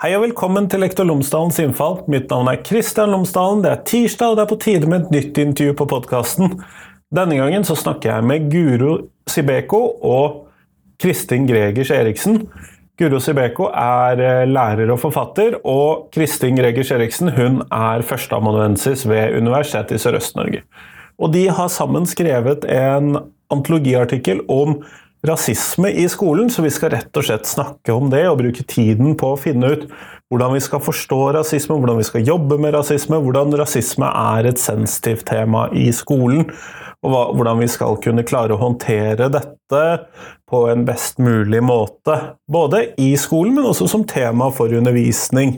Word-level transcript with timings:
Hei 0.00 0.14
og 0.16 0.22
velkommen 0.22 0.64
til 0.72 0.80
Lektor 0.80 1.04
Lomsdalens 1.04 1.58
innfall. 1.60 1.98
Mitt 2.08 2.30
navn 2.32 2.48
er 2.48 2.62
Kristian 2.64 3.10
Lomsdalen. 3.12 3.58
Det 3.60 3.68
er 3.68 3.80
tirsdag, 3.84 4.30
og 4.30 4.38
det 4.38 4.44
er 4.46 4.48
på 4.48 4.56
tide 4.62 4.86
med 4.88 5.02
et 5.02 5.10
nytt 5.12 5.40
intervju 5.42 5.74
på 5.76 5.86
podkasten. 5.90 6.54
Denne 7.12 7.36
gangen 7.36 7.66
så 7.68 7.76
snakker 7.76 8.08
jeg 8.08 8.24
med 8.30 8.46
Guro 8.48 8.94
Sibeko 9.28 9.80
og 10.08 10.38
Kristin 11.04 11.44
Gregers 11.50 11.92
Eriksen. 11.92 12.46
Guro 12.96 13.20
Sibeko 13.20 13.68
er 13.76 14.24
eh, 14.24 14.46
lærer 14.48 14.94
og 14.94 15.02
forfatter, 15.02 15.58
og 15.68 16.08
Kristin 16.16 16.56
Gregers 16.56 16.94
Eriksen 16.96 17.34
hun 17.36 17.60
er 17.68 18.00
førsteamanuensis 18.00 19.04
ved 19.04 19.36
Universitetet 19.36 19.98
i 19.98 20.02
Sørøst-Norge. 20.06 20.64
Og 21.20 21.36
de 21.36 21.44
har 21.52 21.68
sammen 21.68 22.08
skrevet 22.08 22.64
en 22.72 23.18
antologiartikkel 23.52 24.46
om 24.48 24.78
rasisme 25.26 25.90
i 25.92 26.06
skolen, 26.08 26.50
så 26.50 26.64
vi 26.64 26.72
skal 26.72 26.94
rett 26.94 27.16
og 27.16 27.26
slett 27.26 27.48
snakke 27.48 27.92
om 27.92 28.08
det 28.12 28.24
og 28.30 28.38
bruke 28.40 28.64
tiden 28.64 29.16
på 29.20 29.34
å 29.34 29.40
finne 29.40 29.74
ut 29.74 29.86
hvordan 30.30 30.54
vi 30.54 30.62
skal 30.62 30.82
forstå 30.84 31.18
rasisme, 31.34 31.76
hvordan 31.76 31.98
vi 31.98 32.06
skal 32.06 32.26
jobbe 32.26 32.58
med 32.62 32.76
rasisme, 32.76 33.18
hvordan 33.18 33.56
rasisme 33.58 34.06
er 34.06 34.48
et 34.48 34.62
sensitivt 34.62 35.26
tema 35.28 35.66
i 35.74 35.88
skolen, 35.94 36.46
og 37.02 37.34
hvordan 37.36 37.62
vi 37.62 37.68
skal 37.72 37.98
kunne 38.04 38.24
klare 38.28 38.54
å 38.54 38.60
håndtere 38.60 39.30
dette 39.32 39.84
på 40.50 40.64
en 40.70 40.84
best 40.86 41.18
mulig 41.22 41.62
måte. 41.64 42.16
Både 42.50 42.90
i 43.00 43.14
skolen, 43.18 43.56
men 43.56 43.70
også 43.70 43.88
som 43.90 44.04
tema 44.08 44.50
for 44.54 44.72
undervisning 44.76 45.56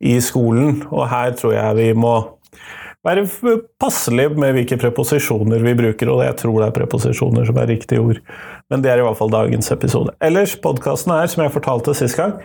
i 0.00 0.16
skolen. 0.24 0.82
Og 0.90 1.08
her 1.10 1.34
tror 1.38 1.54
jeg 1.54 1.78
vi 1.78 1.88
må 1.98 2.14
være 3.08 3.56
passelig 3.80 4.28
med 4.38 4.54
hvilke 4.56 4.78
preposisjoner 4.80 5.62
vi 5.64 5.74
bruker, 5.78 6.10
og 6.12 6.22
jeg 6.26 6.36
tror 6.42 6.60
det 6.60 6.68
er 6.68 6.76
preposisjoner 6.76 7.48
som 7.48 7.58
er 7.60 7.70
riktig 7.72 8.00
ord. 8.02 8.20
Men 8.68 8.84
det 8.84 8.92
er 8.92 9.00
i 9.00 9.06
hvert 9.06 9.18
fall 9.18 9.32
dagens 9.32 9.70
episode. 9.74 10.14
Ellers, 10.24 10.54
podkasten 10.60 11.14
er, 11.16 11.28
som 11.32 11.44
jeg 11.44 11.54
fortalte 11.54 11.94
sist 11.96 12.18
gang, 12.20 12.36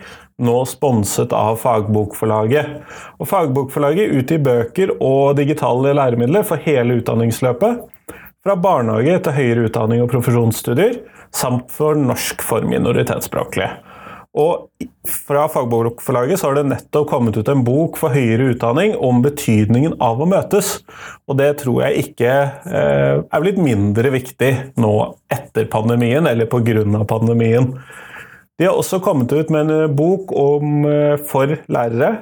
nå 0.42 0.56
sponset 0.66 1.34
av 1.36 1.60
Fagbokforlaget. 1.62 2.78
Og 3.20 3.30
Fagbokforlaget 3.30 4.14
utgir 4.18 4.42
bøker 4.44 4.94
og 4.98 5.36
digitale 5.38 5.94
læremidler 5.96 6.46
for 6.48 6.62
hele 6.64 6.98
utdanningsløpet. 7.02 7.84
Fra 8.44 8.58
barnehage 8.60 9.20
til 9.24 9.36
høyere 9.38 9.68
utdanning 9.70 10.02
og 10.04 10.10
profesjonsstudier, 10.12 10.98
samt 11.32 11.70
for 11.72 11.96
norsk 11.96 12.44
for 12.44 12.66
minoritetsspråklige. 12.68 13.70
Og 14.34 14.66
fra 15.06 15.44
Fagbokforlaget 15.52 16.42
har 16.42 16.56
det 16.56 16.64
nettopp 16.66 17.06
kommet 17.12 17.36
ut 17.38 17.48
en 17.50 17.62
bok 17.66 17.98
for 18.00 18.14
høyere 18.14 18.50
utdanning 18.54 18.96
om 18.98 19.20
betydningen 19.22 19.94
av 20.02 20.18
å 20.18 20.26
møtes. 20.26 20.80
Og 21.30 21.38
det 21.38 21.52
tror 21.62 21.84
jeg 21.84 22.08
ikke 22.08 22.32
eh, 22.66 23.22
er 23.22 23.44
blitt 23.44 23.60
mindre 23.62 24.10
viktig 24.14 24.50
nå 24.82 24.94
etter 25.30 25.68
pandemien, 25.70 26.26
eller 26.26 26.50
pga. 26.50 27.04
pandemien. 27.06 27.76
De 28.58 28.66
har 28.66 28.74
også 28.74 29.00
kommet 29.02 29.30
ut 29.30 29.54
med 29.54 29.70
en 29.70 29.94
bok 29.94 30.34
om, 30.34 30.82
eh, 30.90 31.14
for 31.30 31.54
lærere 31.70 32.16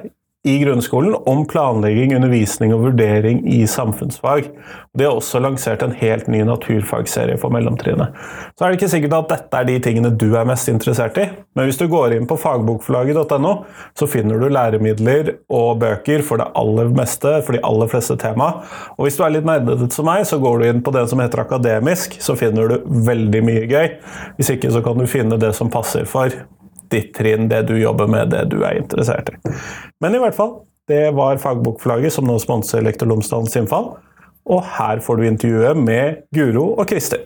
i 0.45 0.59
grunnskolen 0.59 1.15
om 1.25 1.45
planlegging, 1.47 2.15
undervisning 2.15 2.73
og 2.75 2.81
vurdering 2.89 3.37
i 3.47 3.61
samfunnsfag. 3.67 4.49
De 4.97 5.05
har 5.05 5.15
også 5.15 5.39
lansert 5.39 5.83
en 5.85 5.93
helt 5.95 6.27
ny 6.27 6.41
naturfagserie 6.43 7.37
for 7.39 7.53
mellomtrinnet. 7.55 8.11
Så 8.59 8.65
er 8.65 8.73
det 8.73 8.81
ikke 8.81 8.89
sikkert 8.91 9.15
at 9.21 9.29
dette 9.31 9.61
er 9.61 9.69
de 9.69 9.77
tingene 9.85 10.11
du 10.11 10.33
er 10.35 10.47
mest 10.49 10.67
interessert 10.67 11.15
i, 11.21 11.29
men 11.55 11.69
hvis 11.69 11.79
du 11.79 11.85
går 11.87 12.17
inn 12.17 12.27
på 12.27 12.35
fagbokforlaget.no, 12.41 13.53
så 13.95 14.07
finner 14.11 14.41
du 14.41 14.49
læremidler 14.51 15.31
og 15.47 15.79
bøker 15.85 16.25
for 16.27 16.43
det 16.43 16.49
aller 16.59 16.91
meste, 16.97 17.37
for 17.47 17.55
de 17.55 17.63
aller 17.63 17.91
fleste 17.93 18.17
tema. 18.19 18.49
Og 18.97 19.07
hvis 19.07 19.19
du 19.19 19.23
er 19.23 19.37
litt 19.37 19.47
nerdete 19.47 19.87
som 19.95 20.09
meg, 20.11 20.25
så 20.27 20.41
går 20.43 20.59
du 20.59 20.67
inn 20.67 20.83
på 20.83 20.91
det 20.95 21.05
som 21.11 21.23
heter 21.23 21.45
akademisk, 21.45 22.19
så 22.19 22.35
finner 22.35 22.67
du 22.67 22.99
veldig 23.07 23.45
mye 23.47 23.63
gøy. 23.71 23.95
Hvis 24.35 24.51
ikke 24.57 24.75
så 24.75 24.83
kan 24.83 24.99
du 24.99 25.07
finne 25.07 25.39
det 25.39 25.53
som 25.55 25.71
passer 25.71 26.03
for 26.09 26.35
ditt 26.93 27.11
trinn, 27.17 27.49
det 27.51 27.65
du 27.69 27.75
jobber 27.79 28.07
med, 28.09 28.31
det 28.33 28.45
du 28.53 28.61
er 28.63 28.79
interessert 28.79 29.33
i. 29.33 29.37
Men 30.03 30.15
i 30.15 30.21
hvert 30.21 30.37
fall, 30.37 30.61
det 30.91 31.13
var 31.17 31.41
Fagbokforlaget 31.41 32.13
som 32.15 32.27
nå 32.27 32.37
sponser 32.43 32.83
Lektor 32.85 33.09
Lomsdalens 33.09 33.55
innfall. 33.59 33.93
Og 34.51 34.63
her 34.75 34.99
får 34.99 35.19
du 35.19 35.27
intervjuet 35.29 35.79
med 35.79 36.25
Guro 36.35 36.73
og 36.75 36.87
Kristin. 36.89 37.23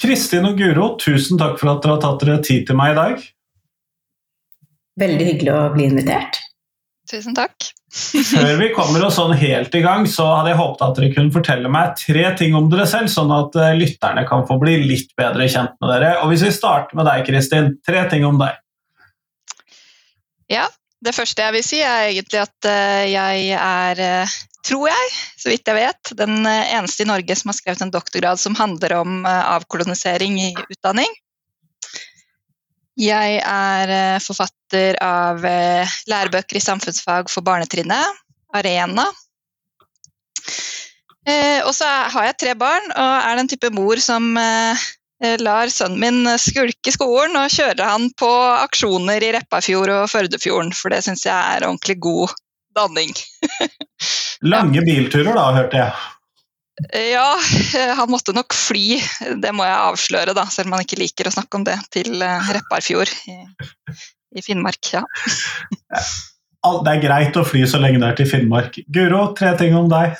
Kristin 0.00 0.44
og 0.48 0.56
Guro, 0.60 0.90
tusen 1.00 1.40
takk 1.40 1.56
for 1.60 1.72
at 1.72 1.84
dere 1.84 1.96
har 1.96 2.02
tatt 2.04 2.24
dere 2.24 2.40
tid 2.44 2.66
til 2.68 2.78
meg 2.78 2.94
i 2.94 2.98
dag. 2.98 3.22
Veldig 5.00 5.24
hyggelig 5.28 5.52
å 5.52 5.62
bli 5.74 5.88
invitert. 5.90 6.45
Tusen 7.06 7.36
takk. 7.36 7.68
Før 7.94 8.56
vi 8.58 8.72
kommer 8.74 9.04
oss 9.06 9.16
sånn 9.20 9.34
helt 9.38 9.74
i 9.78 9.82
gang, 9.84 10.06
så 10.10 10.26
hadde 10.40 10.52
jeg 10.52 10.58
håpet 10.58 10.84
at 10.84 10.96
dere 10.98 11.10
kunne 11.14 11.34
fortelle 11.34 11.70
meg 11.70 11.94
tre 12.00 12.24
ting 12.38 12.56
om 12.58 12.66
dere 12.72 12.86
selv, 12.90 13.12
sånn 13.12 13.30
at 13.34 13.54
eh, 13.62 13.76
lytterne 13.78 14.24
kan 14.28 14.42
få 14.48 14.58
bli 14.60 14.80
litt 14.82 15.12
bedre 15.18 15.46
kjent 15.48 15.76
med 15.80 15.92
dere. 15.94 16.16
Og 16.22 16.32
Hvis 16.32 16.42
vi 16.48 16.54
starter 16.56 16.98
med 16.98 17.06
deg, 17.08 17.22
Kristin. 17.28 17.76
Tre 17.86 18.02
ting 18.10 18.26
om 18.26 18.40
deg. 18.42 18.58
Ja, 20.50 20.66
det 21.02 21.14
første 21.14 21.46
jeg 21.46 21.56
vil 21.56 21.66
si, 21.66 21.80
er 21.82 22.10
egentlig 22.10 22.42
at 22.42 22.70
eh, 22.70 23.04
jeg 23.12 23.46
er, 23.54 24.02
eh, 24.02 24.36
tror 24.66 24.90
jeg, 24.90 25.12
så 25.38 25.52
vidt 25.52 25.70
jeg 25.70 25.78
vet, 25.78 26.14
den 26.18 26.40
eneste 26.42 27.06
i 27.06 27.10
Norge 27.12 27.38
som 27.38 27.52
har 27.52 27.60
skrevet 27.60 27.86
en 27.86 27.94
doktorgrad 27.94 28.42
som 28.42 28.58
handler 28.58 28.98
om 28.98 29.22
avkolonisering 29.30 30.40
i 30.42 30.50
utdanning. 30.66 31.14
Jeg 32.96 33.40
er 33.44 33.90
eh, 33.92 34.22
forfatter 34.24 34.96
av 35.04 35.44
eh, 35.44 35.96
lærebøker 36.08 36.56
i 36.56 36.64
samfunnsfag 36.64 37.28
for 37.28 37.44
barnetrinnet, 37.44 38.22
Arena. 38.56 39.04
Eh, 41.28 41.60
og 41.66 41.74
så 41.76 41.84
har 42.14 42.30
jeg 42.30 42.38
tre 42.40 42.54
barn 42.56 42.88
og 42.94 43.12
er 43.18 43.36
den 43.36 43.52
type 43.52 43.72
mor 43.74 44.00
som 44.00 44.32
lar 45.40 45.70
sønnen 45.72 46.00
min 46.00 46.28
skulke 46.36 46.92
skolen 46.92 47.38
og 47.40 47.48
kjører 47.48 47.88
han 47.88 48.10
på 48.20 48.28
aksjoner 48.60 49.24
i 49.24 49.30
Repparfjord 49.32 49.92
og 49.94 50.10
Førdefjorden, 50.12 50.74
for 50.76 50.92
det 50.92 51.00
syns 51.06 51.24
jeg 51.24 51.32
er 51.36 51.64
ordentlig 51.64 51.96
god 52.04 52.34
danning. 52.76 53.14
Lange 54.52 54.84
bilturer 54.84 55.32
da, 55.32 55.46
hørte 55.56 55.80
jeg. 55.80 56.15
Ja, 56.92 57.36
han 57.98 58.10
måtte 58.12 58.34
nok 58.36 58.54
fly, 58.54 58.98
det 59.40 59.52
må 59.56 59.64
jeg 59.64 59.76
avsløre, 59.88 60.36
da, 60.36 60.44
selv 60.52 60.68
om 60.68 60.76
han 60.76 60.84
ikke 60.84 61.00
liker 61.00 61.28
å 61.28 61.34
snakke 61.38 61.60
om 61.60 61.64
det, 61.64 61.76
til 61.94 62.20
eh, 62.20 62.50
Repparfjord 62.52 63.12
i, 63.32 63.36
i 64.36 64.44
Finnmark. 64.44 64.92
Ja. 64.92 65.04
Det 66.66 66.92
er 66.92 67.00
greit 67.00 67.38
å 67.38 67.46
fly 67.46 67.62
så 67.70 67.80
lenge 67.80 68.02
det 68.02 68.10
er 68.10 68.18
til 68.20 68.28
Finnmark. 68.28 68.76
Guro, 68.92 69.30
tre 69.38 69.54
ting 69.60 69.76
om 69.78 69.88
deg. 69.88 70.18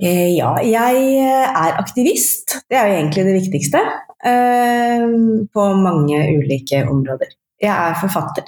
Eh, 0.00 0.32
ja, 0.38 0.54
jeg 0.64 1.04
eh, 1.20 1.44
er 1.50 1.76
aktivist. 1.82 2.56
Det 2.70 2.78
er 2.78 2.88
jo 2.88 2.96
egentlig 3.02 3.26
det 3.28 3.36
viktigste. 3.42 3.84
På 4.22 5.62
mange 5.82 6.18
ulike 6.38 6.84
områder. 6.86 7.32
Jeg 7.58 7.72
er 7.74 7.96
forfatter. 7.98 8.46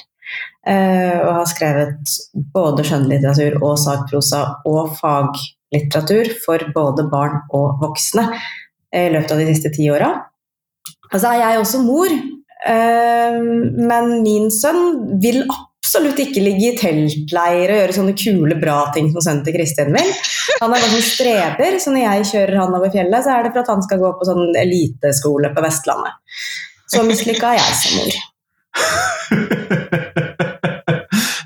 Og 0.71 1.31
har 1.41 1.49
skrevet 1.51 2.13
både 2.55 2.85
skjønnlitteratur 2.87 3.57
og 3.59 3.75
sakprosa 3.83 4.45
og 4.71 4.93
fag 5.01 5.35
litteratur 5.75 6.31
for 6.45 6.63
både 6.75 7.09
barn 7.11 7.43
og 7.57 7.83
voksne 7.83 8.29
i 8.95 9.09
løpet 9.13 9.35
av 9.35 9.43
de 9.43 9.51
siste 9.51 9.73
ti 9.75 9.91
åra. 9.93 10.11
Altså 11.11 11.31
er 11.31 11.41
jeg 11.43 11.61
også 11.61 11.83
mor, 11.85 12.11
eh, 12.11 13.39
men 13.91 14.05
min 14.25 14.51
sønn 14.55 14.83
vil 15.23 15.45
absolutt 15.51 16.19
ikke 16.25 16.43
ligge 16.43 16.71
i 16.71 16.77
teltleir 16.79 17.71
og 17.71 17.79
gjøre 17.79 17.97
sånne 17.99 18.15
kule, 18.19 18.57
bra 18.59 18.79
ting 18.95 19.11
som 19.13 19.23
sønnen 19.23 19.45
til 19.47 19.55
Kristin 19.59 19.93
vil. 19.95 20.11
Han 20.63 20.71
er 20.71 20.81
bare 20.81 20.93
sånn 20.95 21.07
streber, 21.07 21.79
så 21.83 21.93
når 21.95 22.03
jeg 22.07 22.31
kjører 22.33 22.61
han 22.63 22.77
over 22.79 22.91
fjellet, 22.95 23.27
så 23.27 23.31
er 23.35 23.45
det 23.45 23.53
for 23.55 23.63
at 23.63 23.73
han 23.75 23.85
skal 23.87 24.03
gå 24.03 24.11
på 24.19 24.29
sånn 24.31 24.47
eliteskole 24.59 25.53
på 25.55 25.65
Vestlandet. 25.67 26.13
Så 26.91 27.05
mislykka 27.07 27.53
er 27.53 27.61
jeg 27.61 27.75
som 27.83 27.93
mor. 28.01 28.13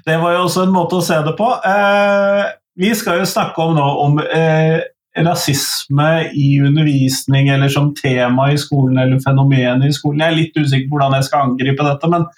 Det 0.08 0.16
var 0.16 0.32
jo 0.32 0.44
også 0.46 0.62
en 0.64 0.72
måte 0.72 0.96
å 0.96 1.04
se 1.04 1.19
det 1.20 1.34
på. 1.36 1.46
Eh, 1.69 2.44
vi 2.78 2.94
skal 2.94 3.19
jo 3.20 3.26
snakke 3.26 3.62
om 3.62 3.75
nå 3.76 3.86
om 4.04 4.20
eh, 4.22 4.78
rasisme 5.19 6.10
i 6.30 6.60
undervisning 6.62 7.48
eller 7.50 7.72
som 7.72 7.90
tema 7.96 8.52
i 8.52 8.58
skolen 8.60 9.00
eller 9.02 9.22
fenomen 9.25 9.82
i 9.82 9.92
skolen. 9.94 10.22
Jeg 10.22 10.32
er 10.32 10.36
litt 10.36 10.58
usikker 10.58 10.86
på 10.86 10.98
hvordan 10.98 11.16
jeg 11.19 11.26
skal 11.26 11.48
angripe 11.48 11.86
dette, 11.88 12.12
men 12.12 12.28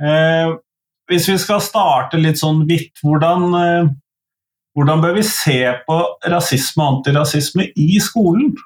eh, 0.00 0.54
hvis 1.10 1.28
vi 1.28 1.36
skal 1.38 1.60
starte 1.62 2.20
litt 2.20 2.40
sånn 2.40 2.64
vidt, 2.68 2.94
hvordan, 3.04 3.44
eh, 3.60 3.90
hvordan 4.76 5.04
bør 5.04 5.18
vi 5.18 5.26
se 5.28 5.60
på 5.86 6.00
rasisme 6.32 6.82
og 6.82 6.96
antirasisme 6.96 7.68
i 7.76 8.00
skolen? 8.02 8.56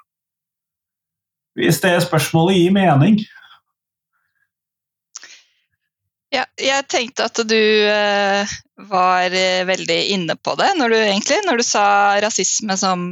Hvis 1.59 1.83
det 1.83 1.97
spørsmålet 2.05 2.55
gir 2.55 2.75
mening. 2.75 3.19
Ja, 6.31 6.45
jeg 6.55 6.87
tenkte 6.87 7.25
at 7.27 7.39
du 7.43 7.59
eh, 7.59 8.51
var 8.87 9.33
eh, 9.35 9.65
veldig 9.67 9.99
inne 10.15 10.37
på 10.39 10.55
det 10.55 10.69
når 10.79 10.93
du, 10.93 10.97
egentlig, 11.01 11.41
når 11.43 11.59
du 11.59 11.65
sa 11.67 11.83
rasisme 12.23 12.77
som 12.79 13.03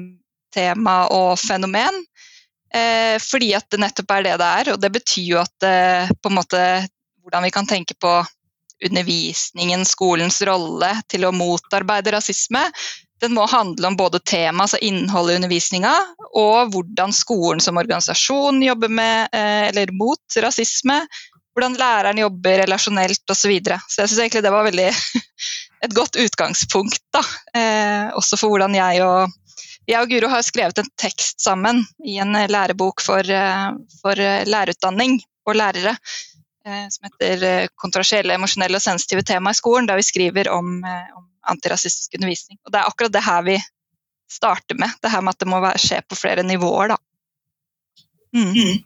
tema 0.55 1.01
og 1.11 1.33
fenomen. 1.41 1.99
Eh, 2.71 3.17
fordi 3.19 3.51
at 3.57 3.67
det 3.73 3.81
nettopp 3.83 4.13
er 4.15 4.23
det 4.23 4.37
det 4.39 4.47
er, 4.61 4.71
og 4.71 4.79
det 4.79 4.91
betyr 4.95 5.25
jo 5.33 5.41
at 5.41 5.67
på 6.21 6.31
en 6.31 6.37
måte 6.37 6.61
hvordan 7.19 7.43
vi 7.45 7.51
kan 7.53 7.67
tenke 7.67 7.97
på 7.99 8.21
undervisningen, 8.87 9.83
skolens 9.83 10.39
rolle 10.47 10.93
til 11.11 11.27
å 11.27 11.33
motarbeide 11.35 12.13
rasisme, 12.15 12.61
den 13.19 13.33
må 13.35 13.43
handle 13.51 13.89
om 13.89 13.97
både 13.99 14.21
tema, 14.23 14.63
altså 14.63 14.79
innholdet 14.79 15.33
i 15.33 15.39
undervisninga, 15.41 15.91
og 16.39 16.71
hvordan 16.71 17.11
skolen 17.11 17.59
som 17.59 17.81
organisasjon 17.81 18.63
jobber 18.63 18.93
med 19.01 19.35
eller 19.35 19.91
mot 19.91 20.39
rasisme. 20.39 21.01
Hvordan 21.55 21.75
læreren 21.79 22.21
jobber 22.21 22.61
relasjonelt 22.63 23.23
osv. 23.25 23.41
Så, 23.41 23.51
videre. 23.51 23.79
så 23.87 24.03
jeg 24.03 24.11
syns 24.11 24.21
egentlig 24.23 24.43
det 24.45 24.53
var 24.53 24.67
veldig 24.67 24.87
et 25.85 25.95
godt 25.95 26.19
utgangspunkt, 26.21 27.01
da. 27.13 27.23
også 28.19 28.39
for 28.39 28.53
hvordan 28.53 28.75
jeg 28.77 29.03
og 29.05 29.35
jeg 29.89 30.03
og 30.03 30.11
Guro 30.11 30.27
har 30.29 30.43
skrevet 30.45 30.77
en 30.77 30.89
tekst 31.01 31.41
sammen 31.41 31.79
i 32.05 32.19
en 32.21 32.37
lærebok 32.51 33.01
for, 33.01 33.25
for 34.03 34.21
lærerutdanning 34.45 35.15
og 35.49 35.57
lærere 35.57 35.95
som 36.93 37.07
heter 37.07 37.67
'Kontroversielle, 37.73 38.35
emosjonelle 38.35 38.77
og 38.77 38.83
sensitive 38.83 39.23
tema 39.25 39.49
i 39.49 39.57
skolen', 39.57 39.87
der 39.87 39.97
vi 39.97 40.05
skriver 40.05 40.49
om, 40.53 40.83
om 41.17 41.25
antirasistisk 41.47 42.13
undervisning. 42.19 42.59
Og 42.65 42.71
Det 42.71 42.79
er 42.79 42.89
akkurat 42.89 43.13
det 43.13 43.23
her 43.25 43.41
vi 43.41 43.57
starter 44.29 44.75
med. 44.75 44.89
Det 45.01 45.11
her 45.11 45.21
med 45.21 45.33
at 45.33 45.39
det 45.39 45.49
må 45.49 45.61
skje 45.77 46.01
på 46.05 46.15
flere 46.15 46.43
nivåer. 46.43 46.93
Da. 46.93 46.97
Mm. 48.35 48.83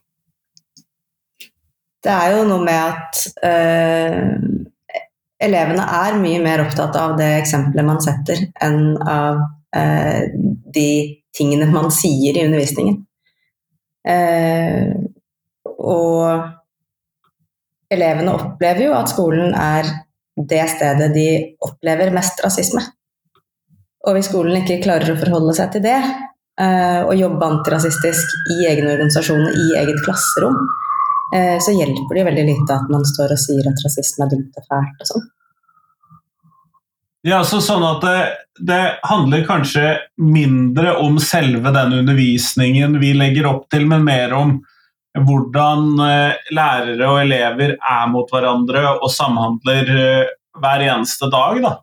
Det 2.03 2.11
er 2.11 2.35
jo 2.35 2.43
noe 2.49 2.63
med 2.65 2.79
at 2.79 3.19
eh, 3.47 4.17
elevene 5.43 5.85
er 6.03 6.19
mye 6.19 6.41
mer 6.43 6.65
opptatt 6.65 6.95
av 6.99 7.15
det 7.19 7.29
eksempelet 7.39 7.87
man 7.87 8.01
setter, 8.03 8.41
enn 8.63 8.97
av 8.99 9.39
eh, 9.75 10.31
de 10.75 10.89
tingene 11.35 11.69
man 11.71 11.91
sier 11.95 12.35
i 12.35 12.43
undervisningen. 12.47 12.99
Eh, 14.03 14.91
og 15.83 16.27
elevene 17.93 18.35
opplever 18.35 18.87
jo 18.89 18.97
at 18.97 19.11
skolen 19.11 19.55
er 19.55 19.87
det 20.35 20.65
stedet 20.71 21.11
de 21.13 21.27
opplever 21.63 22.11
mest 22.13 22.41
rasisme. 22.43 22.83
Og 24.03 24.17
hvis 24.17 24.27
skolen 24.31 24.59
ikke 24.59 24.81
klarer 24.83 25.13
å 25.13 25.19
forholde 25.19 25.55
seg 25.55 25.75
til 25.75 25.85
det, 25.85 25.99
eh, 26.59 27.01
og 27.05 27.15
jobbe 27.15 27.47
antirasistisk 27.47 28.33
i 28.57 28.65
egen 28.71 28.89
organisasjon, 28.91 29.45
i 29.47 29.67
eget 29.79 30.01
klasserom, 30.03 30.57
så 31.33 31.73
hjelper 31.73 32.13
det 32.13 32.21
jo 32.21 32.25
veldig 32.27 32.43
lite 32.45 32.75
at 32.75 32.89
man 32.93 33.05
står 33.09 33.31
og 33.33 33.39
sier 33.41 33.65
at 33.69 33.79
rasisme 33.81 34.25
er 34.25 34.35
dumt 34.35 34.59
og 34.59 34.67
fælt 34.67 35.05
og 35.05 35.09
sånn. 35.09 35.23
Ja, 37.23 37.39
så 37.47 37.61
sånn 37.63 37.85
at 37.87 38.03
det, 38.03 38.17
det, 38.67 38.81
handler 39.07 39.45
kanskje 39.47 39.95
mindre 40.19 40.97
om 40.99 41.15
selve 41.23 41.71
den 41.71 41.95
undervisningen 42.01 42.97
vi 42.99 43.13
legger 43.15 43.47
opp 43.47 43.69
til, 43.71 43.87
men 43.87 44.03
mer 44.03 44.35
om 44.35 44.57
hvordan 45.13 46.01
eh, 46.03 46.41
lærere 46.51 47.07
og 47.07 47.21
elever 47.21 47.77
er 47.77 48.05
mot 48.11 48.27
hverandre 48.33 48.97
og 48.97 49.07
samhandler 49.13 49.93
eh, 49.93 50.33
hver 50.59 50.83
eneste 50.83 51.29
dag, 51.31 51.61
da? 51.63 51.73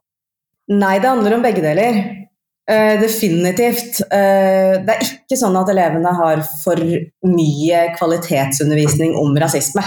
Nei, 0.77 0.99
det 1.01 1.09
handler 1.09 1.39
om 1.39 1.47
begge 1.47 1.65
deler. 1.65 2.03
Uh, 2.71 3.01
definitivt. 3.01 3.99
Uh, 4.13 4.79
det 4.87 4.95
er 4.95 5.01
ikke 5.03 5.39
sånn 5.41 5.57
at 5.59 5.71
elevene 5.73 6.11
har 6.15 6.43
for 6.61 6.79
mye 7.27 7.81
kvalitetsundervisning 7.97 9.17
om 9.19 9.35
rasisme. 9.43 9.83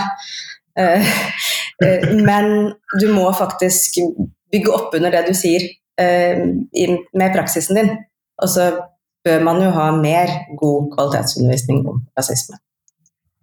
Uh, 0.76 1.14
men 2.28 2.74
du 3.00 3.06
må 3.14 3.30
faktisk 3.38 4.02
bygge 4.52 4.74
opp 4.76 4.98
under 4.98 5.16
det 5.16 5.24
du 5.30 5.38
sier 5.38 5.70
med 5.94 7.34
praksisen 7.36 7.78
din. 7.78 7.90
Og 8.42 8.50
så 8.52 8.68
bør 9.24 9.44
man 9.46 9.62
jo 9.62 9.72
ha 9.76 9.88
mer 9.96 10.32
god 10.60 10.92
kvalitetsundervisning 10.96 11.84
om 11.90 12.02
rasisme. 12.18 12.60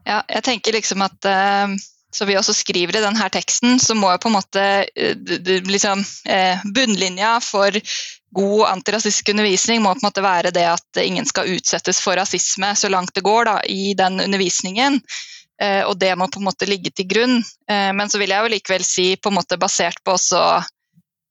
Ja, 0.08 0.20
jeg 0.28 0.44
tenker 0.46 0.74
liksom 0.74 1.04
at 1.06 1.28
så 2.10 2.26
vi 2.26 2.36
også 2.38 2.54
skriver 2.56 2.98
i 2.98 3.02
denne 3.04 3.28
teksten, 3.30 3.78
så 3.82 3.94
må 3.94 4.10
jo 4.14 4.22
på 4.22 4.30
en 4.30 4.36
måte 4.38 4.64
liksom, 5.70 6.02
Bunnlinja 6.74 7.36
for 7.44 7.76
god 8.36 8.68
antirasistisk 8.68 9.32
undervisning 9.32 9.82
må 9.82 9.92
på 9.94 10.02
en 10.02 10.08
måte 10.08 10.24
være 10.24 10.52
det 10.54 10.66
at 10.70 11.00
ingen 11.02 11.26
skal 11.26 11.50
utsettes 11.56 12.00
for 12.02 12.18
rasisme 12.20 12.72
så 12.78 12.90
langt 12.92 13.14
det 13.14 13.24
går 13.26 13.48
da, 13.48 13.56
i 13.66 13.94
den 13.98 14.20
undervisningen. 14.22 15.00
og 15.60 15.98
det 16.00 16.14
må 16.16 16.24
på 16.30 16.40
en 16.40 16.46
måte 16.46 16.68
ligge 16.68 16.88
til 16.94 17.04
grunn. 17.10 17.42
men 17.68 18.08
så 18.08 18.18
vil 18.18 18.30
jeg 18.32 18.40
jo 18.40 18.52
likevel 18.54 18.84
si, 18.86 19.16
på 19.16 19.28
en 19.28 19.36
måte 19.36 19.58
basert 19.60 19.98
på 20.04 20.14
også 20.14 20.40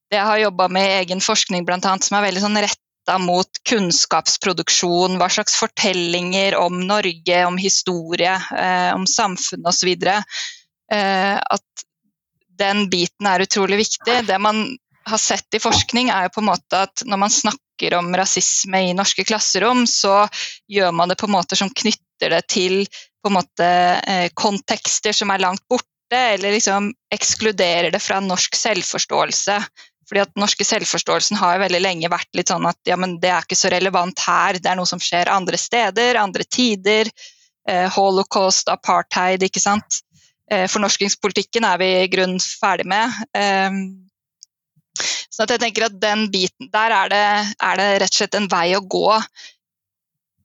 det 0.10 0.18
jeg 0.18 0.26
har 0.26 0.42
jobba 0.42 0.68
med 0.74 0.88
i 0.88 0.94
egen 1.04 1.22
forskning, 1.22 1.66
blant 1.66 1.86
annet, 1.86 2.06
som 2.06 2.18
er 2.18 2.26
veldig 2.30 2.42
sånn 2.42 2.62
retta 2.64 3.18
mot 3.22 3.62
kunnskapsproduksjon, 3.70 5.18
hva 5.22 5.30
slags 5.32 5.58
fortellinger 5.60 6.58
om 6.58 6.82
Norge, 6.90 7.44
om 7.46 7.60
historie, 7.62 8.34
eh, 8.58 8.90
om 8.96 9.06
samfunn 9.10 9.70
osv. 9.70 9.92
Eh, 10.10 11.36
at 11.38 11.86
den 12.60 12.88
biten 12.90 13.30
er 13.30 13.46
utrolig 13.46 13.84
viktig. 13.86 14.18
Det 14.28 14.40
man 14.42 14.66
har 15.12 15.22
sett 15.22 15.58
i 15.58 15.62
forskning, 15.62 16.12
er 16.14 16.28
jo 16.28 16.36
på 16.38 16.44
en 16.44 16.50
måte 16.52 16.84
at 16.88 17.04
når 17.06 17.22
man 17.26 17.34
snakker 17.34 17.96
om 17.98 18.12
rasisme 18.18 18.82
i 18.90 18.96
norske 18.98 19.26
klasserom, 19.28 19.86
så 19.88 20.24
gjør 20.72 20.94
man 20.96 21.12
det 21.12 21.20
på 21.20 21.30
måter 21.32 21.60
som 21.60 21.72
knytter 21.72 22.36
det 22.36 22.44
til 22.52 22.84
på 23.20 23.32
en 23.32 23.38
måte 23.38 23.68
eh, 23.68 24.28
kontekster 24.34 25.16
som 25.16 25.32
er 25.34 25.44
langt 25.44 25.66
borte, 25.70 25.88
eller 26.18 26.56
liksom 26.56 26.92
ekskluderer 27.14 27.92
det 27.94 28.02
fra 28.04 28.20
norsk 28.24 28.56
selvforståelse. 28.56 29.60
Fordi 30.10 30.24
at 30.24 30.40
norske 30.42 30.66
selvforståelsen 30.66 31.38
har 31.38 31.56
jo 31.56 31.66
veldig 31.68 31.82
lenge 31.84 32.10
vært 32.10 32.32
litt 32.38 32.50
sånn 32.50 32.66
at 32.66 32.80
ja, 32.90 32.98
men 32.98 33.20
det 33.22 33.30
er 33.30 33.46
ikke 33.46 33.60
så 33.60 33.70
relevant 33.70 34.24
her, 34.26 34.58
det 34.58 34.72
er 34.72 34.80
noe 34.80 34.90
som 34.90 35.02
skjer 35.04 35.30
andre 35.30 35.60
steder, 35.60 36.18
andre 36.18 36.48
tider. 36.50 37.12
Eh, 37.70 37.86
holocaust, 37.94 38.72
apartheid, 38.72 39.44
ikke 39.46 39.62
sant. 39.62 40.02
Eh, 40.50 40.66
fornorskingspolitikken 40.72 41.68
er 41.68 41.78
vi 41.78 41.90
i 42.00 42.08
grunnen 42.10 42.42
ferdig 42.42 42.88
med. 42.90 43.14
Eh, 43.38 43.70
så 45.40 45.46
jeg 45.48 45.62
tenker 45.62 45.88
at 45.88 46.00
den 46.02 46.26
biten 46.34 46.68
der 46.74 46.94
er 46.96 47.12
det, 47.12 47.26
er 47.64 47.80
det, 47.80 47.88
rett 48.04 48.16
og 48.16 48.20
slett 48.22 48.38
en 48.40 48.50
vei 48.52 48.66
å 48.76 48.82
gå. 48.84 49.20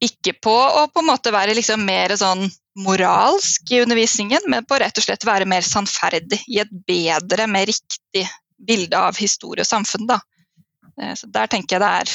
Ikke 0.05 0.35
på 0.45 0.55
å 0.55 0.85
på 0.93 1.03
en 1.03 1.09
måte 1.09 1.33
være 1.35 1.57
liksom 1.57 1.83
mer 1.87 2.15
sånn 2.21 2.45
moralsk 2.85 3.71
i 3.73 3.81
undervisningen, 3.85 4.47
men 4.51 4.67
på 4.67 4.79
rett 4.83 4.99
og 4.99 5.07
slett 5.07 5.27
være 5.27 5.49
mer 5.51 5.67
sannferdig. 5.67 6.41
I 6.51 6.61
et 6.63 6.71
bedre, 6.87 7.49
mer 7.51 7.67
riktig 7.71 8.27
bilde 8.59 8.99
av 8.99 9.19
historie 9.19 9.65
og 9.65 9.71
samfunn. 9.71 10.07
Da. 10.11 10.21
Eh, 11.01 11.15
så 11.19 11.31
der 11.31 11.51
tenker 11.51 11.77
jeg 11.77 11.85
det 11.85 11.93
er 12.03 12.15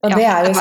og 0.00 0.14
det 0.16 0.24
er 0.24 0.46
jo 0.46 0.52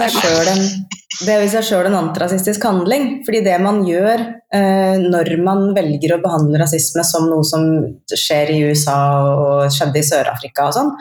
i 1.47 1.51
seg 1.51 1.63
sjøl 1.63 1.87
en, 1.87 1.97
antirasistisk 1.97 2.63
handling. 2.67 3.21
fordi 3.25 3.41
det 3.45 3.55
man 3.63 3.81
gjør 3.87 4.21
eh, 4.55 4.99
når 4.99 5.31
man 5.43 5.69
velger 5.75 6.15
å 6.15 6.21
behandle 6.23 6.59
rasisme 6.61 7.03
som 7.07 7.29
noe 7.31 7.47
som 7.47 7.65
skjer 8.11 8.53
i 8.53 8.61
USA 8.67 8.99
og 9.31 9.73
skjedde 9.73 10.01
i 10.01 10.07
Sør-Afrika 10.09 10.67
og 10.67 10.75
sånn, 10.75 10.93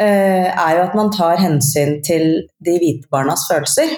eh, 0.00 0.48
er 0.52 0.78
jo 0.78 0.86
at 0.86 0.96
man 0.98 1.12
tar 1.14 1.40
hensyn 1.40 2.00
til 2.04 2.44
de 2.64 2.76
hvite 2.76 3.08
barnas 3.12 3.46
følelser. 3.50 3.96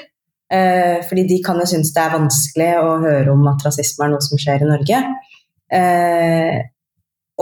Eh, 0.54 1.02
fordi 1.08 1.26
de 1.28 1.40
kan 1.42 1.58
jo 1.58 1.66
synes 1.66 1.90
det 1.94 2.02
er 2.02 2.14
vanskelig 2.14 2.70
å 2.78 2.98
høre 3.02 3.32
om 3.32 3.46
at 3.50 3.64
rasisme 3.66 4.06
er 4.06 4.14
noe 4.14 4.22
som 4.22 4.38
skjer 4.38 4.62
i 4.62 4.70
Norge. 4.70 5.02
Eh, 5.74 6.62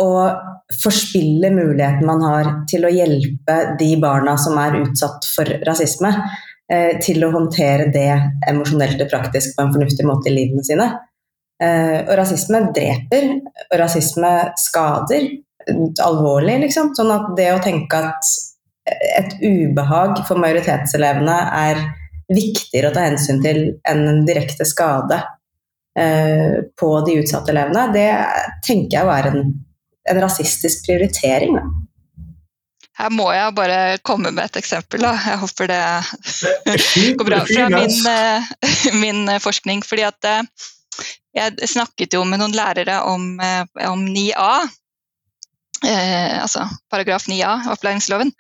og 0.00 0.78
forspille 0.82 1.50
muligheten 1.52 2.06
man 2.08 2.22
har 2.24 2.50
til 2.70 2.86
å 2.86 2.92
hjelpe 2.92 3.56
de 3.80 3.90
barna 4.00 4.38
som 4.40 4.56
er 4.60 4.78
utsatt 4.80 5.26
for 5.34 5.48
rasisme, 5.66 6.12
eh, 6.72 6.98
til 7.04 7.24
å 7.24 7.32
håndtere 7.34 7.90
det 7.92 8.10
emosjonelt 8.48 9.02
og 9.04 9.10
praktisk 9.12 9.56
på 9.56 9.66
en 9.66 9.74
fornuftig 9.74 10.06
måte 10.08 10.30
i 10.30 10.36
livene 10.36 10.64
sine. 10.64 10.88
Eh, 11.62 11.98
og 12.06 12.14
rasisme 12.18 12.64
dreper, 12.74 13.28
og 13.68 13.78
rasisme 13.78 14.32
skader 14.58 15.28
alvorlig, 16.02 16.58
liksom. 16.64 16.94
Sånn 16.96 17.12
at 17.14 17.28
det 17.36 17.50
å 17.52 17.60
tenke 17.62 18.00
at 18.08 18.32
et 19.18 19.36
ubehag 19.44 20.24
for 20.26 20.40
majoritetselevene 20.42 21.36
er 21.58 21.82
viktigere 22.32 22.90
å 22.90 22.94
ta 22.94 23.04
hensyn 23.06 23.42
til 23.44 23.60
enn 23.88 24.02
en 24.08 24.24
direkte 24.26 24.66
skade 24.66 25.20
eh, 25.98 26.62
på 26.78 26.90
de 27.06 27.18
utsatte 27.20 27.52
elevene, 27.52 27.86
det 27.94 28.08
tenker 28.66 28.98
jeg 28.98 29.12
er 29.18 29.30
en 29.30 29.52
en 30.10 30.20
rasistisk 30.22 30.86
prioritering. 30.86 31.56
Da. 31.58 31.64
Her 33.02 33.12
må 33.14 33.30
jeg 33.32 33.54
bare 33.56 33.78
komme 34.04 34.32
med 34.34 34.50
et 34.50 34.60
eksempel. 34.60 35.04
Da. 35.04 35.14
Jeg 35.16 35.40
håper 35.42 35.70
det 35.70 35.80
går 37.18 37.28
bra 37.28 37.40
fra 37.48 37.68
min, 37.72 37.96
eh, 38.10 38.52
min 39.04 39.24
eh, 39.28 39.42
forskning. 39.42 39.84
fordi 39.86 40.06
at 40.08 40.28
eh, 40.28 40.68
jeg 41.32 41.68
snakket 41.72 42.14
jo 42.14 42.24
med 42.28 42.42
noen 42.42 42.52
lærere 42.52 43.00
om, 43.08 43.38
om 43.40 44.02
9a, 44.04 44.52
eh, 45.86 46.42
altså 46.42 46.66
paragraf 46.92 47.24
9a 47.30 47.54
i 47.64 47.70
opplæringsloven, 47.72 48.32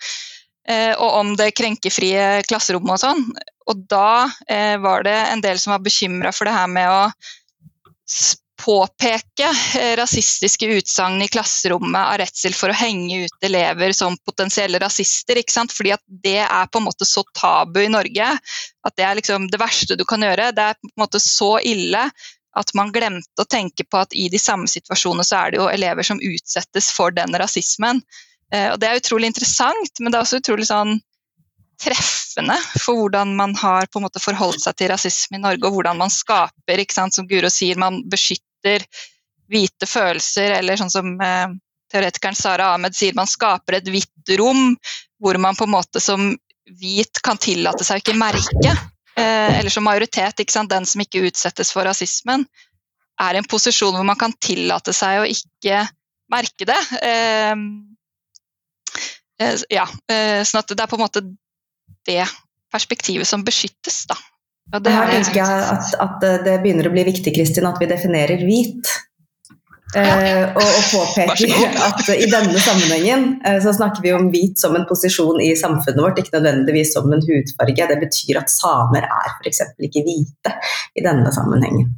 eh, 0.68 0.92
og 0.92 1.18
om 1.22 1.32
det 1.38 1.54
krenkefrie 1.56 2.42
klasserommet 2.48 2.98
og 2.98 3.02
sånn. 3.02 3.24
Og 3.72 3.84
da 3.90 4.28
eh, 4.50 4.76
var 4.82 5.06
det 5.06 5.16
en 5.30 5.42
del 5.44 5.60
som 5.62 5.72
var 5.74 5.84
bekymra 5.84 6.34
for 6.34 6.48
det 6.48 6.56
her 6.56 6.68
med 6.70 6.90
å 6.90 7.02
påpeke 8.62 9.48
eh, 9.78 9.96
rasistiske 9.98 10.66
utsagn 10.66 11.22
i 11.22 11.28
klasserommet 11.28 12.00
av 12.00 12.18
redsel 12.22 12.54
for 12.54 12.70
å 12.70 12.76
henge 12.76 13.24
ut 13.26 13.46
elever 13.48 13.94
som 13.96 14.16
potensielle 14.26 14.78
rasister. 14.82 15.40
ikke 15.40 15.54
sant? 15.54 15.74
Fordi 15.74 15.94
at 15.96 16.02
det 16.06 16.38
er 16.44 16.70
på 16.70 16.78
en 16.78 16.86
måte 16.86 17.08
så 17.08 17.24
tabu 17.38 17.82
i 17.82 17.90
Norge 17.90 18.28
at 18.82 18.94
det 18.98 19.06
er 19.06 19.18
liksom 19.18 19.48
det 19.50 19.60
verste 19.62 19.98
du 19.98 20.06
kan 20.08 20.22
gjøre. 20.22 20.52
Det 20.54 20.68
er 20.70 20.78
på 20.78 20.92
en 20.92 21.04
måte 21.04 21.22
så 21.22 21.56
ille 21.58 22.06
at 22.58 22.74
man 22.76 22.92
glemte 22.92 23.42
å 23.42 23.48
tenke 23.48 23.86
på 23.88 24.02
at 24.02 24.12
i 24.14 24.28
de 24.32 24.38
samme 24.40 24.68
situasjonene 24.68 25.24
så 25.24 25.38
er 25.38 25.52
det 25.52 25.62
jo 25.62 25.70
elever 25.72 26.06
som 26.06 26.20
utsettes 26.20 26.90
for 26.92 27.14
den 27.16 27.34
rasismen. 27.40 28.02
Eh, 28.52 28.68
og 28.74 28.78
Det 28.80 28.88
er 28.88 29.00
utrolig 29.00 29.32
interessant, 29.32 29.98
men 30.00 30.12
det 30.12 30.18
er 30.18 30.26
også 30.26 30.42
utrolig 30.42 30.68
sånn 30.68 31.00
treffende 31.82 32.54
for 32.78 32.94
hvordan 33.00 33.34
man 33.34 33.56
har 33.58 33.88
på 33.90 33.98
en 33.98 34.06
måte 34.06 34.22
forholdt 34.22 34.62
seg 34.62 34.76
til 34.78 34.92
rasisme 34.92 35.38
i 35.38 35.42
Norge, 35.42 35.66
og 35.66 35.78
hvordan 35.78 35.98
man 35.98 36.12
skaper, 36.12 36.82
ikke 36.82 36.94
sant, 36.94 37.16
som 37.16 37.26
Guro 37.26 37.50
sier, 37.50 37.80
man 37.80 38.02
beskytter 38.12 38.51
hvite 39.52 39.88
følelser, 39.88 40.56
eller 40.58 40.80
sånn 40.80 40.92
som 40.92 41.12
eh, 41.20 41.52
teoretikeren 41.92 42.38
Sara 42.38 42.72
Ahmed 42.72 42.96
sier, 42.96 43.16
man 43.16 43.28
skaper 43.28 43.78
et 43.78 43.90
hvitt 43.92 44.36
rom 44.40 44.74
hvor 45.22 45.38
man 45.42 45.56
på 45.58 45.68
en 45.68 45.74
måte 45.74 46.00
som 46.02 46.32
hvit 46.80 47.20
kan 47.24 47.38
tillate 47.40 47.84
seg 47.84 47.98
å 47.98 48.02
ikke 48.02 48.18
merke, 48.18 48.74
eh, 49.18 49.58
eller 49.58 49.70
som 49.72 49.84
majoritet, 49.86 50.40
den 50.70 50.86
som 50.88 51.04
ikke 51.04 51.26
utsettes 51.28 51.72
for 51.74 51.86
rasismen, 51.86 52.46
er 53.22 53.36
i 53.36 53.42
en 53.42 53.48
posisjon 53.48 53.94
hvor 53.94 54.06
man 54.08 54.18
kan 54.18 54.32
tillate 54.40 54.94
seg 54.96 55.20
å 55.20 55.28
ikke 55.28 55.82
merke 56.32 56.66
det. 56.68 56.80
Eh, 57.02 57.54
eh, 59.42 59.64
ja, 59.70 59.86
eh, 60.08 60.40
sånn 60.48 60.62
at 60.62 60.72
det 60.72 60.82
er 60.82 60.90
på 60.90 60.98
en 60.98 61.04
måte 61.04 61.24
det 62.08 62.24
perspektivet 62.72 63.28
som 63.28 63.44
beskyttes, 63.44 64.06
da. 64.10 64.16
Og 64.72 64.84
det 64.84 64.92
Her 64.94 65.10
tenker 65.10 65.40
jeg 65.42 65.64
at, 65.74 65.94
at, 66.00 66.28
det 66.46 66.60
begynner 66.62 66.88
å 66.88 66.92
bli 66.94 67.04
viktig 67.10 67.34
Kristin, 67.34 67.66
at 67.68 67.80
vi 67.82 67.88
definerer 67.90 68.44
hvit. 68.46 68.92
Eh, 69.92 70.44
og, 70.56 70.62
og, 70.62 70.84
påpeker 70.88 71.50
at 71.88 72.06
i 72.14 72.28
denne 72.30 72.60
sammenhengen 72.64 73.26
eh, 73.44 73.58
så 73.60 73.74
snakker 73.76 74.00
vi 74.00 74.14
om 74.16 74.30
hvit 74.32 74.56
som 74.56 74.72
en 74.78 74.86
posisjon 74.88 75.42
i 75.44 75.50
samfunnet 75.58 76.00
vårt, 76.00 76.22
ikke 76.22 76.38
nødvendigvis 76.38 76.94
som 76.96 77.12
en 77.12 77.20
hudfarge. 77.26 77.88
Det 77.90 77.98
betyr 78.00 78.40
at 78.40 78.54
samer 78.54 79.04
er 79.04 79.34
f.eks. 79.34 79.60
ikke 79.90 80.04
hvite 80.06 80.54
i 80.96 81.04
denne 81.04 81.34
sammenhengen. 81.34 81.92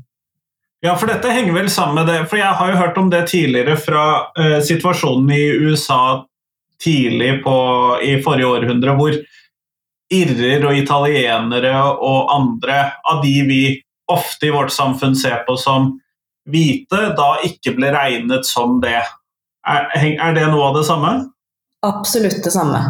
Ja, 0.85 0.97
for 1.01 1.09
dette 1.09 1.31
henger 1.33 1.55
vel 1.57 1.71
sammen 1.73 2.03
med 2.03 2.11
det, 2.11 2.19
for 2.29 2.37
jeg 2.37 2.59
har 2.59 2.73
jo 2.73 2.81
hørt 2.83 2.99
om 3.01 3.07
det 3.13 3.23
tidligere 3.31 3.79
fra 3.81 4.03
uh, 4.37 4.59
situasjonen 4.61 5.31
i 5.33 5.45
USA 5.65 6.27
tidlig 6.83 7.39
på, 7.47 7.55
i 8.05 8.19
forrige 8.27 8.51
århundre, 8.51 8.93
hvor 8.99 9.17
irrer 10.15 10.65
og 10.69 10.79
italienere 10.79 11.75
og 11.95 12.33
andre 12.35 12.79
av 13.11 13.23
de 13.25 13.35
vi 13.49 13.63
ofte 14.13 14.49
i 14.49 14.53
vårt 14.55 14.73
samfunn 14.75 15.17
ser 15.17 15.43
på 15.47 15.57
som 15.61 15.95
hvite, 16.51 17.01
da 17.17 17.31
ikke 17.47 17.73
ble 17.79 17.93
regnet 17.95 18.47
som 18.47 18.79
det. 18.83 19.01
Er, 19.65 19.89
er 19.97 20.37
det 20.37 20.45
noe 20.53 20.69
av 20.69 20.79
det 20.79 20.85
samme? 20.89 21.15
Absolutt 21.85 22.43
det 22.45 22.53
samme. 22.53 22.83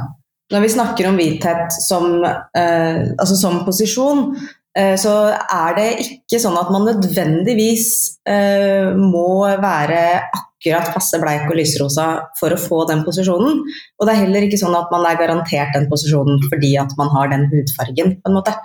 Når 0.52 0.64
vi 0.64 0.73
snakker 0.75 1.09
om 1.09 1.16
hvithet 1.19 1.73
som, 1.87 2.19
eh, 2.25 3.00
altså 3.14 3.37
som 3.38 3.62
posisjon, 3.66 4.35
så 4.99 5.12
er 5.33 5.76
det 5.76 5.88
ikke 6.02 6.40
sånn 6.43 6.57
at 6.59 6.73
man 6.75 6.88
nødvendigvis 6.88 7.87
eh, 8.26 8.90
må 8.99 9.45
være 9.62 10.00
akkurat 10.35 10.90
passe 10.97 11.21
bleik 11.23 11.47
og 11.47 11.59
lysrosa 11.61 12.09
for 12.40 12.54
å 12.54 12.59
få 12.61 12.81
den 12.90 13.04
posisjonen. 13.07 13.62
Og 13.99 14.09
det 14.09 14.14
er 14.14 14.23
heller 14.25 14.47
ikke 14.47 14.59
sånn 14.61 14.75
at 14.75 14.90
man 14.95 15.07
er 15.07 15.21
garantert 15.21 15.76
den 15.76 15.87
posisjonen 15.90 16.43
fordi 16.49 16.75
at 16.81 16.95
man 16.99 17.12
har 17.14 17.31
den 17.35 17.47
hudfargen. 17.52 18.16
på 18.19 18.33
en 18.33 18.38
måte. 18.38 18.57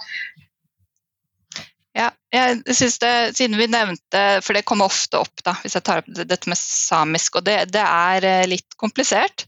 Ja, 1.97 2.11
jeg 2.31 2.61
synes 2.77 2.99
det, 3.01 3.13
siden 3.35 3.57
vi 3.59 3.67
nevnte, 3.67 4.23
for 4.45 4.55
det 4.55 4.63
kommer 4.69 4.87
ofte 4.87 5.19
opp 5.19 5.43
da, 5.43 5.55
hvis 5.63 5.75
jeg 5.75 5.85
tar 5.85 6.03
opp 6.03 6.09
dette 6.15 6.49
med 6.49 6.59
samisk, 6.59 7.39
og 7.39 7.47
det, 7.49 7.57
det 7.73 7.83
er 7.83 8.27
eh, 8.29 8.47
litt 8.47 8.77
komplisert. 8.79 9.47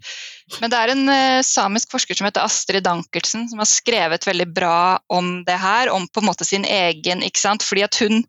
Men 0.60 0.72
det 0.72 0.80
er 0.80 0.92
en 0.92 1.08
uh, 1.10 1.42
samisk 1.46 1.94
forsker 1.94 2.18
som 2.18 2.28
heter 2.28 2.44
Astrid 2.44 2.84
Dankertsen, 2.86 3.48
som 3.50 3.62
har 3.62 3.70
skrevet 3.70 4.28
veldig 4.28 4.48
bra 4.54 5.00
om 5.12 5.42
det 5.48 5.58
her, 5.62 5.92
om 5.94 6.08
på 6.08 6.22
en 6.22 6.28
måte 6.28 6.48
sin 6.48 6.66
egen, 6.68 7.24
ikke 7.26 7.42
sant. 7.42 7.66
Fordi 7.66 7.86
at 7.88 7.98
hun, 8.04 8.24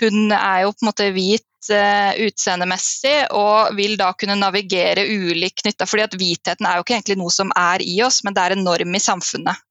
hun 0.00 0.32
er 0.32 0.64
jo 0.64 0.72
på 0.72 0.84
en 0.84 0.90
måte 0.90 1.08
hvit 1.14 1.72
uh, 1.74 2.12
utseendemessig 2.26 3.16
og 3.36 3.74
vil 3.78 3.96
da 4.00 4.12
kunne 4.18 4.38
navigere 4.40 5.04
ulikt 5.04 5.64
knytta, 5.64 5.88
fordi 5.90 6.06
at 6.06 6.16
hvitheten 6.20 6.68
er 6.68 6.78
jo 6.78 6.86
ikke 6.86 6.96
egentlig 6.98 7.20
noe 7.20 7.34
som 7.34 7.52
er 7.58 7.84
i 7.84 7.98
oss, 8.06 8.22
men 8.24 8.36
det 8.36 8.46
er 8.46 8.56
en 8.56 8.64
norm 8.66 8.96
i 8.96 9.02
samfunnet. 9.02 9.66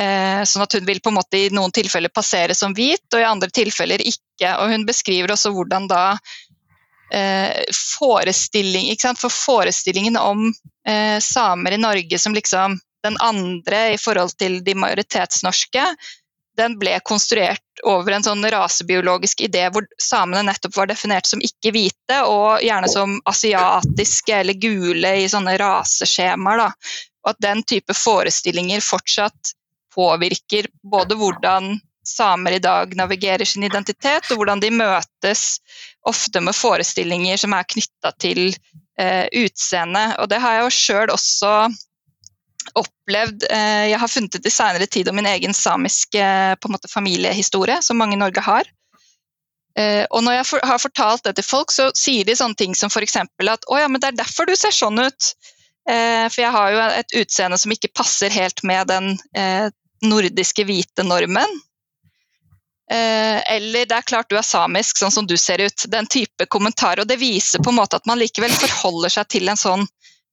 Uh, 0.00 0.40
sånn 0.48 0.64
at 0.64 0.74
hun 0.74 0.88
vil 0.88 1.02
på 1.04 1.12
en 1.12 1.20
måte 1.20 1.38
i 1.38 1.50
noen 1.54 1.72
tilfeller 1.74 2.10
passere 2.10 2.56
som 2.58 2.74
hvit, 2.74 3.04
og 3.12 3.20
i 3.20 3.28
andre 3.28 3.52
tilfeller 3.52 4.02
ikke. 4.02 4.56
Og 4.56 4.72
hun 4.74 4.88
beskriver 4.88 5.36
også 5.36 5.52
hvordan 5.54 5.86
da 5.90 6.06
forestilling, 7.76 8.86
For 9.20 9.28
forestillingen 9.28 10.16
om 10.16 10.46
eh, 10.88 11.18
samer 11.20 11.76
i 11.76 11.82
Norge 11.82 12.18
som 12.18 12.34
liksom 12.34 12.78
den 13.02 13.16
andre 13.20 13.92
i 13.94 13.98
forhold 13.98 14.36
til 14.38 14.60
de 14.64 14.74
majoritetsnorske, 14.78 15.84
den 16.56 16.76
ble 16.78 16.98
konstruert 17.08 17.82
over 17.88 18.12
en 18.12 18.24
sånn 18.24 18.44
rasebiologisk 18.52 19.40
idé 19.46 19.64
hvor 19.72 19.86
samene 20.00 20.44
nettopp 20.46 20.76
var 20.76 20.90
definert 20.90 21.26
som 21.26 21.40
ikke 21.42 21.72
hvite, 21.74 22.18
og 22.28 22.60
gjerne 22.62 22.90
som 22.92 23.16
asiatiske 23.28 24.36
eller 24.42 24.58
gule 24.60 25.14
i 25.22 25.30
sånne 25.32 25.56
raseskjemaer. 25.60 26.66
Og 27.22 27.32
at 27.32 27.40
den 27.42 27.62
type 27.64 27.96
forestillinger 27.96 28.84
fortsatt 28.84 29.54
påvirker 29.94 30.68
både 30.82 31.16
hvordan 31.18 31.74
samer 32.06 32.58
i 32.58 32.62
dag 32.62 32.94
navigerer 32.98 33.46
sin 33.46 33.64
identitet, 33.64 34.30
og 34.30 34.40
hvordan 34.40 34.60
de 34.60 34.72
møtes 34.74 35.60
ofte 36.08 36.42
med 36.42 36.56
forestillinger 36.58 37.38
som 37.40 37.54
er 37.56 37.68
knytta 37.74 38.12
til 38.20 38.50
utseende. 39.42 40.02
Og 40.22 40.28
det 40.30 40.38
har 40.42 40.58
jeg 40.58 40.66
jo 40.66 40.76
sjøl 40.76 41.12
også 41.14 41.52
opplevd. 42.78 43.46
Eh, 43.50 43.88
jeg 43.90 44.00
har 44.00 44.10
funnet 44.10 44.36
ut 44.36 44.46
i 44.46 44.52
seinere 44.52 44.86
tid 44.86 45.10
om 45.10 45.18
min 45.18 45.28
egen 45.28 45.54
samiske 45.56 46.22
måte, 46.70 46.90
familiehistorie, 46.90 47.80
som 47.82 47.98
mange 48.00 48.16
i 48.16 48.22
Norge 48.22 48.44
har. 48.44 48.68
Eh, 49.78 50.04
og 50.10 50.24
når 50.24 50.38
jeg 50.38 50.48
for, 50.50 50.68
har 50.68 50.82
fortalt 50.82 51.26
det 51.26 51.36
til 51.38 51.48
folk, 51.48 51.72
så 51.72 51.88
sier 51.96 52.28
de 52.28 52.36
sånne 52.36 52.58
ting 52.58 52.76
som 52.78 52.92
f.eks. 52.92 53.18
at 53.24 53.68
å 53.68 53.80
ja, 53.80 53.88
men 53.88 54.02
det 54.02 54.12
er 54.12 54.22
derfor 54.22 54.48
du 54.48 54.54
ser 54.58 54.74
sånn 54.74 55.00
ut. 55.00 55.32
Eh, 55.90 56.26
for 56.28 56.44
jeg 56.44 56.54
har 56.54 56.72
jo 56.72 56.82
et 57.00 57.16
utseende 57.24 57.58
som 57.58 57.72
ikke 57.74 57.94
passer 57.96 58.32
helt 58.32 58.62
med 58.68 58.90
den 58.92 59.14
eh, 59.38 59.68
nordiske 60.04 60.66
hvite 60.68 61.06
normen. 61.06 61.60
Eh, 62.92 63.54
eller 63.54 63.86
det 63.88 63.96
er 63.96 64.04
klart 64.04 64.28
du 64.28 64.36
er 64.36 64.44
samisk, 64.44 64.98
sånn 65.00 65.14
som 65.14 65.26
du 65.28 65.36
ser 65.40 65.62
ut. 65.64 65.86
Den 65.88 66.08
type 66.10 66.46
kommentar. 66.52 67.00
Og 67.00 67.08
det 67.08 67.20
viser 67.20 67.62
på 67.62 67.72
en 67.72 67.78
måte 67.80 67.96
at 67.96 68.08
man 68.08 68.20
likevel 68.20 68.52
forholder 68.52 69.14
seg 69.14 69.30
til 69.32 69.48
en 69.48 69.60
sånn 69.60 69.86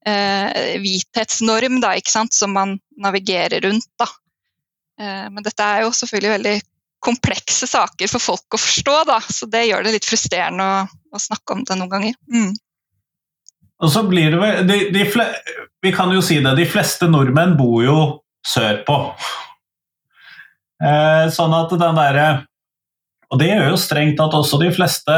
eh, 0.08 0.76
hvithetsnorm 0.82 1.80
da, 1.84 1.94
ikke 2.00 2.12
sant? 2.12 2.36
som 2.36 2.52
man 2.58 2.76
navigerer 3.00 3.64
rundt. 3.64 3.88
Da. 4.00 4.10
Eh, 5.00 5.28
men 5.32 5.46
dette 5.46 5.64
er 5.64 5.86
jo 5.86 5.96
selvfølgelig 5.96 6.36
veldig 6.36 6.58
komplekse 7.00 7.68
saker 7.70 8.12
for 8.12 8.20
folk 8.20 8.58
å 8.58 8.60
forstå, 8.60 8.96
da. 9.08 9.22
så 9.24 9.48
det 9.48 9.70
gjør 9.70 9.86
det 9.86 9.94
litt 9.96 10.08
frustrerende 10.10 10.66
å, 10.66 10.82
å 11.16 11.22
snakke 11.30 11.56
om 11.56 11.64
det 11.64 11.78
noen 11.80 11.94
ganger. 11.94 12.18
Mm. 12.28 12.58
Og 13.80 13.94
så 13.94 14.04
blir 14.04 14.34
det 14.34 14.42
vel, 14.42 14.66
de, 14.68 14.80
de 14.92 15.06
Vi 15.80 15.94
kan 15.96 16.12
jo 16.12 16.20
si 16.20 16.42
det, 16.44 16.58
de 16.60 16.68
fleste 16.68 17.08
nordmenn 17.08 17.56
bor 17.56 17.80
jo 17.86 18.00
sørpå. 18.44 18.98
Eh, 20.84 21.26
sånn 21.32 21.56
at 21.56 21.72
den 21.80 21.96
derre 21.96 22.28
Og 23.30 23.42
det 23.42 23.52
gjør 23.52 23.72
jo 23.72 23.80
strengt 23.80 24.18
tatt 24.20 24.36
også 24.38 24.60
de 24.62 24.72
fleste 24.74 25.18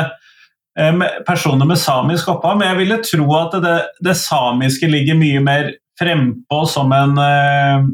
eh, 0.80 1.04
personer 1.28 1.68
med 1.70 1.80
samisk 1.80 2.34
opphav, 2.34 2.58
men 2.60 2.72
jeg 2.72 2.82
ville 2.82 3.00
tro 3.06 3.28
at 3.40 3.58
det, 3.64 3.78
det 4.04 4.18
samiske 4.20 4.90
ligger 4.92 5.20
mye 5.20 5.42
mer 5.44 5.74
frempå 6.00 6.64
som 6.70 6.92
en 6.96 7.18
eh, 7.22 7.90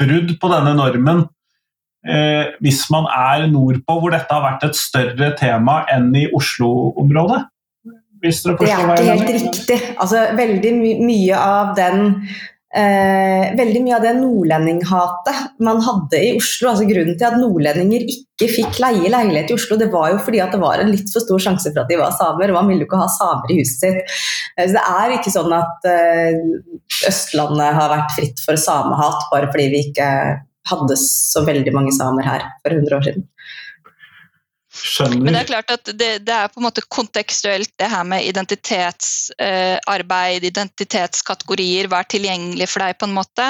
brudd 0.00 0.36
på 0.40 0.50
denne 0.52 0.74
normen. 0.78 1.24
Eh, 2.00 2.52
hvis 2.64 2.86
man 2.92 3.08
er 3.12 3.46
nordpå, 3.50 3.98
hvor 4.00 4.14
dette 4.14 4.32
har 4.32 4.44
vært 4.46 4.70
et 4.70 4.78
større 4.78 5.34
tema 5.40 5.82
enn 5.92 6.08
i 6.16 6.28
Oslo-området. 6.36 7.42
Det 8.20 8.30
er 8.36 8.52
ikke 8.52 9.04
helt 9.04 9.30
riktig. 9.32 9.76
Altså, 9.96 10.26
veldig 10.36 10.72
my 10.76 10.94
mye 11.08 11.36
av 11.40 11.70
den 11.76 12.10
Eh, 12.70 13.44
veldig 13.58 13.80
mye 13.82 13.96
av 13.96 14.04
det 14.04 14.12
nordlendinghatet 14.14 15.56
man 15.66 15.80
hadde 15.82 16.20
i 16.22 16.28
Oslo, 16.38 16.68
altså 16.70 16.84
grunnen 16.86 17.16
til 17.18 17.26
at 17.26 17.38
nordlendinger 17.40 18.04
ikke 18.12 18.46
fikk 18.46 18.78
leie 18.78 19.10
leilighet 19.10 19.50
i 19.50 19.56
Oslo, 19.56 19.78
det 19.80 19.88
var 19.90 20.12
jo 20.12 20.20
fordi 20.22 20.38
at 20.44 20.54
det 20.54 20.60
var 20.62 20.78
en 20.78 20.92
litt 20.92 21.10
for 21.10 21.24
stor 21.24 21.42
sjanse 21.42 21.72
for 21.72 21.82
at 21.82 21.90
de 21.90 21.98
var 21.98 22.14
samer. 22.14 22.52
og 22.52 22.60
Man 22.60 22.70
ville 22.70 22.86
jo 22.86 22.90
ikke 22.90 23.00
ha 23.02 23.08
samer 23.10 23.50
i 23.50 23.58
huset 23.58 23.82
sitt. 23.82 24.14
Eh, 24.54 24.68
så 24.68 24.76
Det 24.76 24.84
er 24.86 25.16
ikke 25.16 25.34
sånn 25.34 25.56
at 25.56 25.90
eh, 25.90 26.38
Østlandet 27.10 27.74
har 27.80 27.90
vært 27.90 28.14
fritt 28.14 28.44
for 28.44 28.60
samehat 28.60 29.26
bare 29.32 29.50
fordi 29.50 29.66
vi 29.74 29.82
ikke 29.88 30.12
hadde 30.70 31.00
så 31.00 31.42
veldig 31.42 31.74
mange 31.74 31.92
samer 31.96 32.26
her 32.28 32.46
for 32.62 32.76
100 32.76 32.96
år 33.00 33.06
siden. 33.08 33.26
Skjønner. 34.70 35.18
Men 35.18 35.34
det 35.34 35.40
er 35.40 35.48
klart 35.48 35.72
at 35.74 35.88
det, 35.90 36.08
det, 36.22 36.34
er 36.34 36.50
på 36.50 36.60
en 36.60 36.66
måte 36.68 36.82
kontekstuelt 36.94 37.72
det 37.80 37.88
her 37.90 38.04
med 38.06 38.22
identitetsarbeid, 38.28 40.36
eh, 40.36 40.46
identitetskategorier, 40.46 41.88
er 41.90 42.06
tilgjengelig 42.06 42.68
for 42.70 42.84
deg, 42.84 42.98
på 43.00 43.08
en 43.08 43.16
måte. 43.16 43.46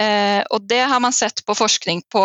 Eh, 0.00 0.40
og 0.48 0.64
det 0.68 0.80
har 0.88 1.00
man 1.04 1.12
sett 1.12 1.44
på 1.44 1.54
forskning 1.56 2.00
på, 2.12 2.24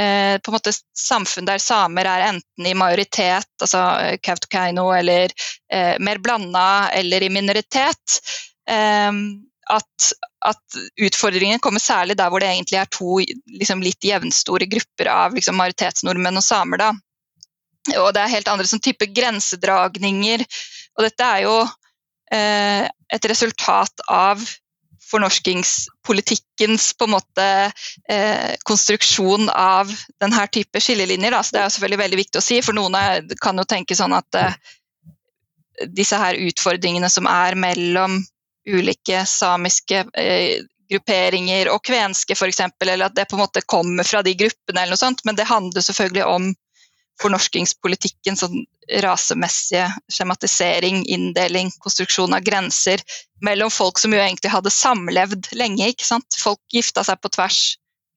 eh, 0.00 0.38
på 0.40 0.50
en 0.50 0.56
måte 0.56 0.72
samfunn 0.96 1.48
der 1.48 1.60
samer 1.60 2.08
er 2.08 2.30
enten 2.30 2.66
i 2.66 2.72
majoritet, 2.72 3.52
altså 3.60 4.16
Kautokeino, 4.24 4.88
eller 4.96 5.28
eh, 5.72 6.00
mer 6.00 6.18
blanda, 6.24 6.88
eller 6.96 7.28
i 7.28 7.32
minoritet. 7.32 8.20
Eh, 8.70 9.12
at, 9.70 10.12
at, 10.48 10.80
utfordringen 10.98 11.60
kommer 11.62 11.84
særlig 11.84 12.16
der 12.18 12.32
hvor 12.32 12.42
det 12.42 12.48
egentlig 12.48 12.80
er 12.80 12.88
to 12.90 13.20
liksom, 13.60 13.84
litt 13.84 14.02
jevnstore 14.02 14.66
grupper 14.66 15.12
av 15.12 15.36
liksom, 15.36 15.60
majoritetsnordmenn 15.60 16.40
og 16.40 16.48
samer. 16.48 16.88
da 16.88 16.90
og 17.96 18.10
det 18.14 18.22
er 18.22 18.34
helt 18.34 18.50
andre 18.52 18.68
sånn 18.68 18.82
type 18.84 19.08
grensedragninger. 19.16 20.44
Og 20.98 21.06
dette 21.06 21.26
er 21.26 21.44
jo 21.46 21.54
eh, 22.34 22.88
et 22.88 23.30
resultat 23.30 24.04
av 24.10 24.42
fornorskingspolitikkens 25.10 26.92
på 26.98 27.06
en 27.08 27.14
måte 27.16 27.46
eh, 28.08 28.50
konstruksjon 28.68 29.48
av 29.50 29.90
denne 30.22 30.46
type 30.52 30.82
skillelinjer. 30.82 31.34
Da. 31.34 31.42
Så 31.42 31.56
det 31.56 31.62
er 31.62 31.72
selvfølgelig 31.74 32.02
veldig 32.04 32.20
viktig 32.20 32.40
å 32.40 32.44
si, 32.44 32.60
for 32.62 32.76
noen 32.76 32.98
er, 32.98 33.24
kan 33.42 33.58
jo 33.58 33.66
tenke 33.68 33.96
sånn 33.98 34.14
at 34.16 34.38
eh, 34.38 34.58
disse 35.96 36.18
her 36.20 36.38
utfordringene 36.38 37.10
som 37.10 37.28
er 37.30 37.56
mellom 37.58 38.20
ulike 38.68 39.24
samiske 39.26 40.04
eh, 40.20 40.60
grupperinger 40.90 41.70
og 41.72 41.82
kvenske 41.86 42.34
f.eks., 42.34 42.62
eller 42.82 43.06
at 43.06 43.16
det 43.16 43.28
på 43.30 43.38
en 43.38 43.44
måte 43.44 43.62
kommer 43.66 44.06
fra 44.06 44.22
de 44.26 44.34
gruppene, 44.34 44.82
eller 44.82 44.96
noe 44.96 45.04
sånt, 45.04 45.24
men 45.24 45.38
det 45.38 45.48
handler 45.48 45.86
selvfølgelig 45.86 46.26
om 46.26 46.50
fornorskingspolitikken, 47.20 48.38
sånn 48.38 48.64
rasemessige 49.04 49.86
skjematisering, 50.10 51.04
inndeling, 51.06 51.70
konstruksjon 51.84 52.34
av 52.34 52.44
grenser 52.46 53.02
mellom 53.44 53.70
folk 53.70 54.00
som 54.00 54.14
jo 54.14 54.20
egentlig 54.22 54.52
hadde 54.52 54.72
samlevd 54.74 55.52
lenge. 55.58 55.92
ikke 55.92 56.06
sant? 56.06 56.40
Folk 56.40 56.60
gifta 56.72 57.04
seg 57.06 57.20
på 57.22 57.30
tvers, 57.36 57.60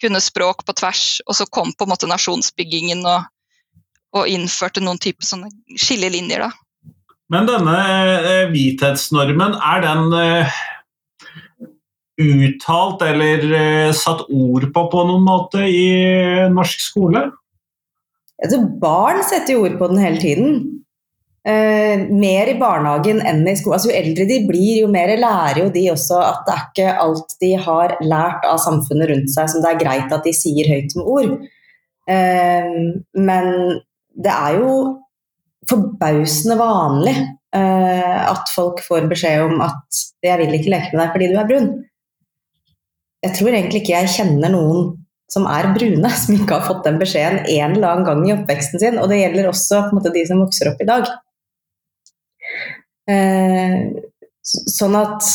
kunne 0.02 0.24
språk 0.24 0.66
på 0.66 0.76
tvers, 0.80 1.22
og 1.28 1.38
så 1.38 1.48
kom 1.52 1.74
på 1.76 1.86
en 1.86 1.94
måte 1.94 2.10
nasjonsbyggingen 2.10 3.06
og, 3.06 3.30
og 4.18 4.30
innførte 4.32 4.84
noen 4.84 5.02
typer 5.02 5.28
sånne 5.28 5.52
skillelinjer. 5.78 6.48
da. 6.48 6.52
Men 7.34 7.48
denne 7.50 7.78
eh, 7.80 8.50
hvithetsnormen, 8.52 9.56
er 9.58 9.86
den 9.86 10.18
eh, 10.18 10.58
uttalt 12.24 13.02
eller 13.06 13.46
eh, 13.58 13.94
satt 13.96 14.28
ord 14.30 14.68
på 14.74 14.84
på 14.92 15.06
noen 15.08 15.24
måte 15.26 15.64
i 15.66 15.88
norsk 16.54 16.84
skole? 16.84 17.30
Altså, 18.44 18.60
barn 18.82 19.22
setter 19.24 19.56
jo 19.56 19.66
ord 19.68 19.78
på 19.80 19.90
den 19.92 20.02
hele 20.04 20.20
tiden. 20.22 20.56
Eh, 21.44 22.00
mer 22.08 22.48
i 22.48 22.56
barnehagen 22.60 23.20
enn 23.28 23.42
i 23.48 23.56
skolen. 23.60 23.78
Altså, 23.78 23.92
jo 23.92 23.98
eldre 24.00 24.28
de 24.30 24.40
blir, 24.48 24.82
jo 24.84 24.90
mer 24.92 25.12
lærer 25.20 25.64
jo 25.64 25.70
de 25.76 25.86
også 25.92 26.22
at 26.24 26.46
det 26.48 26.56
er 26.56 26.66
ikke 26.70 26.98
alt 27.06 27.36
de 27.44 27.52
har 27.66 27.96
lært 28.04 28.48
av 28.48 28.62
samfunnet 28.64 29.12
rundt 29.12 29.34
seg 29.34 29.52
som 29.52 29.64
det 29.64 29.74
er 29.74 29.82
greit 29.82 30.16
at 30.16 30.28
de 30.28 30.36
sier 30.36 30.72
høyt 30.72 30.96
med 30.96 31.10
ord. 31.18 31.34
Eh, 32.12 32.70
men 33.30 33.50
det 34.24 34.34
er 34.34 34.60
jo 34.60 34.74
forbausende 35.70 36.58
vanlig 36.60 37.16
eh, 37.16 38.20
at 38.28 38.52
folk 38.56 38.80
får 38.84 39.08
beskjed 39.12 39.44
om 39.48 39.62
at 39.64 40.04
'jeg 40.24 40.40
vil 40.40 40.56
ikke 40.56 40.72
leke 40.72 40.92
med 40.92 41.02
deg 41.04 41.12
fordi 41.16 41.28
du 41.32 41.38
er 41.40 41.48
brun'. 41.48 41.72
Jeg 43.24 43.36
tror 43.36 43.52
egentlig 43.52 43.82
ikke 43.82 43.96
jeg 44.00 44.16
kjenner 44.16 44.52
noen 44.52 45.03
som 45.34 45.48
er 45.50 45.72
brune, 45.75 46.13
som 46.22 46.38
ikke 46.38 46.60
har 46.60 46.68
fått 46.68 46.86
den 46.88 47.00
beskjeden 47.02 47.44
en 47.44 47.78
eller 47.78 47.90
annen 47.90 48.08
gang 48.10 48.24
i 48.28 48.36
oppveksten 48.38 48.82
sin. 48.84 49.02
Og 49.02 49.10
det 49.12 49.24
gjelder 49.24 49.50
også 49.52 49.88
måte, 49.96 50.13
de 50.13 50.25
som 50.30 50.44
vokser 50.44 50.72
opp 50.74 50.84
i 50.84 50.90
dag. 50.90 51.10
Eh, 53.13 53.80
sånn 54.44 54.96
at 55.00 55.28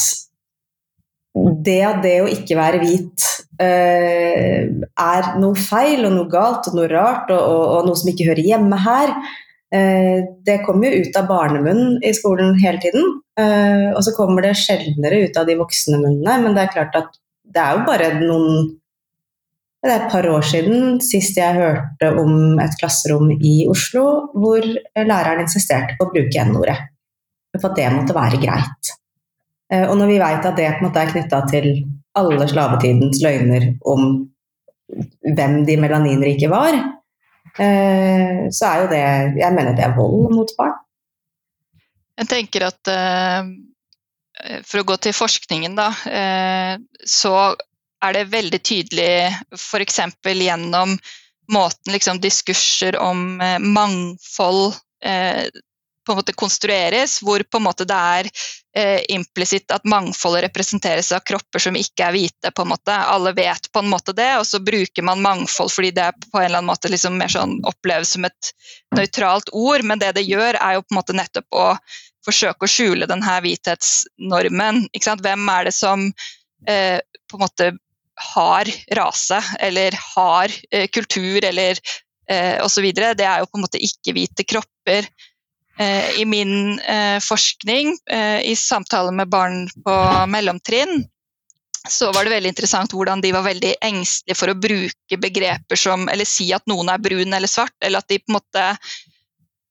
det 1.64 1.80
at 1.84 2.00
det 2.02 2.16
å 2.22 2.30
ikke 2.30 2.56
være 2.58 2.80
hvit 2.82 3.26
eh, 3.62 4.64
er 4.64 5.28
noe 5.40 5.58
feil 5.58 6.06
og 6.08 6.14
noe 6.14 6.30
galt 6.32 6.70
og 6.70 6.78
noe 6.78 6.88
rart 6.90 7.30
og, 7.34 7.38
og, 7.38 7.62
og 7.76 7.86
noe 7.88 8.00
som 8.00 8.10
ikke 8.10 8.30
hører 8.30 8.48
hjemme 8.48 8.80
her, 8.82 9.12
eh, 9.74 10.24
det 10.46 10.60
kommer 10.66 10.90
jo 10.90 11.04
ut 11.04 11.20
av 11.20 11.28
barnemunnen 11.30 11.98
i 12.02 12.14
skolen 12.16 12.56
hele 12.62 12.82
tiden. 12.82 13.06
Eh, 13.38 13.88
og 13.92 14.02
så 14.06 14.14
kommer 14.16 14.44
det 14.44 14.56
sjeldnere 14.58 15.22
ut 15.26 15.38
av 15.38 15.48
de 15.48 15.58
voksne 15.60 16.00
munnene, 16.00 16.40
men 16.44 16.56
det 16.56 16.66
er 16.66 16.74
klart 16.74 16.98
at 16.98 17.18
det 17.48 17.62
er 17.62 17.78
jo 17.78 17.86
bare 17.86 18.12
noen 18.18 18.74
det 19.78 19.92
er 19.92 20.00
et 20.00 20.10
par 20.10 20.26
år 20.26 20.42
siden 20.42 20.96
sist 21.04 21.36
jeg 21.38 21.54
hørte 21.54 22.08
om 22.18 22.58
et 22.58 22.74
klasserom 22.80 23.30
i 23.36 23.60
Oslo 23.70 24.04
hvor 24.34 24.64
læreren 24.98 25.44
insisterte 25.44 25.94
på 25.98 26.08
å 26.08 26.14
bruke 26.14 26.46
N-ordet. 26.48 26.78
For 27.54 27.70
at 27.70 27.78
det 27.78 27.92
måtte 27.94 28.16
være 28.16 28.40
greit. 28.42 28.90
Eh, 29.70 29.84
og 29.86 29.94
når 30.00 30.10
vi 30.10 30.18
vet 30.18 30.48
at 30.50 30.58
det 30.58 30.66
er 30.66 30.80
knytta 30.80 31.40
til 31.52 31.68
alle 32.18 32.48
slavetidens 32.50 33.22
løgner 33.22 33.70
om 33.86 34.10
hvem 35.22 35.62
de 35.68 35.78
melaninrike 35.78 36.50
var, 36.50 36.74
eh, 37.62 38.48
så 38.50 38.72
er 38.72 38.82
jo 38.82 38.90
det 38.90 39.06
Jeg 39.38 39.54
mener 39.54 39.78
det 39.78 39.86
er 39.86 39.96
vold 39.96 40.34
mot 40.34 40.54
barn. 40.58 40.74
Jeg 42.18 42.26
tenker 42.32 42.66
at 42.66 42.90
uh, 42.90 43.46
for 44.66 44.82
å 44.82 44.88
gå 44.90 44.96
til 45.06 45.14
forskningen, 45.14 45.78
da, 45.78 45.92
så 47.06 47.34
er 48.04 48.14
det 48.14 48.28
veldig 48.32 48.60
tydelig 48.62 49.10
f.eks. 49.56 50.00
gjennom 50.24 50.98
måten 51.52 51.94
liksom, 51.94 52.20
diskurser 52.20 52.98
om 53.00 53.40
eh, 53.40 53.58
mangfold 53.58 54.74
eh, 55.04 55.48
på 56.08 56.12
en 56.12 56.16
måte 56.16 56.32
konstrueres, 56.32 57.18
hvor 57.22 57.42
på 57.44 57.58
en 57.58 57.66
måte 57.66 57.84
det 57.84 57.96
er 57.96 58.28
eh, 58.76 59.02
implisitt 59.12 59.68
at 59.74 59.84
mangfoldet 59.84 60.46
representeres 60.46 61.10
av 61.12 61.20
kropper 61.28 61.60
som 61.60 61.76
ikke 61.76 62.06
er 62.06 62.14
hvite. 62.16 62.52
på 62.56 62.64
en 62.64 62.70
måte. 62.72 62.94
Alle 62.96 63.34
vet 63.36 63.68
på 63.72 63.82
en 63.82 63.90
måte 63.92 64.14
det, 64.16 64.30
og 64.38 64.46
så 64.48 64.60
bruker 64.64 65.04
man 65.04 65.20
mangfold 65.20 65.72
fordi 65.74 65.90
det 65.98 66.08
på 66.30 66.40
en 66.40 66.46
eller 66.46 66.62
annen 66.62 66.72
måte 66.72 66.88
liksom 66.88 67.18
mer 67.20 67.32
sånn 67.32 67.58
oppleves 67.68 68.14
som 68.16 68.24
et 68.24 68.52
nøytralt 68.96 69.52
ord, 69.52 69.84
men 69.84 70.00
det 70.00 70.14
det 70.16 70.24
gjør, 70.24 70.56
er 70.56 70.78
jo 70.78 70.86
på 70.86 70.94
en 70.94 71.00
måte 71.00 71.18
nettopp 71.18 71.60
å 71.60 71.68
forsøke 72.24 72.64
å 72.64 72.72
skjule 72.72 73.08
denne 73.08 73.36
hvithetsnormen. 73.44 74.86
Hvem 74.96 75.52
er 75.52 75.68
det 75.68 75.76
som 75.76 76.08
eh, 76.68 77.04
på 77.28 77.36
en 77.36 77.44
måte 77.44 77.72
har 78.18 78.68
rase 78.96 79.40
eller 79.60 79.96
har 80.14 80.52
eh, 80.70 80.88
kultur 80.92 81.44
eller 81.44 81.78
eh, 82.30 82.58
osv. 82.64 82.90
Det 82.92 83.26
er 83.26 83.42
jo 83.42 83.50
på 83.50 83.58
en 83.58 83.66
måte 83.66 83.82
ikke-hvite 83.82 84.46
kropper. 84.48 85.08
Eh, 85.78 86.20
I 86.20 86.24
min 86.24 86.78
eh, 86.80 87.20
forskning, 87.22 87.94
eh, 88.10 88.40
i 88.50 88.56
samtale 88.56 89.12
med 89.14 89.30
barn 89.30 89.68
på 89.84 89.96
mellomtrinn, 90.26 91.04
så 91.88 92.10
var 92.12 92.26
det 92.26 92.34
veldig 92.34 92.50
interessant 92.50 92.92
hvordan 92.92 93.22
de 93.22 93.30
var 93.32 93.46
veldig 93.46 93.76
engstelige 93.86 94.36
for 94.36 94.50
å 94.50 94.58
bruke 94.58 95.18
begreper 95.22 95.78
som 95.78 96.08
Eller 96.10 96.26
si 96.28 96.50
at 96.52 96.66
noen 96.68 96.90
er 96.90 97.00
brun 97.00 97.32
eller 97.32 97.48
svart, 97.48 97.76
eller 97.80 98.02
at 98.02 98.10
de 98.10 98.18
på 98.18 98.32
en 98.32 98.36
måte 98.40 98.64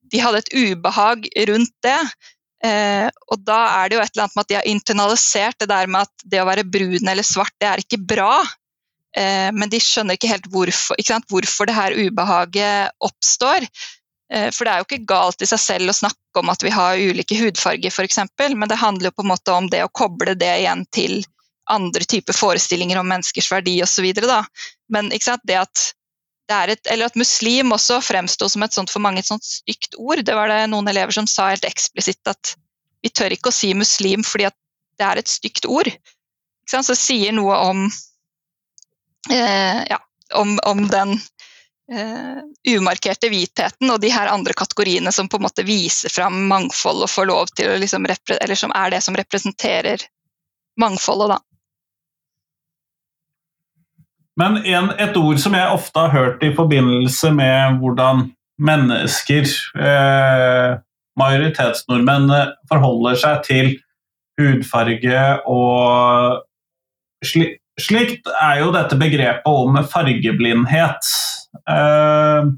De 0.08 0.22
hadde 0.24 0.40
et 0.40 0.54
ubehag 0.56 1.28
rundt 1.50 1.76
det. 1.84 2.00
Eh, 2.66 3.08
og 3.30 3.44
da 3.46 3.58
er 3.82 3.90
det 3.90 3.98
jo 3.98 4.02
et 4.02 4.14
eller 4.16 4.26
annet 4.26 4.38
med 4.38 4.46
at 4.46 4.50
de 4.50 4.58
har 4.58 4.70
internalisert 4.72 5.60
det 5.62 5.70
der 5.70 5.90
med 5.92 6.08
at 6.08 6.26
det 6.26 6.42
å 6.42 6.48
være 6.50 6.66
brun 6.66 7.12
eller 7.12 7.26
svart, 7.26 7.54
det 7.62 7.70
er 7.70 7.84
ikke 7.84 8.02
bra. 8.16 8.42
Eh, 9.18 9.50
men 9.54 9.70
de 9.72 9.82
skjønner 9.82 10.18
ikke 10.18 10.32
helt 10.32 10.50
hvorfor, 10.54 10.98
ikke 11.02 11.22
hvorfor 11.30 11.70
det 11.70 11.78
her 11.78 11.96
ubehaget 11.98 12.98
oppstår. 13.04 13.68
Eh, 14.34 14.50
for 14.52 14.66
det 14.66 14.74
er 14.74 14.82
jo 14.82 14.88
ikke 14.90 15.08
galt 15.10 15.42
i 15.42 15.50
seg 15.50 15.62
selv 15.64 15.94
å 15.94 15.98
snakke 16.02 16.42
om 16.42 16.52
at 16.54 16.66
vi 16.66 16.74
har 16.74 17.00
ulike 17.00 17.38
hudfarger, 17.40 17.94
f.eks., 17.94 18.20
men 18.54 18.68
det 18.70 18.82
handler 18.82 19.10
jo 19.10 19.18
på 19.18 19.26
en 19.26 19.34
måte 19.34 19.56
om 19.56 19.70
det 19.72 19.86
å 19.86 19.94
koble 19.94 20.36
det 20.38 20.54
igjen 20.64 20.86
til 20.94 21.22
andre 21.72 22.06
typer 22.08 22.36
forestillinger 22.36 23.00
om 23.00 23.10
menneskers 23.10 23.50
verdi 23.52 23.78
osv. 23.84 24.06
Men 24.94 25.10
det 25.12 25.58
at 25.60 25.88
et, 26.48 26.88
eller 26.88 27.10
at 27.10 27.20
muslim 27.20 27.74
også 27.76 28.00
fremsto 28.06 28.48
som 28.50 28.64
et 28.64 28.76
sånt 28.76 28.92
for 28.92 29.04
mange 29.04 29.20
et 29.20 29.30
sånt 29.30 29.44
stygt 29.44 29.98
ord. 30.00 30.24
Det 30.24 30.36
var 30.36 30.52
det 30.52 30.62
noen 30.72 30.88
elever 30.88 31.12
som 31.16 31.28
sa 31.28 31.50
helt 31.52 31.68
eksplisitt 31.68 32.28
at 32.30 32.56
vi 33.04 33.12
tør 33.12 33.36
ikke 33.36 33.52
å 33.52 33.56
si 33.56 33.74
muslim 33.78 34.24
fordi 34.26 34.50
det 34.98 35.06
er 35.06 35.22
et 35.22 35.32
stygt 35.32 35.68
ord. 35.70 35.90
Så 36.68 36.82
det 36.84 36.98
sier 37.00 37.36
noe 37.36 37.56
om, 37.64 37.86
eh, 39.32 39.82
ja, 39.88 40.00
om, 40.36 40.58
om 40.68 40.84
den 40.92 41.14
eh, 41.92 42.42
umarkerte 42.76 43.30
hvitheten 43.32 43.92
og 43.94 44.02
de 44.04 44.12
her 44.12 44.32
andre 44.32 44.56
kategoriene 44.58 45.14
som 45.16 45.30
på 45.32 45.40
en 45.40 45.48
måte 45.48 45.68
viser 45.68 46.12
fram 46.12 46.48
mangfold 46.50 47.06
og 47.06 47.14
får 47.14 47.30
lov 47.30 47.54
til 47.56 47.72
å 47.72 47.80
liksom 47.80 48.08
Eller 48.08 48.56
som 48.56 48.74
er 48.76 48.92
det 48.92 49.02
som 49.06 49.16
representerer 49.16 50.04
mangfoldet, 50.80 51.38
da. 51.38 51.40
Men 54.38 54.60
en, 54.62 54.92
et 55.02 55.18
ord 55.18 55.40
som 55.42 55.56
jeg 55.58 55.74
ofte 55.74 56.04
har 56.04 56.14
hørt 56.14 56.44
i 56.46 56.54
forbindelse 56.56 57.32
med 57.34 57.80
hvordan 57.82 58.28
mennesker, 58.62 59.50
eh, 59.82 60.78
majoritetsnordmenn, 61.18 62.30
forholder 62.70 63.18
seg 63.18 63.42
til 63.48 63.72
hudfarge 64.38 65.24
og 65.50 66.44
sli, 67.26 67.50
slikt, 67.82 68.30
er 68.38 68.62
jo 68.62 68.70
dette 68.76 68.98
begrepet 69.00 69.50
om 69.50 69.82
fargeblindhet. 69.90 71.12
Eh, 71.74 72.54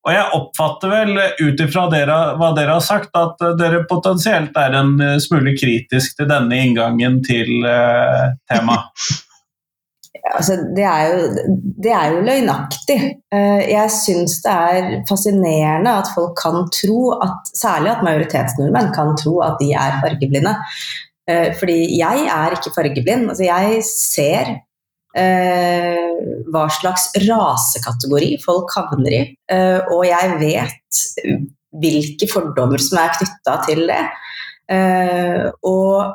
og 0.00 0.14
jeg 0.16 0.32
oppfatter 0.32 0.88
vel 0.94 1.18
ut 1.20 1.60
ifra 1.60 1.82
hva 1.92 2.52
dere 2.56 2.72
har 2.72 2.84
sagt, 2.84 3.12
at 3.12 3.42
dere 3.60 3.84
potensielt 3.88 4.56
er 4.56 4.78
en 4.78 4.94
smule 5.20 5.52
kritisk 5.52 6.16
til 6.16 6.30
denne 6.30 6.64
inngangen 6.64 7.20
til 7.26 7.66
eh, 7.68 8.30
temaet. 8.48 9.10
Altså, 10.36 10.56
det, 10.76 10.84
er 10.84 11.02
jo, 11.08 11.50
det 11.84 11.92
er 11.94 12.14
jo 12.14 12.22
løgnaktig. 12.26 12.98
Eh, 13.34 13.62
jeg 13.72 13.92
syns 13.94 14.38
det 14.44 14.54
er 14.54 14.88
fascinerende 15.08 15.92
at 16.02 16.10
folk 16.14 16.36
kan 16.38 16.66
tro 16.74 17.12
at 17.18 17.50
Særlig 17.50 17.90
at 17.92 18.04
majoritetsnordmenn 18.06 18.92
kan 18.94 19.14
tro 19.18 19.40
at 19.44 19.58
de 19.60 19.72
er 19.74 19.98
fargeblinde. 20.02 20.54
Eh, 21.28 21.50
fordi 21.58 21.78
jeg 21.98 22.26
er 22.30 22.56
ikke 22.56 22.74
fargeblind. 22.76 23.28
Altså, 23.32 23.46
jeg 23.48 23.82
ser 23.86 24.54
eh, 25.18 26.18
hva 26.52 26.66
slags 26.78 27.10
rasekategori 27.26 28.32
folk 28.44 28.72
havner 28.76 29.16
i, 29.16 29.22
og 29.90 30.04
jeg 30.06 30.36
vet 30.40 31.04
hvilke 31.80 32.26
fordommer 32.30 32.82
som 32.82 32.98
er 33.02 33.14
knytta 33.18 33.56
til 33.66 33.86
det. 33.90 34.02
Og 35.66 36.10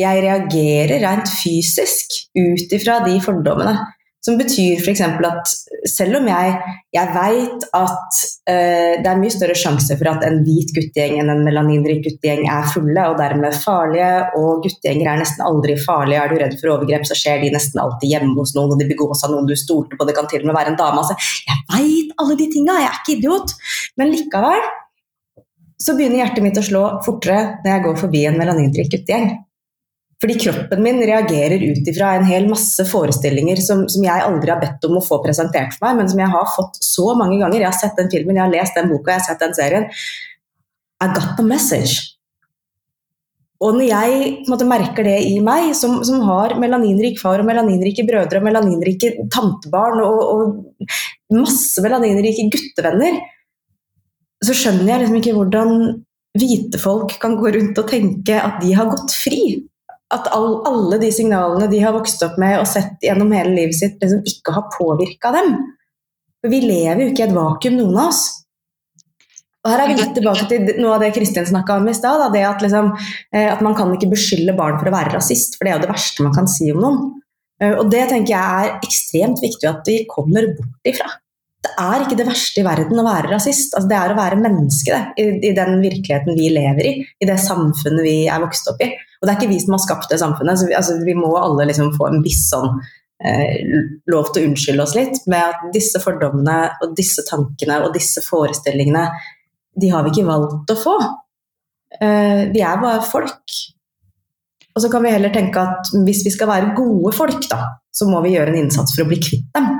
jeg 0.00 0.26
reagerer 0.26 1.00
rent 1.04 1.30
fysisk 1.30 2.20
ut 2.38 2.76
ifra 2.76 3.00
de 3.06 3.16
fordommene. 3.24 3.78
Som 4.20 4.36
betyr 4.36 4.82
f.eks. 4.82 5.00
at 5.00 5.52
selv 5.88 6.18
om 6.18 6.26
jeg, 6.28 6.56
jeg 6.92 7.12
veit 7.14 7.62
at 7.72 8.18
uh, 8.52 8.98
det 9.00 9.08
er 9.08 9.16
mye 9.16 9.32
større 9.32 9.56
sjanse 9.56 9.96
for 9.96 10.10
at 10.10 10.26
en 10.26 10.42
hvit 10.44 10.74
guttegjeng 10.76 11.22
enn 11.22 11.32
en 11.32 11.40
melaninrik 11.46 12.02
guttegjeng 12.04 12.44
er 12.52 12.68
fulle 12.68 13.06
og 13.08 13.16
dermed 13.16 13.56
farlige, 13.62 14.10
og 14.36 14.60
guttegjenger 14.66 15.08
er 15.08 15.22
nesten 15.22 15.46
aldri 15.46 15.78
farlige, 15.80 16.20
er 16.20 16.28
du 16.28 16.36
redd 16.42 16.58
for 16.60 16.74
overgrep, 16.74 17.08
så 17.08 17.16
skjer 17.16 17.40
de 17.46 17.54
nesten 17.56 17.80
alltid 17.80 18.12
hjemme 18.12 18.36
hos 18.36 18.52
noen, 18.58 18.76
og 18.76 18.82
de 18.82 18.90
begås 18.92 19.24
av 19.24 19.32
noen 19.32 19.48
du 19.48 19.56
stolte 19.56 19.96
på, 19.96 20.04
det 20.04 20.18
kan 20.18 20.28
til 20.28 20.44
og 20.44 20.50
med 20.50 20.58
være 20.58 20.74
en 20.74 20.80
dame. 20.82 21.00
Altså, 21.00 21.16
jeg 21.48 21.64
veit 21.72 22.14
alle 22.20 22.36
de 22.42 22.52
tinga, 22.52 22.76
jeg 22.76 22.90
er 22.90 23.00
ikke 23.00 23.16
idiot, 23.16 23.56
men 23.96 24.12
likevel 24.12 24.68
så 25.80 25.96
begynner 25.96 26.26
hjertet 26.26 26.44
mitt 26.44 26.60
å 26.60 26.64
slå 26.64 26.82
fortere 27.06 27.62
når 27.62 27.72
jeg 27.72 27.84
går 27.86 28.02
forbi 28.04 28.26
en 28.28 28.36
melaninrik 28.36 28.92
guttegjeng. 28.92 29.30
Fordi 30.20 30.36
kroppen 30.36 30.82
min 30.84 31.00
reagerer 31.08 31.62
ut 31.64 31.86
ifra 31.88 32.12
en 32.18 32.26
hel 32.28 32.48
masse 32.50 32.84
forestillinger 32.90 33.60
som, 33.64 33.86
som, 33.88 34.04
jeg 34.04 34.24
aldri 34.26 34.52
har 34.52 34.60
bedt 34.60 34.84
om 34.84 34.98
å 34.98 35.04
få 35.04 35.22
presentert 35.24 35.72
for 35.76 35.86
meg, 35.86 36.02
men 36.02 36.10
som 36.12 36.20
jeg 36.20 36.32
har 36.34 36.50
fått 36.56 36.76
så 36.84 37.14
mange 37.16 37.38
ganger. 37.40 37.62
Jeg 37.62 37.70
har 37.70 37.78
sett 37.78 37.96
den 37.96 38.10
filmen, 38.12 38.36
jeg 38.36 38.44
har 38.44 38.52
lest 38.52 38.76
den 38.76 38.90
boka, 38.92 39.14
jeg 39.14 39.22
har 39.22 39.28
sett 39.30 39.44
den 39.46 39.56
serien. 39.56 39.88
I 41.00 41.08
got 41.14 41.38
the 41.38 41.46
message. 41.46 42.18
Og 43.60 43.76
når 43.76 43.86
jeg 43.88 44.28
måte, 44.48 44.68
merker 44.68 45.04
det 45.04 45.16
i 45.28 45.34
meg, 45.44 45.72
som, 45.76 45.98
som, 46.04 46.20
har 46.28 46.54
melaninrik 46.60 47.18
far 47.20 47.40
og 47.40 47.48
melaninrike 47.48 48.04
brødre 48.08 48.40
og 48.40 48.46
melaninrike 48.46 49.12
tantebarn 49.32 50.00
og, 50.04 50.20
og 50.20 51.36
masse 51.36 51.80
melaninrike 51.84 52.46
guttevenner, 52.52 53.20
så 54.44 54.56
skjønner 54.56 54.94
jeg 54.94 55.02
liksom 55.02 55.18
ikke 55.20 55.36
hvordan 55.36 55.74
hvite 56.40 56.80
folk 56.80 57.16
kan 57.20 57.36
gå 57.36 57.52
rundt 57.56 57.80
og 57.80 57.90
tenke 57.90 58.36
at 58.40 58.60
de 58.62 58.72
har 58.76 58.88
gått 58.88 59.12
fri 59.16 59.42
at 60.14 60.26
all, 60.34 60.60
alle 60.66 60.98
de 61.02 61.10
signalene 61.14 61.68
de 61.70 61.80
har 61.82 61.94
vokst 61.94 62.22
opp 62.26 62.38
med 62.40 62.58
og 62.58 62.66
sett 62.68 62.98
gjennom 63.04 63.30
hele 63.34 63.54
livet 63.54 63.78
sitt, 63.78 64.00
liksom 64.02 64.24
ikke 64.26 64.54
har 64.56 64.66
påvirka 64.74 65.32
dem. 65.36 65.54
For 66.40 66.52
vi 66.52 66.62
lever 66.64 67.04
jo 67.04 67.10
ikke 67.12 67.24
i 67.24 67.28
et 67.28 67.36
vakuum, 67.36 67.76
noen 67.78 67.98
av 67.98 68.10
oss. 68.10 68.24
Og 69.60 69.68
her 69.68 69.82
er 69.82 69.90
vi 69.90 69.96
litt 69.98 70.14
tilbake 70.16 70.46
til 70.48 70.68
noe 70.80 70.94
av 70.96 71.02
det 71.04 71.12
Kristin 71.12 71.46
snakka 71.46 71.76
om 71.76 71.88
i 71.90 71.94
stad. 71.96 72.22
Det 72.32 72.42
at, 72.48 72.62
liksom, 72.64 72.94
eh, 73.36 73.50
at, 73.52 73.60
man 73.64 73.76
kan 73.76 73.92
ikke 73.92 74.08
beskylde 74.14 74.56
barn 74.56 74.78
for 74.80 74.88
å 74.88 74.94
være 74.94 75.12
rasist, 75.18 75.58
for 75.58 75.66
det 75.66 75.74
er 75.74 75.78
jo 75.78 75.84
det 75.84 75.92
verste 75.92 76.24
man 76.24 76.36
kan 76.36 76.48
si 76.48 76.70
om 76.72 76.80
noen. 76.80 77.02
Eh, 77.60 77.74
og 77.74 77.90
det 77.92 78.06
tenker 78.08 78.32
jeg 78.32 78.70
er 78.70 78.78
ekstremt 78.80 79.42
viktig 79.44 79.68
at 79.68 79.84
vi 79.90 79.98
kommer 80.08 80.48
bort 80.56 80.88
ifra. 80.88 81.10
Det 81.60 81.74
er 81.76 82.02
ikke 82.06 82.16
det 82.16 82.24
verste 82.24 82.62
i 82.62 82.64
verden 82.64 83.00
å 83.00 83.04
være 83.04 83.34
rasist. 83.34 83.74
Altså, 83.76 83.88
det 83.90 83.96
er 83.98 84.12
å 84.12 84.16
være 84.16 84.38
menneske 84.40 84.94
det, 84.94 85.00
i, 85.20 85.50
i 85.50 85.52
den 85.56 85.76
virkeligheten 85.82 86.38
vi 86.38 86.48
lever 86.54 86.88
i, 86.88 86.92
i 87.04 87.28
det 87.28 87.36
samfunnet 87.42 88.04
vi 88.06 88.14
er 88.32 88.40
vokst 88.40 88.70
opp 88.72 88.80
i. 88.84 88.88
Og 89.20 89.26
det 89.26 89.34
er 89.34 89.36
ikke 89.36 89.50
vi 89.52 89.60
som 89.60 89.76
har 89.76 89.82
skapt 89.84 90.08
det 90.12 90.20
samfunnet. 90.22 90.64
Vi, 90.64 90.76
altså, 90.78 90.96
vi 91.04 91.16
må 91.18 91.34
alle 91.36 91.68
liksom 91.68 91.92
få 91.98 92.08
en 92.08 92.22
viss 92.24 92.46
sånn 92.48 92.78
eh, 93.20 93.60
lov 94.08 94.30
til 94.32 94.40
å 94.40 94.48
unnskylde 94.48 94.86
oss 94.86 94.96
litt 94.96 95.20
med 95.28 95.42
at 95.44 95.66
disse 95.74 96.00
fordommene 96.00 96.56
og 96.80 96.94
disse 96.96 97.26
tankene 97.28 97.82
og 97.84 97.92
disse 97.96 98.24
forestillingene, 98.24 99.04
de 99.80 99.92
har 99.92 100.06
vi 100.06 100.14
ikke 100.14 100.30
valgt 100.30 100.72
å 100.72 100.78
få. 100.80 100.96
Eh, 102.00 102.48
vi 102.54 102.64
er 102.64 102.80
bare 102.80 103.04
folk. 103.04 103.60
Og 104.70 104.80
så 104.80 104.88
kan 104.88 105.04
vi 105.04 105.12
heller 105.12 105.32
tenke 105.34 105.60
at 105.60 105.92
hvis 106.06 106.24
vi 106.24 106.32
skal 106.32 106.48
være 106.48 106.72
gode 106.78 107.12
folk, 107.16 107.44
da, 107.50 107.66
så 107.92 108.08
må 108.08 108.22
vi 108.24 108.36
gjøre 108.36 108.54
en 108.54 108.62
innsats 108.64 108.94
for 108.96 109.04
å 109.04 109.10
bli 109.10 109.20
kvitt 109.20 109.48
dem. 109.56 109.74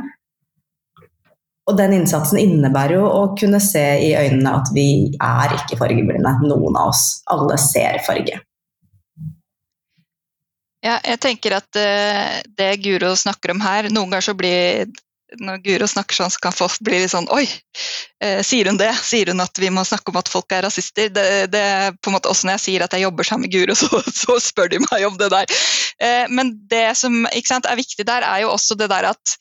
Og 1.70 1.76
den 1.78 1.94
innsatsen 2.00 2.40
innebærer 2.40 2.96
jo 2.98 3.06
å 3.06 3.26
kunne 3.38 3.60
se 3.62 3.84
i 4.02 4.10
øynene 4.18 4.56
at 4.58 4.70
vi 4.74 4.88
er 5.22 5.54
ikke 5.54 5.78
fargeblinde, 5.78 6.32
noen 6.42 6.74
av 6.74 6.90
oss. 6.90 7.20
Alle 7.30 7.58
ser 7.62 8.00
farge. 8.06 8.40
Ja, 10.80 10.96
jeg 11.04 11.20
tenker 11.20 11.58
at 11.58 11.76
uh, 11.76 12.40
det 12.56 12.72
Guro 12.80 13.12
snakker 13.12 13.52
om 13.52 13.58
her 13.60 13.90
Noen 13.92 14.08
ganger 14.08 14.30
så 14.30 14.32
blir 14.32 14.88
når 15.38 15.60
Guro 15.62 15.86
snakker 15.86 16.16
sånn, 16.16 16.32
så 16.32 16.40
kan 16.42 16.54
folk 16.54 16.78
bli 16.82 17.02
litt 17.02 17.12
sånn 17.12 17.28
Oi, 17.30 17.44
eh, 18.24 18.40
sier 18.46 18.66
hun 18.66 18.80
det? 18.80 18.90
Sier 19.04 19.30
hun 19.30 19.42
at 19.44 19.60
vi 19.62 19.70
må 19.70 19.84
snakke 19.86 20.10
om 20.10 20.18
at 20.18 20.30
folk 20.32 20.50
er 20.56 20.64
rasister? 20.66 21.10
Det, 21.14 21.26
det 21.52 21.62
på 22.02 22.10
en 22.10 22.16
måte, 22.16 22.32
Også 22.32 22.48
når 22.48 22.56
jeg 22.56 22.64
sier 22.64 22.84
at 22.86 22.96
jeg 22.96 23.04
jobber 23.04 23.28
sammen 23.28 23.46
med 23.46 23.54
Guro, 23.54 23.76
så, 23.82 24.02
så 24.10 24.40
spør 24.42 24.72
de 24.72 24.80
meg 24.88 25.06
om 25.06 25.14
det 25.20 25.30
der. 25.30 25.60
Eh, 26.02 26.26
men 26.34 26.56
det 26.72 26.88
som 26.98 27.22
sant, 27.46 27.68
er 27.68 27.78
viktig 27.78 28.06
der, 28.08 28.26
er 28.26 28.42
jo 28.42 28.50
også 28.56 28.78
det 28.80 28.90
der 28.90 29.12
at 29.12 29.36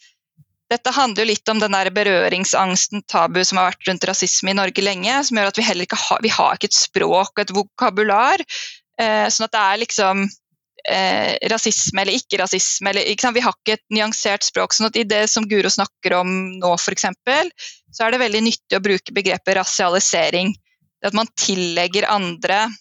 dette 0.70 0.94
handler 0.94 1.26
jo 1.26 1.32
litt 1.32 1.50
om 1.50 1.62
den 1.62 1.74
der 1.74 1.90
berøringsangsten, 1.94 3.02
tabu, 3.10 3.42
som 3.46 3.58
har 3.58 3.72
vært 3.72 3.88
rundt 3.90 4.06
rasisme 4.10 4.54
i 4.54 4.58
Norge 4.58 4.84
lenge, 4.86 5.16
som 5.26 5.40
gjør 5.40 5.50
at 5.50 5.58
vi 5.58 5.66
heller 5.66 5.88
ikke 5.88 5.98
har, 5.98 6.22
vi 6.22 6.34
har 6.34 6.60
ikke 6.60 6.70
et 6.70 6.78
språk 6.78 7.32
og 7.34 7.42
et 7.42 7.56
vokabular. 7.56 8.44
sånn 9.00 9.48
at 9.48 9.56
det 9.56 9.64
er 9.64 9.82
liksom 9.82 10.28
eh, 10.88 11.38
rasisme 11.52 12.04
eller 12.04 12.18
ikke-rasisme. 12.20 12.94
Ikke 13.12 13.32
vi 13.36 13.44
har 13.44 13.56
ikke 13.56 13.78
et 13.78 13.86
nyansert 13.94 14.46
språk. 14.46 14.74
sånn 14.74 14.90
at 14.90 15.00
I 15.00 15.08
det 15.08 15.26
som 15.32 15.48
Guro 15.50 15.72
snakker 15.72 16.20
om 16.20 16.36
nå, 16.60 16.74
f.eks., 16.78 17.10
så 17.92 18.06
er 18.06 18.14
det 18.14 18.22
veldig 18.24 18.44
nyttig 18.46 18.78
å 18.78 18.84
bruke 18.84 19.16
begrepet 19.16 19.58
rasialisering. 19.58 20.54
At 21.06 21.16
man 21.16 21.30
tillegger 21.40 22.10
andre 22.12 22.66
eh, 22.68 22.80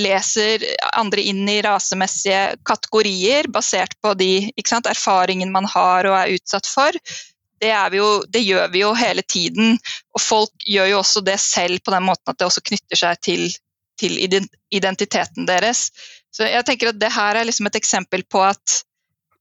Leser 0.00 0.62
andre 0.96 1.20
inn 1.28 1.44
i 1.48 1.58
rasemessige 1.62 2.56
kategorier 2.64 3.44
basert 3.52 3.92
på 4.00 4.14
de 4.16 4.48
sant, 4.64 4.88
erfaringene 4.88 5.52
man 5.52 5.68
har 5.68 6.08
og 6.08 6.16
er 6.16 6.32
utsatt 6.38 6.66
for. 6.66 6.96
Det, 7.60 7.74
jo, 7.94 8.06
det, 8.32 8.40
gjør 8.40 8.72
vi 8.72 8.80
jo 8.82 8.94
hele 8.96 9.22
tiden. 9.22 9.76
Og 10.16 10.22
folk 10.22 10.64
gjør 10.66 10.88
jo 10.94 11.02
også 11.02 11.20
det 11.22 11.36
selv 11.44 11.84
på 11.84 11.92
den 11.94 12.08
måten 12.08 12.32
at 12.32 12.40
det 12.40 12.48
også 12.48 12.64
knytter 12.64 12.98
seg 12.98 13.20
til, 13.22 13.44
til 14.00 14.16
identiteten 14.72 15.46
deres. 15.46 15.90
Så 16.32 16.48
jeg 16.48 16.64
tenker 16.66 16.90
at 16.90 17.00
det 17.00 17.12
her 17.12 17.36
er 17.36 17.46
liksom 17.46 17.68
et 17.68 17.78
eksempel 17.78 18.24
på 18.24 18.40
at 18.42 18.80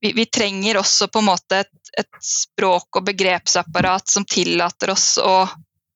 vi, 0.02 0.12
vi 0.18 0.26
trenger 0.26 0.78
også 0.82 1.08
på 1.08 1.22
en 1.22 1.30
måte 1.30 1.62
et, 1.64 1.74
et, 1.98 2.10
språk 2.26 3.00
og 3.00 3.06
begrepsapparat 3.08 4.10
som 4.10 4.26
tillater 4.26 4.92
oss 4.94 5.16
å 5.22 5.46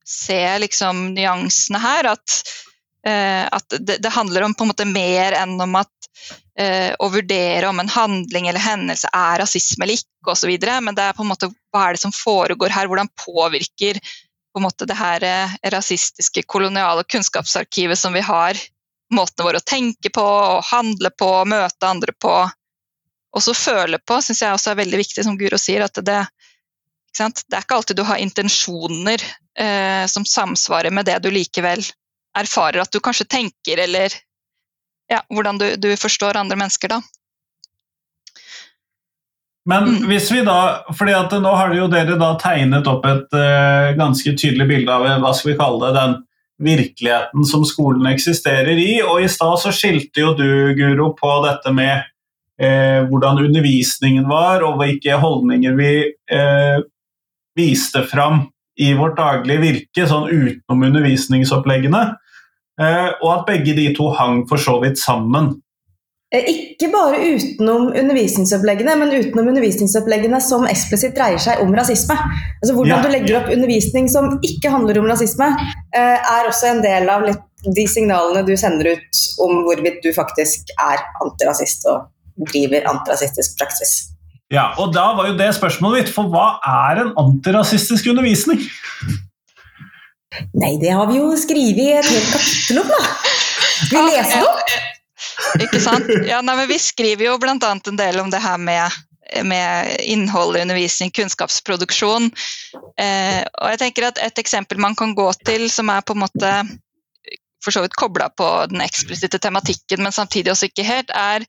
se 0.06 0.42
liksom 0.62 1.08
nyansene 1.16 1.82
her. 1.82 2.12
At, 2.14 2.40
eh, 2.40 2.75
at 3.06 3.76
det, 3.80 4.00
det, 4.02 4.10
handler 4.10 4.48
om 4.48 4.56
på 4.58 4.66
en 4.66 4.72
måte 4.72 4.88
mer 4.90 5.36
enn 5.38 5.60
om 5.62 5.76
at 5.78 6.08
eh, 6.60 6.94
å 7.00 7.10
vurdere 7.14 7.70
om 7.70 7.80
en 7.80 7.92
handling 7.92 8.48
eller 8.50 8.64
hendelse 8.64 9.10
er 9.14 9.40
rasisme 9.44 9.86
eller 9.86 10.00
ikke 10.00 10.34
osv. 10.34 10.54
Men 10.82 10.96
det 10.98 11.06
er 11.06 11.18
på 11.18 11.26
en 11.26 11.32
måte 11.32 11.52
hva 11.52 11.88
er 11.88 11.96
det 11.96 12.04
som 12.04 12.16
foregår 12.16 12.74
her, 12.74 12.90
hvordan 12.90 13.12
påvirker 13.26 14.00
på 14.00 14.62
en 14.62 14.66
måte 14.66 14.88
det 14.88 14.98
her 14.98 15.24
eh, 15.28 15.58
rasistiske 15.74 16.46
koloniale 16.48 17.04
kunnskapsarkivet 17.04 18.00
som 18.00 18.16
vi 18.16 18.24
har 18.26 18.60
måtene 19.14 19.46
våre 19.46 19.60
å 19.62 19.68
tenke 19.68 20.10
på, 20.10 20.26
handle 20.72 21.12
på, 21.12 21.32
møte 21.46 21.90
andre 21.90 22.16
på. 22.20 22.34
Også 23.36 23.54
føle 23.58 24.00
på 24.00 24.22
syns 24.24 24.42
jeg 24.42 24.56
også 24.56 24.72
er 24.72 24.80
veldig 24.80 25.02
viktig, 25.02 25.26
som 25.28 25.38
Guro 25.38 25.60
sier. 25.62 25.84
at 25.86 26.00
det, 26.00 26.22
det 27.20 27.58
er 27.58 27.62
ikke 27.62 27.78
alltid 27.78 28.00
du 28.00 28.06
har 28.08 28.24
intensjoner 28.24 29.22
eh, 29.60 30.08
som 30.08 30.26
samsvarer 30.26 30.96
med 30.96 31.06
det 31.06 31.20
du 31.24 31.30
likevel 31.32 31.84
erfarer 32.36 32.84
at 32.84 32.92
du 32.94 33.02
kanskje 33.04 33.28
tenker, 33.30 33.82
eller 33.86 34.14
ja, 35.12 35.22
hvordan 35.34 35.60
du, 35.62 35.68
du 35.80 35.92
forstår 36.00 36.38
andre 36.40 36.58
mennesker 36.60 36.96
da. 36.96 37.02
Men 39.66 39.88
mm. 39.90 40.06
hvis 40.10 40.30
vi 40.34 40.44
da, 40.46 40.86
fordi 40.94 41.16
at 41.18 41.34
nå 41.42 41.52
har 41.58 41.74
jo 41.74 41.88
dere 41.90 42.20
da 42.22 42.36
tegnet 42.42 42.86
opp 42.90 43.06
et 43.10 43.34
uh, 43.34 43.96
ganske 43.98 44.36
tydelig 44.38 44.68
bilde 44.70 44.94
av 44.94 45.08
hva 45.24 45.34
skal 45.34 45.54
vi 45.54 45.60
kalle 45.60 45.88
det, 45.88 45.96
den 45.98 46.18
virkeligheten 46.66 47.46
som 47.46 47.66
skolen 47.68 48.08
eksisterer 48.10 48.78
i. 48.80 49.02
Og 49.04 49.24
i 49.24 49.30
stad 49.32 49.60
så 49.62 49.74
skilte 49.76 50.22
jo 50.22 50.34
du, 50.38 50.48
Guro, 50.78 51.12
på 51.18 51.32
dette 51.44 51.74
med 51.76 52.06
eh, 52.62 53.04
hvordan 53.10 53.42
undervisningen 53.44 54.28
var, 54.30 54.64
og 54.64 54.80
hvilke 54.80 55.18
holdninger 55.20 55.76
vi 55.76 55.92
eh, 56.32 56.78
viste 57.60 58.06
fram 58.08 58.46
i 58.80 58.94
vårt 58.96 59.18
daglige 59.20 59.64
virke, 59.64 60.08
sånn 60.08 60.30
utenom 60.32 60.88
undervisningsoppleggene. 60.90 62.06
Eh, 62.82 63.12
og 63.24 63.30
at 63.32 63.46
begge 63.48 63.76
de 63.78 63.92
to 63.96 64.10
hang 64.18 64.44
for 64.50 64.60
så 64.62 64.80
vidt 64.84 65.00
sammen. 65.00 65.54
Eh, 66.34 66.48
ikke 66.52 66.90
bare 66.92 67.20
utenom 67.22 67.92
undervisningsoppleggene, 67.96 68.96
men 69.00 69.14
utenom 69.14 69.52
undervisningsoppleggene 69.54 70.42
som 70.44 70.66
eksplisitt 70.68 71.16
dreier 71.16 71.40
seg 71.42 71.62
om 71.64 71.76
rasisme. 71.78 72.18
Altså 72.60 72.76
Hvordan 72.76 72.98
ja. 72.98 73.02
du 73.04 73.14
legger 73.14 73.40
opp 73.40 73.52
undervisning 73.54 74.10
som 74.12 74.34
ikke 74.44 74.74
handler 74.74 75.00
om 75.00 75.08
rasisme, 75.12 75.52
eh, 75.96 76.18
er 76.18 76.50
også 76.50 76.74
en 76.74 76.82
del 76.84 77.12
av 77.14 77.30
de 77.66 77.86
signalene 77.90 78.44
du 78.46 78.56
sender 78.60 78.92
ut 78.98 79.22
om 79.46 79.64
hvorvidt 79.66 80.04
du 80.04 80.12
faktisk 80.14 80.74
er 80.76 81.06
antirasist 81.24 81.88
og 81.92 82.10
driver 82.52 82.90
antirasistisk 82.92 83.56
praksis. 83.62 83.96
Ja, 84.54 84.70
og 84.78 84.92
da 84.94 85.08
var 85.18 85.32
jo 85.32 85.38
det 85.40 85.48
spørsmålet 85.58 86.04
mitt, 86.04 86.12
for 86.14 86.30
hva 86.30 86.58
er 86.70 87.02
en 87.02 87.16
antirasistisk 87.18 88.12
undervisning? 88.12 88.60
Nei, 90.56 90.76
det 90.82 90.92
har 90.96 91.08
vi 91.10 91.20
jo 91.20 91.32
skrevet 91.40 92.02
et 92.02 92.12
helt 92.12 92.30
kapittel 92.34 92.82
om, 92.82 92.92
da. 92.92 93.02
Vi 93.90 93.96
vi 93.96 94.04
leser 94.10 94.40
det 94.40 94.48
opp? 94.50 94.76
Ikke 95.66 95.82
sant? 95.84 96.10
Ja, 96.28 96.42
nei, 96.46 96.56
men 96.60 96.70
vi 96.70 96.80
skriver 96.82 97.30
jo 97.30 97.36
bl.a. 97.42 97.58
en 97.58 98.00
del 98.00 98.20
om 98.22 98.32
det 98.34 98.42
her 98.44 98.58
med, 98.62 98.96
med 99.48 99.96
innhold 100.04 100.58
i 100.58 100.64
undervisning, 100.66 101.14
kunnskapsproduksjon. 101.16 102.32
Eh, 103.02 103.42
og 103.44 103.74
jeg 103.74 103.82
tenker 103.84 104.10
at 104.10 104.22
Et 104.24 104.44
eksempel 104.44 104.80
man 104.82 104.96
kan 104.96 105.16
gå 105.16 105.28
til 105.46 105.70
som 105.72 105.92
er 105.94 106.04
på 106.06 106.16
en 106.16 106.24
måte 106.26 106.52
for 107.66 107.74
så 107.74 107.82
vidt 107.82 107.98
kobla 107.98 108.30
på 108.30 108.48
den 108.70 108.84
eksplisitte 108.86 109.40
tematikken, 109.42 110.04
men 110.06 110.14
samtidig 110.14 110.54
også 110.54 110.70
ikke 110.70 110.86
helt, 110.86 111.10
er 111.10 111.46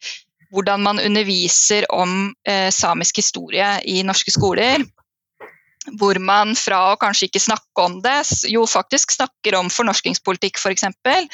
hvordan 0.55 0.83
man 0.87 1.03
underviser 1.03 1.85
om 1.93 2.31
eh, 2.49 2.71
samisk 2.73 3.21
historie 3.21 3.69
i 3.85 4.01
norske 4.07 4.33
skoler. 4.33 4.87
Hvor 6.01 6.19
man 6.19 6.57
fra 6.59 6.81
å 6.93 6.97
kanskje 7.01 7.29
ikke 7.29 7.45
snakke 7.47 7.85
om 7.85 8.01
det, 8.03 8.19
jo 8.51 8.65
faktisk 8.67 9.15
snakker 9.15 9.59
om 9.59 9.71
fornorskingspolitikk 9.73 10.59
f.eks. 10.59 10.89
For 11.07 11.29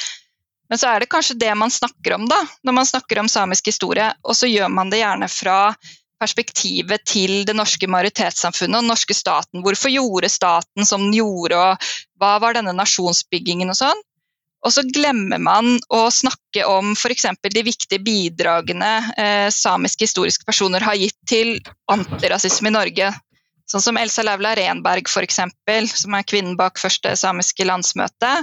men 0.73 0.81
så 0.81 0.89
er 0.89 1.03
det 1.03 1.11
kanskje 1.13 1.35
det 1.37 1.51
man 1.61 1.69
snakker 1.69 2.15
om 2.17 2.23
da, 2.31 2.39
når 2.65 2.75
man 2.79 2.87
snakker 2.89 3.19
om 3.21 3.29
samisk 3.29 3.67
historie. 3.69 4.07
Og 4.25 4.39
så 4.39 4.49
gjør 4.49 4.71
man 4.73 4.89
det 4.89 5.03
gjerne 5.03 5.29
fra 5.29 5.75
perspektivet 6.23 7.03
til 7.05 7.43
det 7.45 7.53
norske 7.59 7.89
majoritetssamfunnet 7.93 8.79
og 8.79 8.87
den 8.87 8.89
norske 8.89 9.17
staten. 9.17 9.61
Hvorfor 9.61 9.93
gjorde 9.93 10.31
staten 10.33 10.89
som 10.89 11.05
den 11.05 11.19
gjorde, 11.19 11.59
og 11.59 11.93
hva 12.23 12.39
var 12.41 12.57
denne 12.57 12.73
nasjonsbyggingen 12.79 13.75
og 13.75 13.79
sånn? 13.83 14.01
Og 14.63 14.73
så 14.73 14.85
glemmer 14.95 15.43
man 15.43 15.75
å 15.93 16.07
snakke 16.15 16.65
om 16.71 16.95
f.eks. 16.95 17.27
de 17.43 17.65
viktige 17.67 18.01
bidragene 18.01 18.93
eh, 19.19 19.49
samiske 19.53 20.07
historiske 20.07 20.47
personer 20.49 20.87
har 20.87 20.97
gitt 20.97 21.19
til 21.29 21.57
antirasisme 21.93 22.71
i 22.71 22.77
Norge. 22.79 23.11
Sånn 23.73 23.85
som 23.85 23.97
Elsa 23.97 24.25
Laula 24.27 24.53
Renberg, 24.59 25.09
f.eks., 25.09 25.41
som 26.03 26.17
er 26.19 26.29
kvinnen 26.29 26.59
bak 26.59 26.81
første 26.81 27.15
samiske 27.17 27.65
landsmøte. 27.65 28.35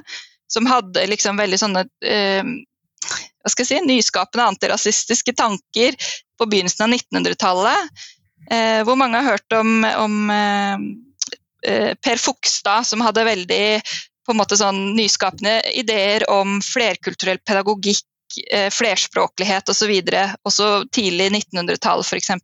Som 0.50 0.65
hadde 0.65 1.06
liksom 1.12 1.38
veldig 1.38 1.60
sånne 1.62 1.84
eh, 2.02 2.42
hva 3.39 3.52
skal 3.52 3.65
jeg 3.65 3.70
si, 3.70 3.88
nyskapende 3.88 4.48
antirasistiske 4.52 5.36
tanker 5.38 5.98
på 6.39 6.48
begynnelsen 6.50 6.88
av 6.88 6.96
1900-tallet. 6.98 8.02
Eh, 8.50 8.82
hvor 8.88 8.98
mange 9.00 9.20
har 9.20 9.36
hørt 9.36 9.56
om, 9.56 9.84
om 9.86 10.34
eh, 10.34 10.86
eh, 11.70 11.92
Per 12.02 12.22
Fugstad, 12.22 12.88
som 12.88 13.04
hadde 13.06 13.28
veldig 13.28 13.63
på 14.26 14.34
en 14.34 14.39
måte 14.42 14.58
sånn 14.60 14.92
nyskapende 14.98 15.60
ideer 15.78 16.26
om 16.30 16.60
flerkulturell 16.62 17.39
pedagogikk, 17.46 18.06
eh, 18.54 18.68
flerspråklighet 18.74 19.72
osv. 19.72 19.94
Også 20.46 20.70
tidlig 20.94 21.32
1900-tall 21.32 22.04
f.eks. 22.06 22.36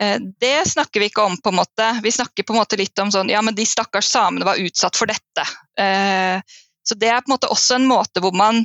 Eh, 0.00 0.18
det 0.40 0.68
snakker 0.68 1.00
vi 1.00 1.10
ikke 1.10 1.22
om. 1.22 1.36
på 1.36 1.48
en 1.48 1.60
måte. 1.60 2.00
Vi 2.02 2.12
snakker 2.12 2.42
på 2.42 2.52
en 2.52 2.58
måte 2.62 2.78
litt 2.80 2.98
om 2.98 3.12
sånn, 3.12 3.30
ja, 3.30 3.42
men 3.42 3.54
de 3.54 3.66
stakkars 3.66 4.08
samene 4.10 4.46
var 4.46 4.60
utsatt 4.60 4.96
for 4.96 5.10
dette. 5.10 5.48
Eh, 5.78 6.40
så 6.84 6.94
det 7.00 7.08
er 7.08 7.22
på 7.24 7.30
en 7.30 7.36
måte 7.36 7.52
også 7.52 7.78
en 7.78 7.88
måte 7.88 8.20
hvor 8.20 8.34
man 8.36 8.64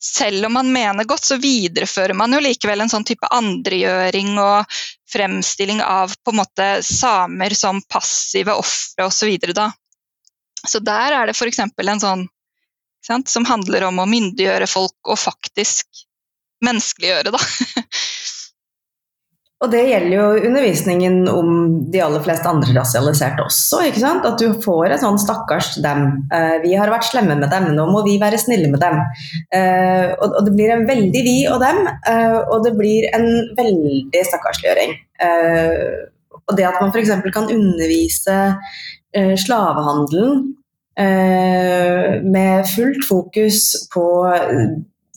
selv 0.00 0.46
om 0.46 0.54
man 0.56 0.72
mener 0.72 1.04
godt, 1.04 1.24
så 1.24 1.36
viderefører 1.36 2.16
man 2.16 2.32
jo 2.32 2.40
likevel 2.40 2.80
en 2.80 2.88
sånn 2.88 3.04
type 3.04 3.28
andregjøring 3.36 4.38
og 4.40 4.78
fremstilling 5.12 5.82
av 5.84 6.14
på 6.24 6.32
en 6.32 6.40
måte 6.40 6.68
samer 6.86 7.52
som 7.54 7.82
passive 7.84 8.54
ofre 8.56 9.10
osv. 9.10 9.34
Så 10.64 10.80
der 10.80 11.16
er 11.18 11.28
det 11.28 11.36
f.eks. 11.36 11.60
en 11.60 12.00
sånn 12.00 12.24
sant, 13.04 13.28
som 13.28 13.44
handler 13.48 13.90
om 13.90 14.00
å 14.00 14.08
myndiggjøre 14.08 14.68
folk 14.70 15.12
og 15.12 15.20
faktisk 15.20 16.06
menneskeliggjøre, 16.64 17.32
da. 17.32 17.40
Og 19.60 19.68
det 19.68 19.82
gjelder 19.90 20.14
jo 20.14 20.26
undervisningen 20.48 21.16
om 21.28 21.48
de 21.92 22.00
aller 22.00 22.22
fleste 22.24 22.48
andre 22.48 22.72
rasialiserte 22.78 23.44
også. 23.44 23.82
ikke 23.90 24.00
sant? 24.00 24.24
At 24.24 24.40
du 24.40 24.54
får 24.64 24.94
en 24.94 25.02
sånn 25.02 25.18
'stakkars 25.20 25.74
dem'. 25.84 26.06
Uh, 26.32 26.56
vi 26.64 26.72
har 26.80 26.88
vært 26.88 27.10
slemme 27.10 27.36
med 27.36 27.50
dem, 27.52 27.68
nå 27.76 27.84
må 27.92 28.00
vi 28.06 28.16
være 28.22 28.40
snille 28.40 28.70
med 28.72 28.80
dem. 28.80 29.02
Uh, 29.52 30.16
og, 30.24 30.40
det 30.46 30.54
blir 30.56 30.72
en 30.72 30.86
veldig 30.88 31.24
vi 31.28 31.36
og 31.52 31.60
dem, 31.60 31.82
uh, 32.08 32.40
og 32.48 32.64
det 32.64 32.72
blir 32.78 33.10
en 33.12 33.28
veldig 33.58 34.24
stakkarsliggjøring. 34.30 34.96
og 36.50 36.56
det 36.58 36.66
at 36.66 36.80
man 36.80 36.90
f.eks. 36.90 37.10
kan 37.34 37.50
undervise 37.52 38.36
eh, 39.14 39.36
slavehandelen 39.38 40.54
eh, 40.98 42.22
med 42.24 42.66
fullt 42.74 43.04
fokus 43.08 43.88
på 43.94 44.06
eh, 44.34 44.64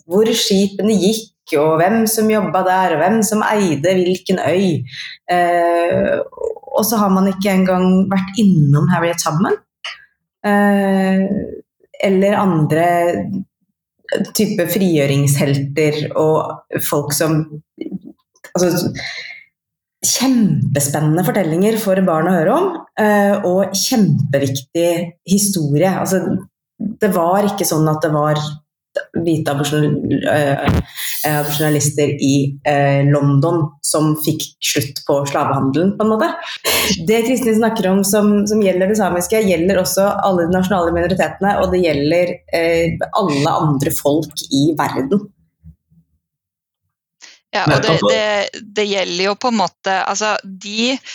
hvor 0.05 0.29
skipene 0.35 0.97
gikk, 0.99 1.32
og 1.59 1.77
hvem 1.81 2.03
som 2.09 2.31
jobba 2.31 2.63
der, 2.67 2.95
og 2.95 3.01
hvem 3.03 3.19
som 3.25 3.43
eide 3.45 3.95
hvilken 3.99 4.39
øy. 4.39 4.83
Eh, 5.31 6.13
og 6.73 6.85
så 6.87 6.99
har 7.01 7.11
man 7.13 7.29
ikke 7.29 7.51
engang 7.53 8.07
vært 8.11 8.39
innom 8.41 8.87
Harriet 8.93 9.21
Tubman. 9.21 9.59
Eh, 10.43 11.25
eller 12.03 12.39
andre 12.39 12.87
type 14.35 14.65
frigjøringshelter 14.69 16.09
og 16.19 16.79
folk 16.85 17.13
som 17.15 17.37
altså, 18.53 18.91
kjempespennende 20.03 21.23
fortellinger 21.25 21.77
for 21.81 22.01
barn 22.05 22.29
å 22.29 22.35
høre 22.35 22.57
om, 22.57 22.67
eh, 22.99 23.35
og 23.47 23.75
kjempeviktig 23.77 24.89
historie. 25.29 25.89
Altså, 25.91 26.21
det 26.77 27.11
var 27.15 27.47
ikke 27.47 27.67
sånn 27.67 27.87
at 27.89 28.03
det 28.03 28.11
var 28.13 28.41
hvite 29.23 29.53
eh, 29.55 30.71
journalister 31.23 32.13
i 32.13 32.33
eh, 32.67 33.01
London 33.09 33.63
som 33.85 34.13
fikk 34.25 34.45
slutt 34.63 35.03
på 35.07 35.19
slavehandelen, 35.29 35.95
på 35.97 36.05
en 36.05 36.13
måte. 36.13 36.31
Det 37.07 37.21
Kristin 37.27 37.57
snakker 37.57 37.89
om 37.91 38.03
som, 38.07 38.33
som, 38.47 38.63
gjelder 38.63 38.91
det 38.91 38.99
samiske, 38.99 39.43
gjelder 39.47 39.81
også 39.83 40.07
alle 40.27 40.47
de 40.47 40.55
nasjonale 40.55 40.95
minoritetene, 40.95 41.57
og 41.61 41.71
det 41.73 41.83
gjelder 41.85 42.35
alle 43.13 43.53
andre 43.53 43.95
folk 43.97 44.45
i 44.51 44.65
verden. 44.77 45.27
Ja, 47.53 47.67
og 47.69 47.83
det, 47.85 47.99
det, 48.09 48.61
det, 48.75 48.85
gjelder 48.89 49.27
jo 49.27 49.35
på 49.37 49.51
en 49.51 49.59
måte 49.59 49.93
Altså, 50.09 50.33
de 50.43 50.95
eh, 50.95 51.11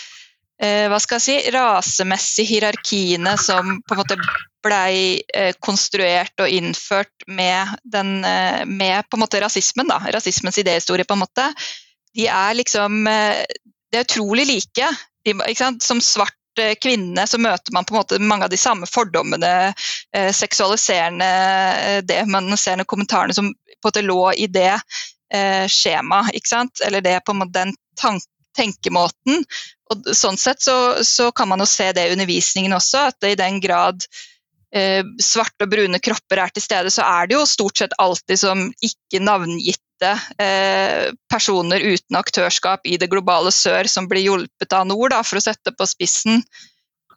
hva 0.59 0.99
skal 0.99 1.21
jeg 1.21 1.23
si, 1.23 1.51
rasemessige 1.55 2.49
hierarkiene 2.49 3.37
som 3.39 3.77
på 3.87 3.95
en 3.95 4.01
måte 4.01 4.17
blei 4.65 5.21
eh, 5.35 5.55
konstruert 5.61 6.41
og 6.43 6.51
innført 6.51 7.27
med, 7.27 7.77
den, 7.85 8.25
eh, 8.25 8.65
med 8.67 9.09
på 9.09 9.17
en 9.17 9.25
måte 9.25 9.41
rasismen, 9.43 9.89
da, 9.91 10.01
rasismens 10.15 10.59
idéhistorie, 10.59 11.07
på 11.07 11.17
en 11.17 11.25
måte, 11.25 11.47
de 12.17 12.27
er 12.33 12.59
liksom 12.59 13.07
eh, 13.07 13.45
De 13.89 13.97
er 13.97 14.05
utrolig 14.05 14.45
like. 14.45 14.89
De, 15.25 15.33
som 15.81 16.01
svart 16.05 16.61
eh, 16.61 16.75
kvinne 16.83 17.25
så 17.27 17.39
møter 17.41 17.73
man 17.73 17.87
på 17.89 17.95
en 17.95 18.01
måte 18.03 18.19
mange 18.21 18.45
av 18.45 18.51
de 18.53 18.59
samme 18.61 18.87
fordommene, 18.87 19.73
eh, 20.13 20.33
seksualiserende, 20.37 22.03
demoniserende 22.05 22.85
kommentarene 22.85 23.35
som 23.35 23.49
på 23.49 23.87
en 23.87 23.89
måte 23.89 24.05
lå 24.05 24.33
i 24.33 24.51
det 24.53 24.75
eh, 24.75 25.65
skjema, 25.73 26.27
ikke 26.35 26.51
sant? 26.51 26.83
eller 26.85 27.01
det 27.01 27.21
på 27.25 27.33
en 27.33 27.41
måte 27.45 27.63
den 27.63 27.73
tenkemåten. 28.59 29.45
Og 29.93 30.11
sånn 30.17 30.39
sett 30.41 30.63
så, 30.65 30.77
så, 31.07 31.31
kan 31.33 31.49
man 31.51 31.63
jo 31.63 31.69
se 31.69 31.91
det 31.97 32.09
i 32.09 32.15
undervisningen 32.17 32.77
også, 32.77 33.09
at 33.13 33.29
i 33.29 33.37
den 33.39 33.61
grad 33.65 34.05
eh, 34.75 35.03
svarte 35.23 35.67
og 35.67 35.73
brune 35.73 36.01
kropper 36.03 36.43
er 36.45 36.55
til 36.55 36.65
stede, 36.65 36.93
så 36.93 37.07
er 37.07 37.29
det 37.29 37.39
jo 37.39 37.45
stort 37.49 37.81
sett 37.81 37.97
alltid 38.03 38.43
som 38.43 38.67
ikke 38.85 39.23
navngitte 39.25 40.15
eh, 40.43 41.09
personer 41.31 41.85
uten 41.85 42.21
aktørskap 42.21 42.87
i 42.87 42.99
det 43.01 43.11
globale 43.13 43.53
sør 43.55 43.89
som 43.91 44.09
blir 44.11 44.27
hjulpet 44.27 44.77
av 44.77 44.89
nord, 44.91 45.13
da, 45.15 45.23
for 45.25 45.41
å 45.41 45.47
sette 45.49 45.75
på 45.75 45.89
spissen. 45.89 46.43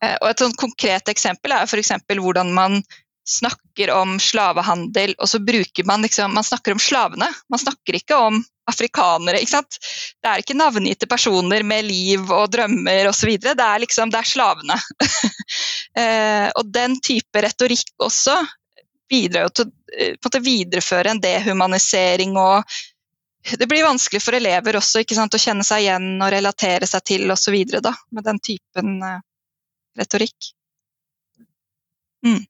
Eh, 0.02 0.18
og 0.22 0.32
Et 0.32 0.46
sånn 0.46 0.58
konkret 0.60 1.12
eksempel 1.12 1.56
er 1.56 1.68
f.eks. 1.68 1.94
hvordan 2.08 2.56
man 2.56 2.82
snakker 3.28 3.92
om 3.94 4.20
slavehandel, 4.20 5.14
og 5.20 5.30
så 5.30 5.40
bruker 5.40 5.86
man 5.86 6.02
liksom 6.02 6.34
Man 6.34 6.44
snakker 6.44 6.74
om 6.76 6.80
slavene, 6.82 7.28
man 7.50 7.60
snakker 7.60 7.96
ikke 7.96 8.18
om 8.18 8.42
afrikanere. 8.70 9.42
ikke 9.42 9.52
sant? 9.52 9.78
Det 10.22 10.30
er 10.30 10.42
ikke 10.42 10.58
navngitte 10.58 11.10
personer 11.10 11.64
med 11.64 11.86
liv 11.86 12.32
og 12.32 12.52
drømmer 12.54 13.10
osv. 13.10 13.34
Det 13.42 13.56
er 13.58 13.84
liksom, 13.84 14.12
det 14.14 14.22
er 14.22 14.30
slavene. 14.30 14.78
eh, 16.02 16.48
og 16.56 16.72
den 16.72 16.98
type 17.04 17.44
retorikk 17.44 17.94
også 18.02 18.38
bidrar 19.12 19.50
jo 19.50 19.54
til 19.60 19.72
eh, 19.98 20.16
å 20.16 20.44
videreføre 20.46 21.12
en 21.12 21.22
dehumanisering 21.24 22.38
og 22.40 22.64
det 23.58 23.66
blir 23.66 23.84
vanskelig 23.84 24.22
for 24.22 24.38
elever 24.38 24.78
også 24.78 25.02
ikke 25.02 25.18
sant, 25.18 25.34
å 25.34 25.42
kjenne 25.42 25.66
seg 25.66 25.88
igjen 25.88 26.22
og 26.22 26.30
relatere 26.30 26.88
seg 26.88 27.04
til 27.10 27.32
osv. 27.34 27.58
med 28.14 28.26
den 28.28 28.40
typen 28.40 29.00
eh, 29.02 29.22
retorikk. 29.98 30.52
Mm. 32.26 32.44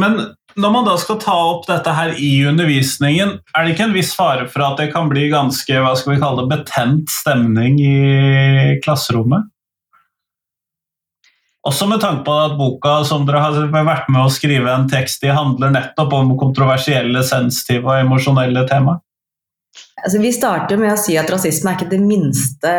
Men 0.00 0.18
når 0.58 0.72
man 0.74 0.86
da 0.88 0.96
skal 0.98 1.20
ta 1.22 1.36
opp 1.52 1.66
dette 1.68 1.92
her 1.94 2.16
i 2.18 2.32
undervisningen, 2.48 3.36
er 3.54 3.64
det 3.64 3.74
ikke 3.74 3.86
en 3.88 3.96
viss 3.96 4.12
fare 4.16 4.48
for 4.50 4.64
at 4.66 4.80
det 4.80 4.90
kan 4.94 5.10
bli 5.10 5.28
ganske 5.32 5.82
hva 5.82 5.94
skal 5.98 6.14
vi 6.14 6.22
kalle 6.22 6.44
det, 6.44 6.50
betent 6.56 7.12
stemning 7.12 7.78
i 7.82 8.78
klasserommet? 8.84 9.50
Også 11.68 11.84
med 11.90 12.00
tanke 12.00 12.24
på 12.24 12.34
at 12.40 12.56
boka 12.56 13.02
som 13.04 13.26
dere 13.28 13.42
har 13.44 13.68
vært 13.68 14.08
med 14.08 14.22
å 14.24 14.32
skrive 14.32 14.72
en 14.72 14.88
tekst 14.88 15.26
i, 15.26 15.32
handler 15.34 15.74
nettopp 15.74 16.14
om 16.16 16.32
kontroversielle, 16.40 17.20
sensitive 17.26 17.84
og 17.84 18.06
emosjonelle 18.06 18.64
temaer. 18.70 19.02
Altså, 20.00 20.20
vi 20.22 20.30
starter 20.32 20.78
med 20.80 20.92
å 20.94 20.98
si 21.00 21.16
at 21.20 21.28
rasisme 21.32 21.70
er 21.70 21.78
ikke 21.78 21.90
det 21.92 22.00
minste 22.02 22.72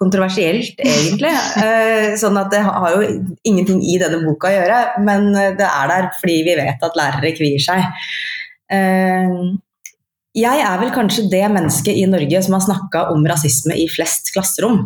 kontroversielt, 0.00 0.78
egentlig. 0.82 1.34
Eh, 1.68 2.14
sånn 2.18 2.36
at 2.38 2.50
det 2.52 2.60
har 2.64 2.94
jo 2.94 3.06
ingenting 3.46 3.80
i 3.84 3.96
denne 4.00 4.20
boka 4.22 4.48
å 4.48 4.52
gjøre, 4.54 4.78
men 5.04 5.26
det 5.58 5.66
er 5.66 5.88
der 5.90 6.06
fordi 6.20 6.36
vi 6.46 6.54
vet 6.58 6.84
at 6.84 6.96
lærere 6.98 7.32
kvier 7.36 7.62
seg. 7.62 7.82
Eh, 8.72 9.34
jeg 10.38 10.62
er 10.64 10.78
vel 10.80 10.92
kanskje 10.94 11.26
det 11.32 11.42
mennesket 11.50 11.98
i 11.98 12.06
Norge 12.10 12.42
som 12.46 12.56
har 12.56 12.64
snakka 12.64 13.04
om 13.14 13.26
rasisme 13.28 13.76
i 13.76 13.88
flest 13.90 14.32
klasserom. 14.34 14.80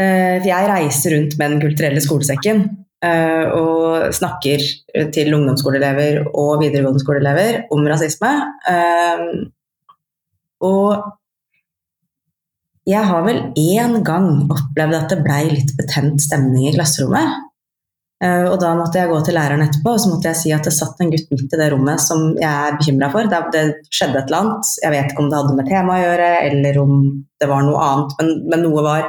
Eh, 0.00 0.40
for 0.40 0.50
jeg 0.50 0.70
reiser 0.72 1.16
rundt 1.16 1.38
med 1.38 1.56
Den 1.56 1.64
kulturelle 1.64 2.04
skolesekken. 2.04 2.68
og 3.00 4.12
snakker 4.12 4.60
til 5.14 5.32
ungdomsskoleelever 5.32 6.18
og 6.36 6.60
videregående 6.60 7.00
skoleelever 7.00 7.62
om 7.72 7.86
rasisme. 7.88 8.32
Og 10.66 11.10
jeg 12.88 13.06
har 13.06 13.22
vel 13.26 13.40
én 13.60 14.00
gang 14.06 14.48
opplevd 14.50 14.96
at 14.96 15.12
det 15.12 15.22
blei 15.24 15.44
litt 15.52 15.72
betent 15.78 16.22
stemning 16.22 16.68
i 16.68 16.74
klasserommet. 16.74 17.46
Eh, 18.20 18.44
og 18.50 18.58
da 18.60 18.74
måtte 18.76 19.00
jeg 19.00 19.08
gå 19.08 19.18
til 19.24 19.36
læreren 19.38 19.64
etterpå 19.64 19.94
og 19.96 20.00
så 20.02 20.10
måtte 20.10 20.28
jeg 20.28 20.36
si 20.36 20.50
at 20.52 20.66
det 20.66 20.74
satt 20.76 20.98
en 21.00 21.08
gutt 21.12 21.30
midt 21.32 21.54
i 21.56 21.60
det 21.60 21.70
rommet 21.72 22.02
som 22.04 22.34
jeg 22.36 22.50
er 22.50 22.76
bekymra 22.76 23.08
for. 23.14 23.28
Det, 23.30 23.40
det, 23.54 23.64
skjedde 23.88 24.20
et 24.20 24.28
eller 24.28 24.40
annet. 24.42 24.72
Jeg 24.84 24.94
vet 24.94 25.12
ikke 25.12 25.24
om 25.24 25.30
det 25.30 25.38
hadde 25.40 25.56
med 25.56 25.70
temaet 25.70 26.00
å 26.00 26.06
gjøre, 26.08 26.30
eller 26.50 26.80
om 26.82 26.96
det 27.40 27.50
var 27.52 27.64
noe 27.64 27.84
annet, 27.86 28.16
men, 28.20 28.32
men 28.52 28.64
noe 28.66 28.84
var 28.84 29.08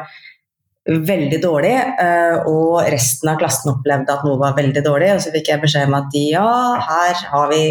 veldig 1.12 1.40
dårlig. 1.44 1.76
Eh, 2.06 2.50
og 2.50 2.92
resten 2.94 3.34
av 3.34 3.40
klassen 3.42 3.74
opplevde 3.74 4.16
at 4.16 4.28
noe 4.28 4.40
var 4.42 4.56
veldig 4.58 4.86
dårlig, 4.86 5.14
og 5.16 5.24
så 5.24 5.34
fikk 5.36 5.52
jeg 5.52 5.64
beskjed 5.66 5.92
om 5.92 5.98
at 6.00 6.20
ja, 6.22 6.50
her 6.88 7.26
har 7.34 7.52
vi 7.52 7.64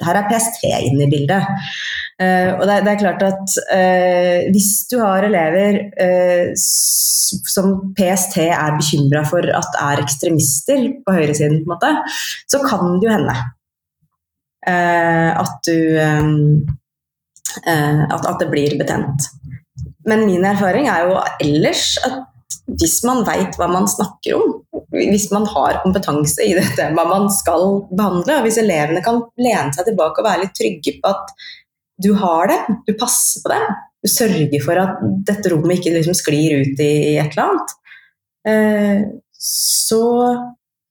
her 0.00 0.16
er 0.16 0.30
PST 0.30 0.64
inne 0.64 1.04
i 1.04 1.10
bildet. 1.12 1.68
Uh, 2.20 2.52
og 2.58 2.66
det, 2.68 2.82
det, 2.84 2.92
er 2.92 3.00
klart 3.00 3.22
at 3.24 3.52
uh, 3.72 4.50
hvis 4.52 4.72
du 4.90 4.98
har 5.00 5.24
elever 5.24 5.78
uh, 5.96 6.50
som 6.52 7.70
PST 7.96 8.36
er 8.44 8.76
bekymra 8.76 9.22
for 9.24 9.46
at 9.56 9.78
er 9.80 10.02
ekstremister 10.02 10.82
på 11.06 11.14
høyresiden, 11.16 11.62
på 11.62 11.70
en 11.70 11.72
måte, 11.72 11.92
så 12.50 12.60
kan 12.66 12.98
det 13.00 13.08
jo 13.08 13.14
hende 13.14 13.38
at 14.60 15.54
du 15.64 15.78
at, 17.64 18.26
at, 18.28 18.36
det 18.42 18.48
blir 18.50 18.74
betent. 18.76 19.30
Men 20.04 20.26
min 20.28 20.44
erfaring 20.44 20.90
er 20.92 21.06
jo 21.08 21.14
ellers 21.40 21.94
at 22.04 22.18
hvis 22.68 22.98
man 23.08 23.22
veit 23.24 23.56
hva 23.56 23.70
man 23.72 23.88
snakker 23.88 24.36
om, 24.36 24.52
hvis 24.92 25.30
man 25.32 25.46
har 25.48 25.80
kompetanse 25.84 26.44
i 26.44 26.52
det 26.58 26.66
temaet 26.76 27.08
man 27.08 27.30
skal 27.32 27.64
behandle, 27.88 28.36
og 28.36 28.44
hvis 28.44 28.60
elevene 28.60 29.00
kan 29.06 29.22
lene 29.40 29.72
seg 29.74 29.88
tilbake 29.88 30.20
og 30.20 30.28
være 30.28 30.44
litt 30.44 30.54
trygge 30.58 30.98
på 31.00 31.14
at 31.14 31.34
du 32.02 32.12
har 32.18 32.50
det, 32.50 32.58
du 32.86 32.94
passer 32.98 33.42
på 33.44 33.52
det, 33.52 33.60
du 34.00 34.08
sørger 34.10 34.64
for 34.64 34.80
at 34.80 35.02
dette 35.28 35.52
rommet 35.52 35.78
ikke 35.78 35.94
liksom 35.98 36.16
sklir 36.16 36.62
ut 36.62 36.80
i, 36.80 36.92
et 37.20 37.34
eller 37.34 37.46
annet, 37.46 37.74
eh, 38.48 39.02
så 39.40 40.04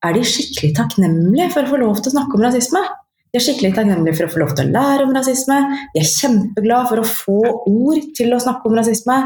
er 0.06 0.16
de 0.16 0.26
skikkelig 0.26 0.74
takknemlige 0.78 1.50
for 1.54 1.66
å 1.66 1.74
få 1.74 1.80
lov 1.82 2.00
til 2.00 2.12
å 2.12 2.16
snakke 2.16 2.38
om 2.38 2.46
rasisme. 2.46 2.82
De 3.30 3.38
er 3.38 3.44
skikkelig 3.46 3.76
takknemlige 3.76 4.18
for 4.18 4.26
å 4.26 4.34
få 4.34 4.40
lov 4.42 4.54
til 4.58 4.70
å 4.70 4.74
lære 4.74 5.06
om 5.06 5.12
rasisme. 5.14 5.58
De 5.94 6.02
er 6.02 6.08
kjempeglade 6.10 6.90
for 6.90 7.02
å 7.02 7.10
få 7.10 7.40
ord 7.70 8.08
til 8.18 8.34
å 8.34 8.42
snakke 8.42 8.70
om 8.70 8.78
rasisme. 8.80 9.18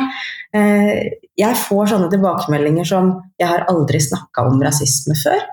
Eh, 0.55 1.19
jeg 1.39 1.59
får 1.61 1.93
sånne 1.93 2.09
tilbakemeldinger 2.11 2.85
som 2.85 3.13
'jeg 3.39 3.47
har 3.47 3.65
aldri 3.71 3.99
snakka 4.03 4.47
om 4.49 4.59
rasisme 4.59 5.15
før'. 5.15 5.45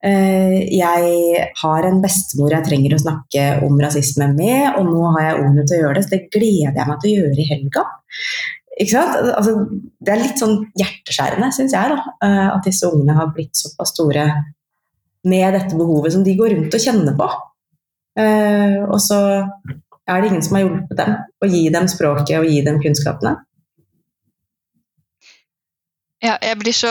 Eh, 0.00 0.54
jeg 0.72 1.40
har 1.60 1.86
en 1.86 1.98
bestemor 2.00 2.54
jeg 2.54 2.64
trenger 2.64 2.94
å 2.96 3.02
snakke 3.02 3.42
om 3.66 3.76
rasisme 3.82 4.30
med, 4.32 4.78
og 4.78 4.88
nå 4.88 5.02
har 5.16 5.26
jeg 5.26 5.40
ordene 5.42 5.66
til 5.66 5.76
å 5.76 5.82
gjøre 5.82 5.98
det, 5.98 6.04
så 6.06 6.14
det 6.14 6.22
gleder 6.32 6.80
jeg 6.80 6.88
meg 6.88 7.02
til 7.02 7.10
å 7.10 7.18
gjøre 7.18 7.42
i 7.42 7.50
helga. 7.50 7.84
Altså, 8.80 9.52
det 10.00 10.14
er 10.14 10.22
litt 10.22 10.40
sånn 10.40 10.56
hjerteskjærende, 10.80 11.50
syns 11.52 11.76
jeg, 11.76 11.92
da, 11.92 12.14
eh, 12.24 12.48
at 12.48 12.64
disse 12.64 12.88
ungene 12.88 13.18
har 13.18 13.28
blitt 13.34 13.60
såpass 13.60 13.92
store 13.92 14.24
med 15.28 15.52
dette 15.52 15.76
behovet 15.76 16.14
som 16.14 16.24
de 16.24 16.36
går 16.38 16.54
rundt 16.54 16.74
og 16.78 16.80
kjenner 16.80 17.16
på. 17.18 17.28
Eh, 18.20 18.80
og 18.86 18.96
så 19.04 19.20
er 20.08 20.20
det 20.22 20.30
ingen 20.30 20.42
som 20.42 20.56
har 20.56 20.64
hjulpet 20.64 20.96
dem 20.96 21.16
å 21.44 21.50
gi 21.50 21.62
dem 21.76 21.88
språket 21.92 22.40
og 22.40 22.48
gi 22.48 22.64
dem 22.64 22.80
kunnskapene. 22.80 23.36
Ja, 26.24 26.36
jeg 26.40 26.56
blir 26.60 26.76
så 26.76 26.90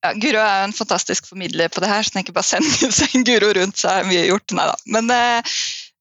ja, 0.00 0.12
Guro 0.16 0.40
er 0.40 0.62
jo 0.62 0.70
en 0.70 0.76
fantastisk 0.76 1.28
formidler 1.28 1.68
på 1.72 1.82
det 1.82 1.90
her, 1.90 2.02
så 2.02 2.10
jeg 2.10 2.20
tenker 2.20 2.36
bare 2.36 2.48
send, 2.48 2.66
send 3.00 3.26
Guro 3.28 3.52
rundt, 3.56 3.80
så 3.80 3.92
er 3.92 4.08
mye 4.08 4.26
gjort. 4.30 4.56
Nei 4.56 4.66
da. 4.70 4.76
Men, 4.96 5.12
eh, 5.14 5.54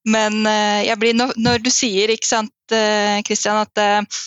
men 0.09 0.41
eh, 0.49 0.95
blir, 0.99 1.17
når, 1.19 1.63
du 1.63 1.71
sier, 1.73 2.11
ikke 2.13 2.29
sant, 2.29 2.55
Kristian, 3.27 3.59
eh, 3.59 3.99
at 3.99 4.19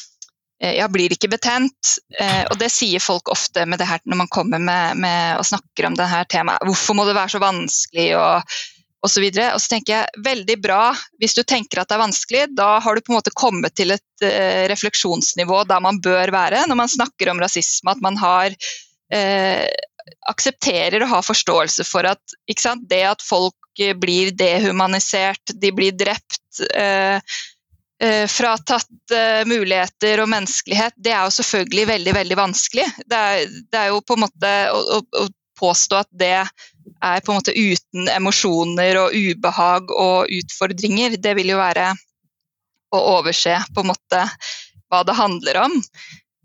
jeg 0.62 0.90
blir 0.94 1.10
ikke 1.10 1.26
betent, 1.26 1.96
og 2.22 2.52
det 2.60 2.68
sier 2.70 3.02
folk 3.02 3.32
ofte 3.32 3.64
med 3.66 3.80
det 3.82 3.88
her 3.88 3.98
når 4.06 4.20
man 4.20 4.28
kommer 4.30 4.60
med, 4.62 5.00
med 5.02 5.40
og 5.40 5.48
snakker 5.48 5.88
om 5.88 5.96
dette 5.98 6.20
temaet. 6.30 6.62
Hvorfor 6.68 6.94
må 6.94 7.06
det 7.08 7.16
være 7.18 7.34
så 7.34 7.40
vanskelig? 7.42 8.12
og 8.18 8.54
og 9.02 9.10
så, 9.10 9.18
videre. 9.18 9.48
og 9.50 9.58
så 9.58 9.72
tenker 9.72 9.96
jeg 9.96 10.22
veldig 10.22 10.54
bra 10.62 10.92
hvis 11.18 11.34
du 11.34 11.40
tenker 11.42 11.80
at 11.80 11.88
det 11.90 11.96
er 11.96 12.02
vanskelig, 12.04 12.42
da 12.54 12.76
har 12.78 12.94
du 12.94 13.02
på 13.02 13.10
en 13.10 13.16
måte 13.16 13.32
kommet 13.34 13.74
til 13.74 13.90
et 13.90 14.26
refleksjonsnivå 14.70 15.64
der 15.66 15.82
man 15.82 15.98
bør 15.98 16.30
være 16.30 16.60
når 16.70 16.78
man 16.78 16.92
snakker 16.92 17.32
om 17.32 17.42
rasisme. 17.42 17.90
At 17.90 18.04
man 18.04 18.20
har 18.22 18.54
eh, 19.12 19.66
aksepterer 20.30 21.02
og 21.02 21.10
har 21.10 21.26
forståelse 21.26 21.86
for 21.88 22.06
at 22.10 22.36
sant, 22.58 22.84
det 22.90 23.02
at 23.08 23.24
folk 23.24 23.56
blir 24.00 24.32
dehumanisert, 24.36 25.54
de 25.60 25.72
blir 25.74 25.94
drept, 25.96 26.60
eh, 26.76 27.18
eh, 28.02 28.26
fratatt 28.28 29.14
eh, 29.14 29.42
muligheter 29.48 30.22
og 30.22 30.30
menneskelighet, 30.32 30.96
det 30.96 31.14
er 31.14 31.24
jo 31.24 31.36
selvfølgelig 31.38 31.86
veldig, 31.94 32.14
veldig 32.18 32.38
vanskelig. 32.38 32.88
Det 33.06 33.20
er, 33.20 33.46
det 33.72 33.80
er 33.80 33.92
jo 33.92 34.02
på 34.04 34.18
en 34.18 34.24
måte 34.26 34.52
å, 34.72 34.82
å, 34.98 35.00
å, 35.24 35.28
påstå 35.62 35.94
at 35.94 36.08
det 36.18 36.32
er 36.42 37.20
på 37.22 37.30
en 37.30 37.36
måte 37.38 37.52
uten 37.54 38.08
emosjoner 38.10 38.96
og 38.98 39.12
ubehag 39.14 39.92
og 39.94 40.32
utfordringer, 40.32 41.14
det 41.22 41.36
vil 41.38 41.52
jo 41.52 41.60
være 41.60 41.92
å 42.92 43.02
overse 43.18 43.60
på 43.70 43.84
en 43.84 43.92
måte 43.92 44.24
hva 44.90 45.04
det 45.06 45.14
handler 45.16 45.60
om. 45.62 45.76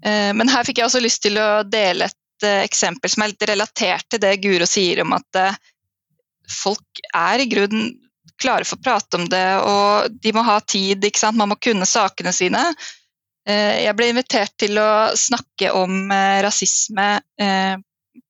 Eh, 0.06 0.32
men 0.38 0.51
her 0.51 0.67
fikk 0.67 0.84
jeg 0.84 0.89
også 0.91 1.01
lyst 1.01 1.23
til 1.25 1.39
å 1.41 1.63
dele 1.65 2.12
et 2.12 2.17
uh, 2.45 2.63
eksempel 2.65 3.12
som 3.12 3.23
er 3.23 3.34
litt 3.34 3.47
relatert 3.50 4.08
til 4.12 4.21
det 4.23 4.38
Guro 4.43 4.67
sier 4.69 5.04
om 5.04 5.15
at 5.17 5.39
uh, 5.39 5.58
folk 6.52 7.02
er 7.15 7.43
i 7.43 7.50
grunnen 7.52 7.95
klare 8.38 8.67
for 8.67 8.78
å 8.78 8.86
prate 8.86 9.17
om 9.17 9.26
det, 9.32 9.47
og 9.65 10.13
de 10.21 10.34
må 10.36 10.43
ha 10.45 10.60
tid, 10.62 11.02
ikke 11.04 11.23
sant? 11.23 11.39
man 11.39 11.50
må 11.50 11.58
kunne 11.58 11.88
sakene 11.89 12.34
sine. 12.36 12.62
Uh, 13.47 13.76
jeg 13.82 13.95
ble 13.97 14.12
invitert 14.13 14.54
til 14.62 14.78
å 14.82 15.15
snakke 15.17 15.73
om 15.73 16.12
rasisme 16.45 17.10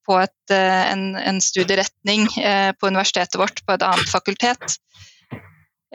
på 0.08 0.16
et, 0.16 0.52
en, 0.52 1.02
en, 1.20 1.38
studieretning 1.44 2.24
på 2.28 2.88
universitetet 2.88 3.36
vårt, 3.36 3.60
på 3.64 3.74
et 3.74 3.84
annet 3.84 4.08
fakultet. 4.08 4.78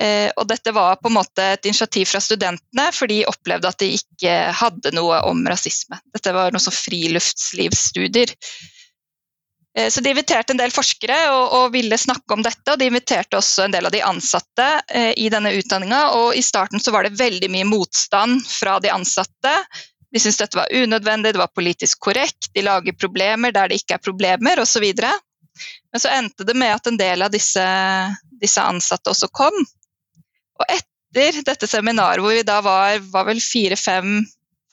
Eh, 0.02 0.32
og 0.38 0.48
dette 0.50 0.74
var 0.74 0.98
på 0.98 1.12
en 1.12 1.20
måte 1.20 1.46
et 1.54 1.66
initiativ 1.70 2.10
fra 2.10 2.22
studentene, 2.24 2.88
for 2.96 3.12
de 3.12 3.22
opplevde 3.30 3.70
at 3.70 3.82
de 3.82 3.92
ikke 4.00 4.38
hadde 4.58 4.94
noe 4.98 5.22
om 5.30 5.44
rasisme. 5.48 6.00
Dette 6.14 6.34
var 6.34 6.54
noe 6.54 6.64
som 6.64 6.74
friluftslivsstudier. 6.74 8.34
Eh, 9.78 9.90
så 9.90 10.02
de 10.02 10.10
inviterte 10.10 10.54
en 10.54 10.62
del 10.62 10.74
forskere 10.74 11.18
og, 11.34 11.54
og, 11.60 11.72
ville 11.74 11.98
snakke 11.98 12.34
om 12.34 12.42
dette, 12.46 12.66
og 12.72 12.82
de 12.82 12.90
inviterte 12.90 13.38
også 13.38 13.68
en 13.68 13.76
del 13.76 13.90
av 13.90 13.94
de 13.94 14.02
ansatte 14.06 14.70
eh, 14.90 15.14
i 15.18 15.30
denne 15.34 15.54
utdanninga. 15.60 16.04
Og 16.18 16.38
i 16.38 16.46
starten 16.46 16.82
så 16.82 16.94
var 16.94 17.06
det 17.06 17.20
veldig 17.22 17.52
mye 17.54 17.70
motstand 17.70 18.42
fra 18.50 18.80
de 18.82 18.94
ansatte. 18.94 19.54
De 20.14 20.22
syntes 20.22 20.42
dette 20.42 20.58
var 20.58 20.74
unødvendig, 20.74 21.34
det 21.34 21.42
var 21.42 21.54
politisk 21.54 22.02
korrekt, 22.06 22.52
de 22.54 22.66
lager 22.66 22.94
problemer 22.98 23.54
der 23.54 23.70
det 23.70 23.82
ikke 23.82 23.98
er 23.98 24.04
problemer, 24.06 24.62
osv. 24.62 24.86
Men 24.94 26.02
så 26.02 26.12
endte 26.14 26.46
det 26.46 26.54
med 26.58 26.76
at 26.76 26.90
en 26.90 27.00
del 27.00 27.26
av 27.26 27.34
disse, 27.34 27.64
disse 28.42 28.62
ansatte 28.62 29.10
også 29.10 29.32
kom. 29.34 29.58
Og 30.62 30.66
etter 30.70 31.42
dette 31.46 31.70
seminaret, 31.70 32.22
hvor 32.24 32.36
vi 32.36 32.46
da 32.46 32.60
var, 32.66 33.00
var 33.14 33.28
vel 33.30 33.42
fire-fem 33.42 34.22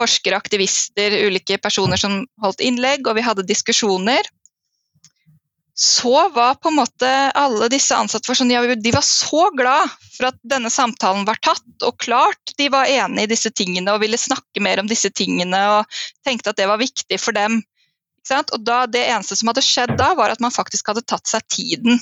forskere, 0.00 0.38
aktivister, 0.40 1.14
ulike 1.28 1.58
personer 1.60 2.00
som 2.00 2.22
holdt 2.40 2.62
innlegg, 2.64 3.04
og 3.06 3.18
vi 3.18 3.24
hadde 3.24 3.48
diskusjoner, 3.48 4.28
så 5.80 6.26
var 6.34 6.58
på 6.60 6.68
en 6.68 6.76
måte 6.76 7.08
alle 7.40 7.70
disse 7.72 7.96
ansatte 7.96 8.28
for 8.28 8.36
sånn, 8.36 8.52
ja, 8.52 8.60
de 8.60 8.92
var 8.92 9.04
så 9.06 9.46
glad 9.56 9.92
for 10.12 10.28
at 10.28 10.36
denne 10.44 10.68
samtalen 10.72 11.24
var 11.28 11.40
tatt, 11.40 11.64
og 11.86 11.96
klart 12.02 12.52
de 12.60 12.68
var 12.72 12.90
enig 12.90 13.24
i 13.24 13.30
disse 13.30 13.52
tingene 13.56 13.94
og 13.94 14.02
ville 14.02 14.20
snakke 14.20 14.60
mer 14.60 14.82
om 14.82 14.90
disse 14.90 15.08
tingene 15.16 15.60
og 15.78 16.00
tenkte 16.26 16.52
at 16.52 16.60
det 16.60 16.68
var 16.68 16.82
viktig 16.82 17.20
for 17.20 17.36
dem. 17.36 17.62
Og 18.30 18.58
da, 18.60 18.84
Det 18.86 19.06
eneste 19.08 19.38
som 19.40 19.48
hadde 19.48 19.64
skjedd 19.64 19.94
da, 19.96 20.12
var 20.18 20.34
at 20.34 20.42
man 20.44 20.52
faktisk 20.52 20.92
hadde 20.92 21.06
tatt 21.08 21.26
seg 21.26 21.46
tiden 21.48 21.96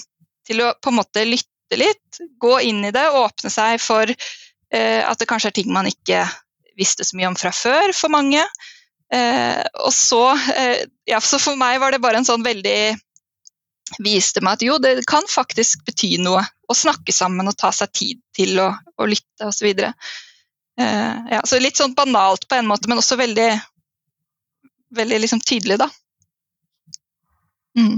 til 0.49 0.65
å 0.65 0.73
på 0.83 0.91
en 0.91 0.99
måte 0.99 1.23
lytte 1.29 1.47
litt, 1.77 2.21
gå 2.41 2.61
inn 2.65 2.85
i 2.89 2.93
det, 2.95 3.05
åpne 3.13 3.51
seg 3.53 3.81
for 3.83 4.09
eh, 4.09 5.03
at 5.05 5.19
det 5.21 5.29
kanskje 5.29 5.51
er 5.53 5.57
ting 5.59 5.73
man 5.75 5.91
ikke 5.91 6.25
visste 6.79 7.05
så 7.05 7.19
mye 7.19 7.29
om 7.29 7.37
fra 7.37 7.53
før 7.53 7.93
for 7.97 8.13
mange. 8.15 8.45
Eh, 9.13 9.61
og 9.85 9.93
så, 9.95 10.23
eh, 10.55 10.87
ja, 11.09 11.21
så 11.21 11.41
for 11.41 11.59
meg 11.61 11.81
var 11.81 11.93
det 11.93 12.03
bare 12.05 12.21
en 12.21 12.29
sånn 12.29 12.47
veldig 12.47 12.97
Viste 14.05 14.43
meg 14.45 14.59
at 14.59 14.63
jo, 14.67 14.75
det 14.85 15.07
kan 15.09 15.25
faktisk 15.33 15.81
bety 15.87 16.19
noe 16.21 16.43
å 16.69 16.75
snakke 16.77 17.09
sammen 17.09 17.49
og 17.49 17.55
ta 17.57 17.71
seg 17.73 17.89
tid 17.97 18.19
til 18.37 18.59
å, 18.61 18.67
å 18.69 19.07
lytte 19.09 19.47
osv. 19.49 19.57
Så, 19.57 19.65
videre. 19.65 19.95
eh, 20.77 21.31
ja, 21.33 21.39
så 21.49 21.57
litt 21.57 21.81
sånn 21.81 21.95
banalt 21.97 22.45
på 22.45 22.59
en 22.59 22.69
måte, 22.69 22.85
men 22.93 23.01
også 23.01 23.17
veldig, 23.17 23.49
veldig 24.93 25.23
liksom 25.25 25.41
tydelig, 25.41 25.79
da. 25.81 25.89
Mm. 27.81 27.97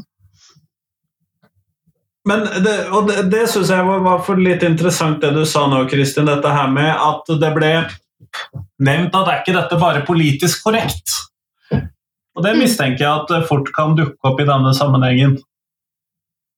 Men 2.28 2.44
det, 2.64 2.74
og 2.92 3.08
det, 3.08 3.24
det 3.32 3.46
syns 3.48 3.70
jeg 3.72 3.86
var, 3.86 4.02
var, 4.04 4.40
litt 4.40 4.64
interessant 4.66 5.22
det 5.22 5.32
du 5.32 5.44
sa 5.48 5.64
nå, 5.70 5.84
Kristin. 5.88 6.28
Dette 6.28 6.52
her 6.52 6.68
med 6.72 6.90
at 6.92 7.30
det 7.40 7.52
ble 7.56 7.72
nevnt 8.84 9.16
at 9.16 9.30
er 9.30 9.40
ikke 9.40 9.56
dette 9.56 9.78
bare 9.80 10.04
politisk 10.06 10.66
korrekt? 10.66 11.16
Og 12.36 12.44
det 12.44 12.54
mistenker 12.58 13.04
jeg 13.04 13.24
at 13.24 13.48
fort 13.48 13.72
kan 13.76 13.96
dukke 13.98 14.20
opp 14.28 14.40
i 14.40 14.48
denne 14.48 14.72
sammenhengen. 14.76 15.38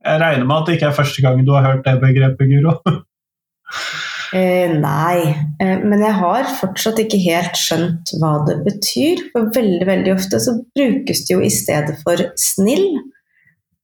Jeg 0.02 0.18
regner 0.18 0.46
med 0.46 0.56
at 0.56 0.68
det 0.68 0.76
ikke 0.76 0.88
er 0.90 0.98
første 0.98 1.22
gang 1.22 1.44
du 1.46 1.52
har 1.54 1.66
hørt 1.68 1.84
det 1.86 2.00
begrepet, 2.02 2.50
Guro? 2.50 2.78
Eh, 4.32 4.70
nei, 4.80 5.28
eh, 5.60 5.82
men 5.84 6.00
jeg 6.00 6.16
har 6.16 6.46
fortsatt 6.56 7.02
ikke 7.02 7.18
helt 7.20 7.58
skjønt 7.60 8.14
hva 8.16 8.30
det 8.46 8.54
betyr. 8.64 9.26
For 9.34 9.50
veldig 9.52 9.84
veldig 9.84 10.14
ofte 10.14 10.40
så 10.40 10.54
brukes 10.72 11.26
det 11.28 11.34
jo 11.34 11.42
i 11.44 11.50
stedet 11.52 11.98
for 12.00 12.22
snill. 12.40 12.86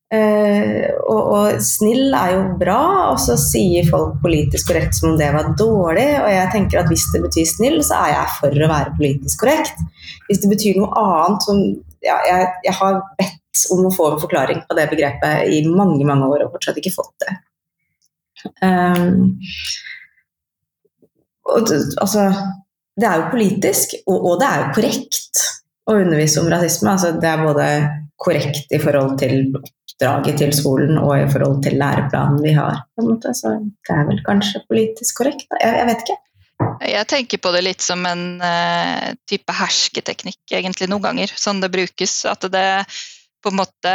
Eh, 0.08 0.88
og, 1.04 1.18
og, 1.20 1.58
snill 1.60 2.14
er 2.16 2.30
jo 2.32 2.44
bra, 2.60 2.80
og 3.10 3.18
så 3.20 3.34
sier 3.40 3.84
folk 3.90 4.14
politisk 4.22 4.70
korrekt 4.70 4.96
som 4.96 5.10
om 5.10 5.18
det 5.20 5.28
var 5.34 5.50
dårlig. 5.60 6.06
Og 6.22 6.30
jeg 6.32 6.52
tenker 6.54 6.80
at 6.80 6.88
hvis 6.92 7.04
det 7.12 7.22
betyr 7.26 7.50
snill, 7.50 7.80
så 7.84 8.00
er 8.06 8.14
jeg 8.14 8.36
for 8.38 8.64
å 8.64 8.70
være 8.72 8.94
politisk 8.96 9.44
korrekt. 9.44 9.84
Hvis 10.28 10.40
det 10.44 10.52
betyr 10.54 10.80
noe 10.80 11.04
annet 11.04 11.44
som 11.44 11.60
ja, 12.04 12.16
jeg, 12.24 12.48
jeg, 12.64 12.76
har 12.78 13.02
bedt 13.18 13.64
om 13.74 13.84
å 13.88 13.92
få 13.92 14.12
en 14.12 14.22
forklaring 14.22 14.62
på 14.68 14.78
det 14.78 14.88
begrepet 14.92 15.50
i 15.52 15.60
mange 15.66 16.06
mange 16.06 16.28
år 16.30 16.46
og 16.46 16.54
fortsatt 16.54 16.78
ikke 16.80 16.94
fått 16.94 17.24
det. 17.24 17.34
Um, 18.62 19.34
og, 21.48 21.72
altså, 21.98 22.28
det 22.98 23.08
er 23.08 23.22
jo 23.22 23.32
politisk, 23.32 23.96
og, 24.06 24.18
og, 24.18 24.34
det 24.40 24.48
er 24.48 24.62
jo 24.62 24.76
korrekt 24.76 25.42
å 25.88 25.96
undervise 25.98 26.42
om 26.42 26.52
rasisme. 26.52 26.92
Altså, 26.92 27.12
det 27.18 27.28
er 27.28 27.44
både 27.44 27.66
korrekt 28.18 28.72
i 28.74 28.80
forhold 28.82 29.18
til 29.20 29.50
oppdraget 29.98 30.38
til 30.38 30.52
skolen 30.54 30.98
og 30.98 31.16
i 31.18 31.26
forhold 31.26 31.62
til 31.64 31.78
læreplanen 31.78 32.38
vi 32.42 32.52
har. 32.54 32.84
Så 33.34 33.58
det 33.58 33.94
er 33.94 34.06
vel 34.06 34.20
kanskje 34.26 34.62
politisk 34.68 35.18
korrekt. 35.18 35.46
Jeg, 35.60 35.74
jeg, 35.74 35.86
vet 35.88 36.04
ikke. 36.04 36.18
Jeg 36.86 37.08
tenker 37.10 37.38
på 37.42 37.52
det 37.54 37.64
litt 37.66 37.82
som 37.82 38.06
en 38.06 38.38
uh, 38.38 39.10
type 39.26 39.52
hersketeknikk, 39.52 40.40
egentlig, 40.52 40.88
noen 40.88 41.02
ganger. 41.02 41.34
Sånn 41.34 41.60
det 41.60 41.72
brukes. 41.74 42.24
At 42.30 42.46
det 42.46 42.86
på 43.42 43.50
en 43.50 43.58
måte 43.58 43.94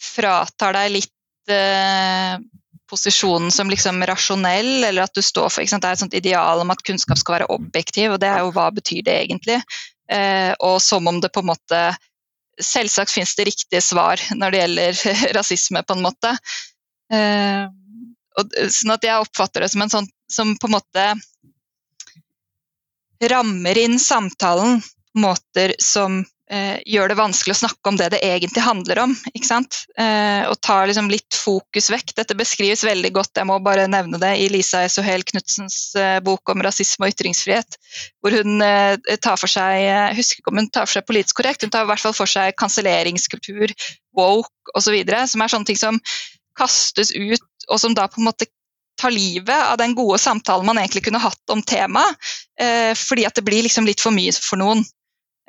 fratar 0.00 0.76
deg 0.78 0.96
litt 0.96 1.52
uh, 1.52 2.40
posisjonen 2.88 3.52
som 3.52 3.68
liksom 3.68 4.00
rasjonell, 4.08 4.80
eller 4.88 5.04
at 5.04 5.12
du 5.12 5.20
står 5.24 5.52
for 5.52 5.64
Det 5.64 5.76
er 5.76 5.92
et 5.92 6.04
sånt 6.06 6.16
ideal 6.16 6.64
om 6.64 6.72
at 6.72 6.84
kunnskap 6.84 7.20
skal 7.20 7.38
være 7.38 7.52
objektiv, 7.52 8.16
og 8.16 8.20
det 8.24 8.32
er 8.32 8.44
jo 8.44 8.52
hva 8.56 8.70
betyr 8.72 9.04
det 9.04 9.20
egentlig? 9.26 9.60
Eh, 10.12 10.52
og 10.60 10.82
som 10.84 11.06
om 11.08 11.16
det 11.20 11.32
på 11.32 11.40
en 11.40 11.48
måte 11.48 11.78
Selvsagt 12.62 13.12
finnes 13.14 13.34
det 13.38 13.48
riktige 13.48 13.82
svar 13.82 14.20
når 14.36 14.54
det 14.54 14.60
gjelder 14.62 15.00
rasisme, 15.38 15.82
på 15.82 15.96
en 15.96 16.04
måte. 16.04 16.34
Eh, 17.12 17.64
og, 18.34 18.58
sånn 18.74 18.94
at 18.94 19.06
jeg 19.06 19.22
oppfatter 19.22 19.64
det 19.64 19.70
som 19.72 19.84
en 19.84 19.92
sånn 19.92 20.10
som 20.30 20.54
på 20.58 20.70
en 20.70 20.76
måte 20.78 21.06
rammer 23.30 23.78
inn 23.78 23.98
samtalen 24.02 24.80
på 24.82 25.20
måter 25.20 25.76
som 25.78 26.24
eh, 26.50 26.80
gjør 26.88 27.10
det 27.10 27.16
vanskelig 27.18 27.54
å 27.54 27.60
snakke 27.62 27.90
om 27.90 27.98
det 28.00 28.10
det 28.14 28.20
egentlig 28.26 28.64
handler 28.64 29.00
om. 29.04 29.14
ikke 29.32 29.48
sant? 29.48 29.80
Eh, 30.00 30.44
og 30.48 30.58
tar 30.64 30.88
liksom 30.88 31.10
litt 31.12 31.38
fokus 31.38 31.90
vekk. 31.92 32.14
Dette 32.18 32.36
beskrives 32.38 32.84
veldig 32.86 33.12
godt, 33.16 33.32
jeg 33.38 33.48
må 33.48 33.58
bare 33.64 33.86
nevne 33.90 34.20
det, 34.22 34.34
i 34.42 34.48
Lisa 34.52 34.84
Esohel 34.86 35.24
Knutsens 35.28 35.78
eh, 36.00 36.18
bok 36.24 36.54
om 36.54 36.64
rasisme 36.64 37.08
og 37.08 37.14
ytringsfrihet. 37.14 37.78
Hvor 38.22 38.38
hun 38.38 38.64
eh, 38.64 38.96
tar 39.24 39.40
for 39.40 39.50
seg 39.50 39.84
Jeg 39.84 40.18
husker 40.18 40.40
ikke 40.40 40.52
om 40.52 40.62
hun 40.62 40.70
tar 40.72 40.88
for 40.88 40.98
seg 40.98 41.08
politisk 41.08 41.40
korrekt, 41.40 41.64
hun 41.64 41.72
tar 41.74 41.86
i 41.86 41.92
hvert 41.92 42.02
fall 42.02 42.16
for 42.16 42.30
seg 42.30 42.56
kanselleringskultur, 42.60 43.74
woke 44.16 44.76
osv., 44.78 45.00
som 45.30 45.42
er 45.42 45.52
sånne 45.52 45.68
ting 45.68 45.80
som 45.80 46.00
kastes 46.58 47.10
ut, 47.14 47.48
og 47.70 47.80
som 47.80 47.94
da 47.96 48.06
på 48.10 48.20
en 48.20 48.28
måte 48.28 48.46
tar 49.00 49.10
livet 49.10 49.62
av 49.72 49.78
den 49.78 49.94
gode 49.94 50.18
samtalen 50.22 50.66
man 50.66 50.78
egentlig 50.78 51.04
kunne 51.08 51.22
hatt 51.22 51.50
om 51.52 51.62
temaet, 51.66 52.14
eh, 52.60 52.92
fordi 52.94 53.26
at 53.26 53.34
det 53.34 53.44
blir 53.46 53.64
liksom 53.66 53.88
litt 53.88 54.02
for 54.02 54.14
mye 54.14 54.32
for 54.36 54.60
noen. 54.60 54.84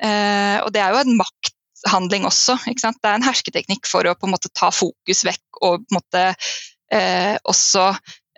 Eh, 0.02 0.58
og 0.62 0.72
det 0.74 0.82
er 0.82 0.92
jo 0.92 1.02
en 1.02 1.16
makthandling 1.18 2.26
også. 2.28 2.58
Det 2.66 2.92
er 2.92 3.14
en 3.14 3.26
hersketeknikk 3.26 3.88
for 3.88 4.06
å 4.06 4.16
på 4.18 4.28
en 4.28 4.34
måte 4.36 4.52
ta 4.52 4.70
fokus 4.74 5.24
vekk 5.26 5.62
og 5.62 5.84
på 5.84 5.94
en 5.94 5.98
måte 5.98 6.24
eh, 6.92 7.36
også 7.48 7.88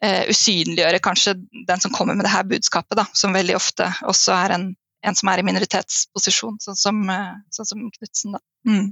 eh, 0.03 0.29
usynliggjøre 0.31 1.03
kanskje 1.05 1.37
den 1.69 1.83
som 1.83 1.95
kommer 1.95 2.19
med 2.19 2.27
det 2.29 2.35
her 2.35 2.47
budskapet, 2.49 2.99
da, 3.01 3.09
som 3.13 3.37
veldig 3.37 3.59
ofte 3.59 3.91
også 4.09 4.37
er 4.37 4.57
en, 4.57 4.71
en 5.07 5.19
som 5.19 5.33
er 5.33 5.43
i 5.43 5.47
minoritetsposisjon, 5.49 6.59
sånn 6.63 6.79
som, 6.79 7.05
eh, 7.13 7.37
sånn 7.55 7.73
som 7.73 7.85
Knutsen. 7.99 8.39
Mm. 8.69 8.89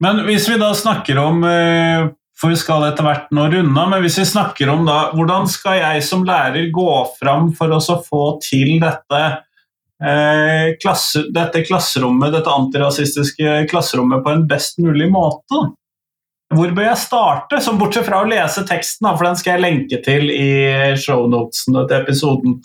Men 0.00 0.24
hvis 0.24 0.48
vi 0.48 0.56
da 0.60 0.72
snakker 0.76 1.20
om 1.20 1.44
eh, 1.44 2.08
for 2.40 2.52
vi 2.52 2.56
skal 2.56 2.86
etter 2.88 3.04
hvert 3.04 3.28
nå 3.36 3.46
runde 3.52 3.82
men 3.92 4.00
hvis 4.00 4.16
vi 4.22 4.30
snakker 4.30 4.70
om 4.72 4.86
da, 4.88 5.10
hvordan 5.12 5.48
skal 5.50 5.76
jeg 5.76 6.04
som 6.06 6.24
lærer 6.24 6.70
gå 6.72 6.88
fram 7.18 7.50
for 7.56 7.76
å 7.76 7.80
få 8.06 8.24
til 8.44 8.78
dette 8.80 9.20
Eh, 10.00 10.76
klasse, 10.80 11.26
dette 11.34 11.60
klasserommet, 11.66 12.32
dette 12.32 12.52
antirasistiske 12.52 13.66
klasserommet 13.68 14.24
på 14.24 14.32
en 14.32 14.46
best 14.48 14.80
mulig 14.80 15.10
måte. 15.12 15.60
Hvor 16.50 16.72
bør 16.74 16.88
jeg 16.88 17.02
starte, 17.02 17.60
som 17.62 17.78
bortsett 17.78 18.08
fra 18.08 18.22
å 18.24 18.28
lese 18.28 18.64
teksten, 18.66 19.06
for 19.12 19.28
den 19.28 19.36
skal 19.38 19.54
jeg 19.54 19.64
lenke 19.66 20.00
til 20.02 20.32
i 20.32 20.48
shownotene 20.98 21.84
til 21.84 22.00
episoden? 22.00 22.56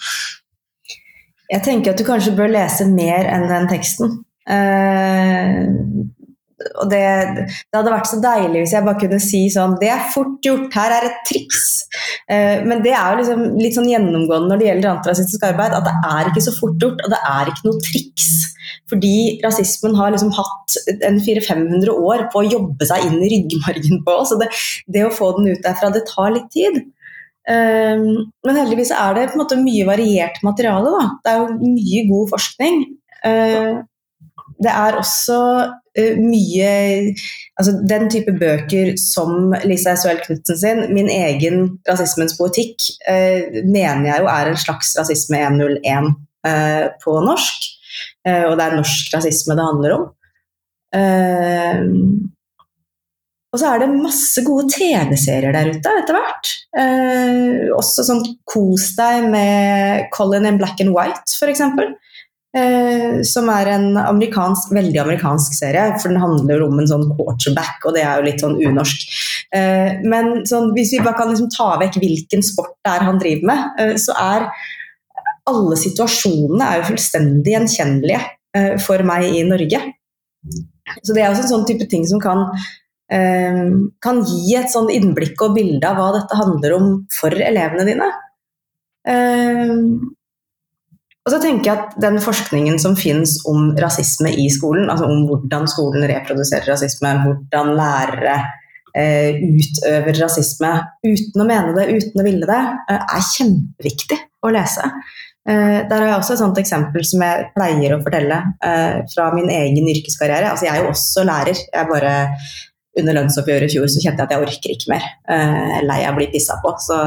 Jeg 1.52 1.62
tenker 1.68 1.94
at 1.94 2.00
du 2.02 2.08
kanskje 2.08 2.34
bør 2.38 2.56
lese 2.56 2.88
mer 2.90 3.28
enn 3.30 3.46
den 3.52 3.68
teksten. 3.70 4.16
Uh, 4.50 5.70
og 6.56 6.88
det, 6.88 7.04
det, 7.36 7.76
hadde 7.76 7.92
vært 7.92 8.08
så 8.08 8.18
deilig 8.24 8.62
hvis 8.62 8.74
jeg 8.78 8.86
bare 8.86 9.00
kunne 9.02 9.18
si 9.20 9.42
sånn 9.52 9.74
Det 9.82 9.90
er 9.92 10.06
fort 10.14 10.38
gjort, 10.46 10.70
her 10.78 10.94
er 10.96 11.08
et 11.10 11.18
triks. 11.28 11.66
Uh, 12.32 12.64
men 12.64 12.84
det 12.86 12.94
er 12.96 13.12
jo 13.12 13.20
liksom 13.20 13.46
litt 13.60 13.76
sånn 13.76 13.90
gjennomgående 13.92 14.54
når 14.54 14.62
det 14.62 14.70
gjelder 14.70 14.92
antirasistisk 14.94 15.44
arbeid, 15.50 15.76
at 15.76 15.88
det 15.88 15.96
er 16.12 16.32
ikke 16.32 16.46
så 16.48 16.56
fort 16.56 16.82
gjort, 16.82 17.04
og 17.04 17.12
det 17.12 17.22
er 17.32 17.52
ikke 17.52 17.68
noe 17.68 17.84
triks. 17.84 18.30
Fordi 18.90 19.16
rasismen 19.44 19.96
har 19.98 20.14
liksom 20.14 20.32
hatt 20.36 20.78
en 20.96 21.20
400-500 21.20 21.92
år 21.94 22.28
på 22.32 22.42
å 22.42 22.48
jobbe 22.48 22.88
seg 22.88 23.08
inn 23.08 23.18
i 23.20 23.32
ryggmargen 23.34 24.04
på 24.06 24.20
oss. 24.22 24.34
Og 24.36 24.44
det, 24.44 24.52
det, 24.92 25.06
å 25.06 25.14
få 25.14 25.34
den 25.38 25.52
ut 25.52 25.66
derfra, 25.66 25.92
det 25.94 26.06
tar 26.10 26.32
litt 26.36 26.48
tid. 26.56 26.80
Uh, 27.46 28.24
men 28.48 28.62
heldigvis 28.62 28.94
er 28.96 29.18
det 29.18 29.28
på 29.32 29.38
en 29.38 29.44
måte 29.44 29.60
mye 29.60 29.90
variert 29.90 30.40
materiale. 30.46 30.94
Da. 30.96 31.10
Det 31.26 31.34
er 31.34 31.44
jo 31.44 31.74
mye 31.76 32.06
god 32.14 32.32
forskning. 32.38 32.80
Uh, 33.26 33.84
det 34.66 34.74
er 34.74 34.98
også 35.00 35.40
uh, 35.70 36.18
mye 36.20 36.72
altså 37.56 37.76
Den 37.88 38.10
type 38.12 38.34
bøker 38.40 38.94
som 39.00 39.54
Lisa 39.64 39.94
Esuel 39.96 40.20
Knutsen 40.26 40.60
sin, 40.60 40.84
'Min 40.92 41.10
egen 41.12 41.78
rasismens 41.88 42.36
poetikk', 42.40 42.90
uh, 43.08 43.62
mener 43.64 44.10
jeg 44.10 44.24
jo 44.24 44.30
er 44.32 44.52
en 44.52 44.60
slags 44.60 44.96
rasisme 45.00 45.40
101 45.40 46.12
uh, 46.48 46.86
på 47.04 47.20
norsk. 47.24 47.72
og 48.26 48.58
det 48.58 48.64
er 48.66 48.74
norsk 48.76 49.14
rasisme 49.14 49.56
det 49.56 49.64
handler 49.66 49.92
om. 49.96 50.06
og 53.54 53.60
så 53.62 53.70
er 53.70 53.80
det 53.80 53.90
masse 53.94 54.42
gode 54.44 54.66
TV-serier 54.74 55.54
der 55.54 55.70
ute 55.70 55.94
etter 56.02 56.18
hvert. 56.18 56.50
også 57.78 58.04
sånn 58.08 58.24
Kos 58.50 58.90
deg 58.98 59.30
med 59.30 60.10
Colin 60.12 60.50
in 60.50 60.58
Black 60.58 60.82
and 60.82 60.92
White, 60.98 61.38
f.eks. 61.38 61.62
Eh, 62.56 63.18
som 63.28 63.50
er 63.52 63.68
en 63.74 63.98
amerikansk, 64.00 64.70
veldig 64.78 65.00
amerikansk 65.02 65.58
serie, 65.58 65.90
for 66.00 66.08
den 66.08 66.22
handler 66.24 66.64
om 66.64 66.78
en 66.80 66.88
sånn 66.88 67.10
quarterback, 67.18 67.84
og 67.84 67.98
det 67.98 68.06
er 68.06 68.22
jo 68.22 68.28
litt 68.30 68.44
sånn 68.44 68.56
unorsk. 68.62 69.04
Eh, 69.60 70.00
men 70.08 70.46
sånn, 70.48 70.72
hvis 70.78 70.94
vi 70.96 71.02
bare 71.04 71.18
kan 71.20 71.34
liksom 71.34 71.52
ta 71.52 71.74
vekk 71.82 72.00
hvilken 72.00 72.46
sport 72.48 72.78
det 72.86 72.94
er 72.94 73.06
han 73.10 73.20
driver 73.20 73.52
med, 73.52 73.68
eh, 73.84 73.94
så 74.00 74.16
er 74.22 74.48
alle 75.52 75.76
situasjonene 75.78 76.70
er 76.72 76.80
jo 76.80 76.88
fullstendig 76.94 77.58
gjenkjennelige 77.58 78.24
eh, 78.56 78.74
for 78.82 79.04
meg 79.04 79.28
i 79.28 79.44
Norge. 79.46 79.84
Så 81.02 81.12
det 81.12 81.26
er 81.26 81.34
også 81.34 81.44
en 81.44 81.54
sånn 81.58 81.68
type 81.68 81.90
ting 81.92 82.08
som 82.08 82.22
kan 82.24 82.48
eh, 83.12 83.66
kan 84.06 84.24
gi 84.24 84.56
et 84.56 84.72
sånn 84.72 84.88
innblikk 84.94 85.44
og 85.44 85.58
bilde 85.60 85.92
av 85.92 86.00
hva 86.00 86.14
dette 86.16 86.40
handler 86.40 86.80
om 86.80 86.94
for 87.20 87.36
elevene 87.36 87.90
dine. 87.92 88.14
Og 91.26 91.34
så 91.34 91.40
tenker 91.42 91.72
jeg 91.72 91.82
at 91.82 91.96
Den 92.02 92.20
forskningen 92.22 92.78
som 92.82 92.98
finnes 92.98 93.40
om 93.50 93.72
rasisme 93.82 94.30
i 94.30 94.46
skolen, 94.54 94.92
altså 94.94 95.08
om 95.10 95.26
hvordan 95.30 95.66
skolen 95.70 96.06
reproduserer 96.12 96.70
rasisme, 96.70 97.16
hvordan 97.24 97.72
lærere 97.80 98.36
eh, 98.96 99.42
utøver 99.42 100.22
rasisme 100.22 100.72
uten 101.06 101.42
å 101.42 101.48
mene 101.50 101.74
det, 101.78 101.88
uten 101.98 102.22
å 102.22 102.26
ville 102.28 102.50
det, 102.50 102.62
eh, 102.92 103.16
er 103.18 103.26
kjempeviktig 103.32 104.20
å 104.46 104.54
lese. 104.54 104.86
Eh, 105.50 105.80
der 105.90 105.98
har 105.98 106.08
jeg 106.10 106.20
også 106.20 106.36
et 106.36 106.42
sånt 106.42 106.62
eksempel 106.62 107.04
som 107.06 107.26
jeg 107.26 107.50
pleier 107.58 107.94
å 107.94 108.00
fortelle 108.06 108.40
eh, 108.66 109.02
fra 109.12 109.28
min 109.34 109.50
egen 109.54 109.90
yrkeskarriere. 109.92 110.54
Altså, 110.54 110.70
jeg 110.70 110.78
er 110.78 110.86
jo 110.86 110.94
også 110.94 111.26
lærer. 111.26 111.66
Jeg 111.74 111.90
bare 111.90 112.14
under 112.96 113.18
lønnsoppgjøret 113.18 113.70
i 113.70 113.76
fjor 113.76 113.92
så 113.92 114.02
kjente 114.02 114.24
jeg 114.24 114.30
at 114.30 114.34
jeg 114.34 114.46
orker 114.46 114.74
ikke 114.74 114.94
mer. 114.94 115.06
Jeg 115.28 115.52
eh, 115.52 115.76
er 115.82 115.90
lei 115.90 116.00
av 116.06 116.16
å 116.16 116.22
bli 116.22 116.30
pissa 116.34 116.58
på. 116.64 116.74
Så 116.82 117.02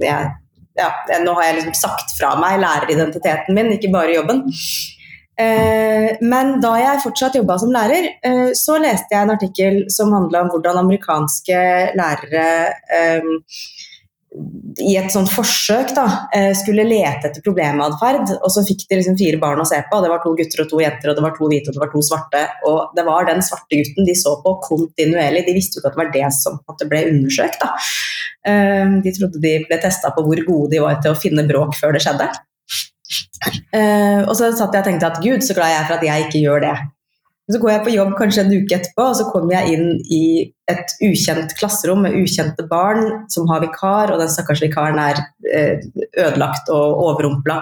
jeg 0.00 0.30
ja, 0.78 0.88
nå 1.22 1.36
har 1.36 1.48
jeg 1.48 1.60
liksom 1.60 1.76
sagt 1.76 2.16
fra 2.16 2.32
meg 2.40 2.60
læreridentiteten 2.62 3.56
min, 3.56 3.72
ikke 3.76 3.92
bare 3.92 4.16
jobben. 4.16 4.44
Eh, 5.40 6.18
men 6.20 6.58
da 6.60 6.72
jeg 6.76 7.02
fortsatt 7.02 7.38
jobba 7.38 7.56
som 7.60 7.72
lærer, 7.72 8.08
eh, 8.24 8.50
så 8.58 8.76
leste 8.80 9.14
jeg 9.14 9.24
en 9.24 9.34
artikkel 9.34 9.78
som 9.92 10.12
handla 10.12 10.44
om 10.44 10.52
hvordan 10.52 10.82
amerikanske 10.82 11.62
lærere 11.98 12.46
eh, 12.92 13.30
i 14.80 14.94
et 14.96 15.12
sånt 15.12 15.28
forsøk 15.28 15.90
da, 15.96 16.04
eh, 16.32 16.52
skulle 16.56 16.86
lete 16.88 17.28
etter 17.28 17.44
problematferd, 17.44 18.30
og 18.38 18.48
så 18.52 18.62
fikk 18.64 18.86
de 18.88 18.98
liksom 18.98 19.18
fire 19.20 19.40
barn 19.42 19.60
å 19.60 19.66
se 19.68 19.76
på. 19.90 20.00
Det 20.00 20.08
var 20.08 20.22
to 20.22 20.32
gutter 20.38 20.64
og 20.64 20.70
to 20.70 20.80
jenter, 20.80 21.10
og 21.10 21.18
det 21.18 21.24
var 21.26 21.34
to 21.36 21.48
hvite 21.50 21.68
og 21.68 21.76
det 21.76 21.82
var 21.82 21.92
to 21.92 22.04
svarte. 22.06 22.42
Og 22.70 22.94
det 22.96 23.04
var 23.04 23.28
den 23.28 23.44
svarte 23.44 23.76
gutten 23.76 24.08
de 24.08 24.14
så 24.16 24.32
på 24.44 24.54
kontinuerlig. 24.64 25.44
De 25.46 25.56
visste 25.56 25.76
jo 25.76 25.82
ikke 25.82 25.92
at 25.92 25.98
det 25.98 26.02
var 26.02 26.14
det 26.16 26.32
som 26.38 26.60
ble 26.88 27.02
undersøkt. 27.10 27.60
Da. 27.60 27.74
Eh, 28.48 28.96
de 29.04 29.12
trodde 29.18 29.42
de 29.42 29.52
ble 29.68 29.80
testa 29.82 30.14
på 30.16 30.24
hvor 30.24 30.40
gode 30.48 30.72
de 30.72 30.80
var 30.80 31.02
til 31.02 31.12
å 31.12 31.20
finne 31.20 31.46
bråk 31.48 31.76
før 31.76 31.92
det 31.92 32.02
skjedde. 32.06 32.30
Eh, 33.76 34.22
og 34.24 34.34
så 34.38 34.48
satt 34.56 34.72
jeg 34.72 34.80
og 34.80 34.88
tenkte 34.88 35.12
at 35.12 35.22
gud, 35.22 35.44
så 35.44 35.56
glad 35.56 35.74
jeg 35.74 35.80
er 35.82 35.88
for 35.90 35.98
at 35.98 36.08
jeg 36.08 36.28
ikke 36.28 36.44
gjør 36.46 36.64
det. 36.64 36.76
Så 37.50 37.58
går 37.58 37.72
jeg 37.72 37.82
på 37.82 37.92
jobb 37.96 38.12
kanskje 38.14 38.44
en 38.44 38.52
uke 38.54 38.76
etterpå, 38.76 39.04
og 39.10 39.16
så 39.18 39.24
kommer 39.32 39.56
jeg 39.56 39.74
inn 39.74 39.88
i 40.14 40.24
et 40.70 40.92
ukjent 41.02 41.50
klasserom 41.58 42.04
med 42.04 42.14
ukjente 42.20 42.64
barn 42.70 43.26
som 43.32 43.48
har 43.50 43.64
vikar, 43.64 44.12
og 44.12 44.22
den 44.22 44.30
stakkars 44.30 44.62
vikaren 44.62 45.00
er 45.02 45.18
eh, 45.50 45.82
ødelagt 46.22 46.70
og 46.72 47.00
overrumpla 47.02 47.58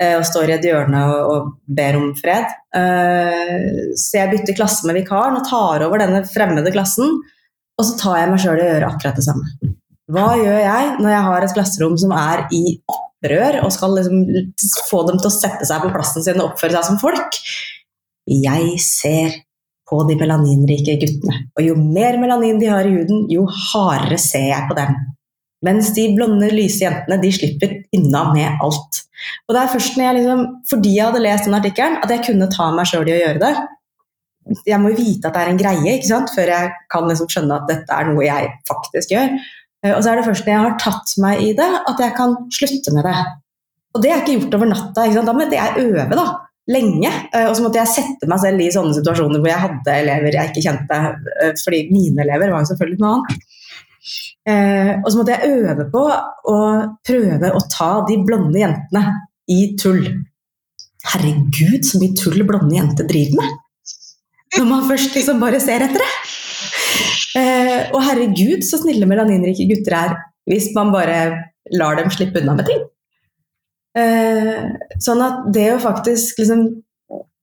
eh, 0.00 0.16
og 0.16 0.24
står 0.26 0.48
i 0.48 0.56
et 0.56 0.64
hjørne 0.66 1.02
og 1.28 1.52
ber 1.68 1.98
om 2.00 2.08
fred. 2.16 2.48
Eh, 2.78 3.92
så 4.00 4.22
jeg 4.22 4.32
bytter 4.32 4.56
klasse 4.62 4.88
med 4.88 4.96
vikaren 5.02 5.36
og 5.38 5.44
tar 5.50 5.84
over 5.84 6.00
denne 6.00 6.24
fremmede 6.32 6.72
klassen, 6.72 7.20
og 7.76 7.88
så 7.88 7.98
tar 8.00 8.22
jeg 8.22 8.32
meg 8.32 8.42
sjøl 8.42 8.62
i 8.62 8.64
å 8.64 8.70
gjøre 8.72 8.90
akkurat 8.94 9.20
det 9.20 9.26
samme. 9.28 9.74
Hva 10.12 10.32
gjør 10.40 10.58
jeg 10.64 10.88
når 11.04 11.12
jeg 11.12 11.26
har 11.28 11.44
et 11.44 11.54
klasserom 11.56 12.00
som 12.00 12.16
er 12.16 12.46
i 12.56 12.64
opprør, 12.90 13.60
og 13.60 13.76
skal 13.76 13.94
liksom 14.00 14.24
få 14.88 15.04
dem 15.12 15.20
til 15.20 15.28
å 15.28 15.36
sette 15.36 15.68
seg 15.68 15.84
på 15.84 15.92
plassen 15.92 16.24
sin 16.24 16.40
og 16.40 16.54
oppføre 16.54 16.78
seg 16.78 16.88
som 16.88 17.00
folk? 17.00 17.38
Jeg 18.28 18.76
ser 18.82 19.40
på 19.90 19.98
de 20.08 20.16
melaninrike 20.16 20.94
guttene, 21.00 21.48
og 21.58 21.66
jo 21.66 21.74
mer 21.76 22.16
melanin 22.22 22.60
de 22.60 22.70
har 22.70 22.86
i 22.86 22.94
huden, 22.94 23.26
jo 23.32 23.44
hardere 23.50 24.18
ser 24.20 24.46
jeg 24.52 24.68
på 24.68 24.76
dem. 24.78 24.94
Mens 25.62 25.92
de 25.94 26.08
blonde, 26.16 26.48
lyse 26.50 26.82
jentene 26.82 27.20
de 27.22 27.30
slipper 27.34 27.74
unna 27.94 28.24
med 28.32 28.62
alt. 28.64 29.02
Og 29.46 29.54
det 29.54 29.60
er 29.60 29.70
først 29.70 29.98
når 29.98 30.08
jeg 30.08 30.16
liksom, 30.16 30.40
Fordi 30.70 30.94
jeg 30.96 31.06
hadde 31.06 31.22
lest 31.22 31.46
den 31.46 31.58
artikkelen, 31.58 31.98
at 32.02 32.10
jeg 32.10 32.24
kunne 32.26 32.50
ta 32.50 32.70
meg 32.74 32.88
sjøl 32.90 33.06
i 33.06 33.14
å 33.14 33.20
gjøre 33.20 33.42
det. 33.42 33.52
Jeg 34.66 34.82
må 34.82 34.90
jo 34.90 34.98
vite 34.98 35.28
at 35.28 35.36
det 35.36 35.42
er 35.42 35.50
en 35.52 35.60
greie, 35.60 35.92
ikke 35.92 36.08
sant? 36.08 36.32
før 36.34 36.50
jeg 36.50 36.72
kan 36.90 37.06
liksom 37.06 37.28
skjønne 37.30 37.58
at 37.60 37.68
dette 37.70 37.98
er 37.98 38.08
noe 38.10 38.24
jeg 38.26 38.48
faktisk 38.66 39.14
gjør. 39.14 39.36
Eh, 39.84 39.92
og 39.92 40.00
så 40.02 40.10
er 40.10 40.18
det 40.18 40.26
først 40.26 40.48
når 40.48 40.54
jeg 40.54 40.64
har 40.64 40.80
tatt 40.82 41.14
meg 41.22 41.44
i 41.44 41.52
det, 41.58 41.70
at 41.92 42.02
jeg 42.02 42.16
kan 42.18 42.34
slutte 42.58 42.96
med 42.96 43.06
det. 43.06 43.20
Og 43.92 44.02
det 44.02 44.10
er 44.10 44.24
ikke 44.24 44.38
gjort 44.40 44.58
over 44.58 44.72
natta. 44.72 45.06
Da 45.14 45.36
må 45.36 45.46
jeg 45.46 45.84
øve, 45.84 46.08
da 46.18 46.26
lenge. 46.70 47.10
Eh, 47.34 47.48
og 47.48 47.56
så 47.56 47.64
måtte 47.64 47.80
jeg 47.80 47.90
sette 47.90 48.28
meg 48.30 48.42
selv 48.42 48.62
i 48.62 48.70
sånne 48.74 48.94
situasjoner 48.96 49.42
hvor 49.42 49.50
jeg 49.50 49.64
hadde 49.64 49.96
elever 50.04 50.36
jeg 50.36 50.52
ikke 50.52 50.64
kjente. 50.66 51.00
Eh, 51.42 51.54
fordi 51.62 51.82
mine 51.94 52.24
elever 52.24 52.52
var 52.52 52.62
jo 52.62 52.70
selvfølgelig 52.72 53.02
noe 53.02 53.14
annet. 53.16 53.48
Eh, 54.52 54.92
og 54.98 55.08
så 55.08 55.18
måtte 55.18 55.36
jeg 55.36 55.56
øve 55.56 55.88
på 55.92 56.04
å 56.52 56.58
prøve 57.06 57.52
å 57.54 57.64
ta 57.70 57.90
de 58.08 58.18
blonde 58.26 58.62
jentene 58.62 59.04
i 59.50 59.60
tull. 59.80 60.04
Herregud, 61.12 61.82
så 61.86 61.98
mye 61.98 62.18
tull 62.18 62.44
blonde 62.46 62.76
jenter 62.76 63.08
driver 63.10 63.42
med! 63.42 63.58
Når 64.52 64.66
man 64.68 64.84
først 64.86 65.14
liksom 65.16 65.40
bare 65.40 65.58
ser 65.64 65.82
etter 65.86 66.02
det. 66.02 66.10
og 67.96 68.02
herregud, 68.04 68.60
så 68.68 68.76
snille 68.82 69.08
melaninrike 69.08 69.64
gutter 69.70 69.96
er 69.96 70.12
hvis 70.50 70.68
man 70.76 70.90
bare 70.92 71.16
lar 71.72 71.96
dem 71.96 72.12
slippe 72.12 72.42
unna 72.42 72.58
med 72.58 72.68
ting. 72.68 72.82
Eh, 73.98 74.62
sånn 75.04 75.20
at 75.24 75.44
det 75.52 75.68
å 75.74 75.82
faktisk 75.82 76.40
liksom 76.40 76.64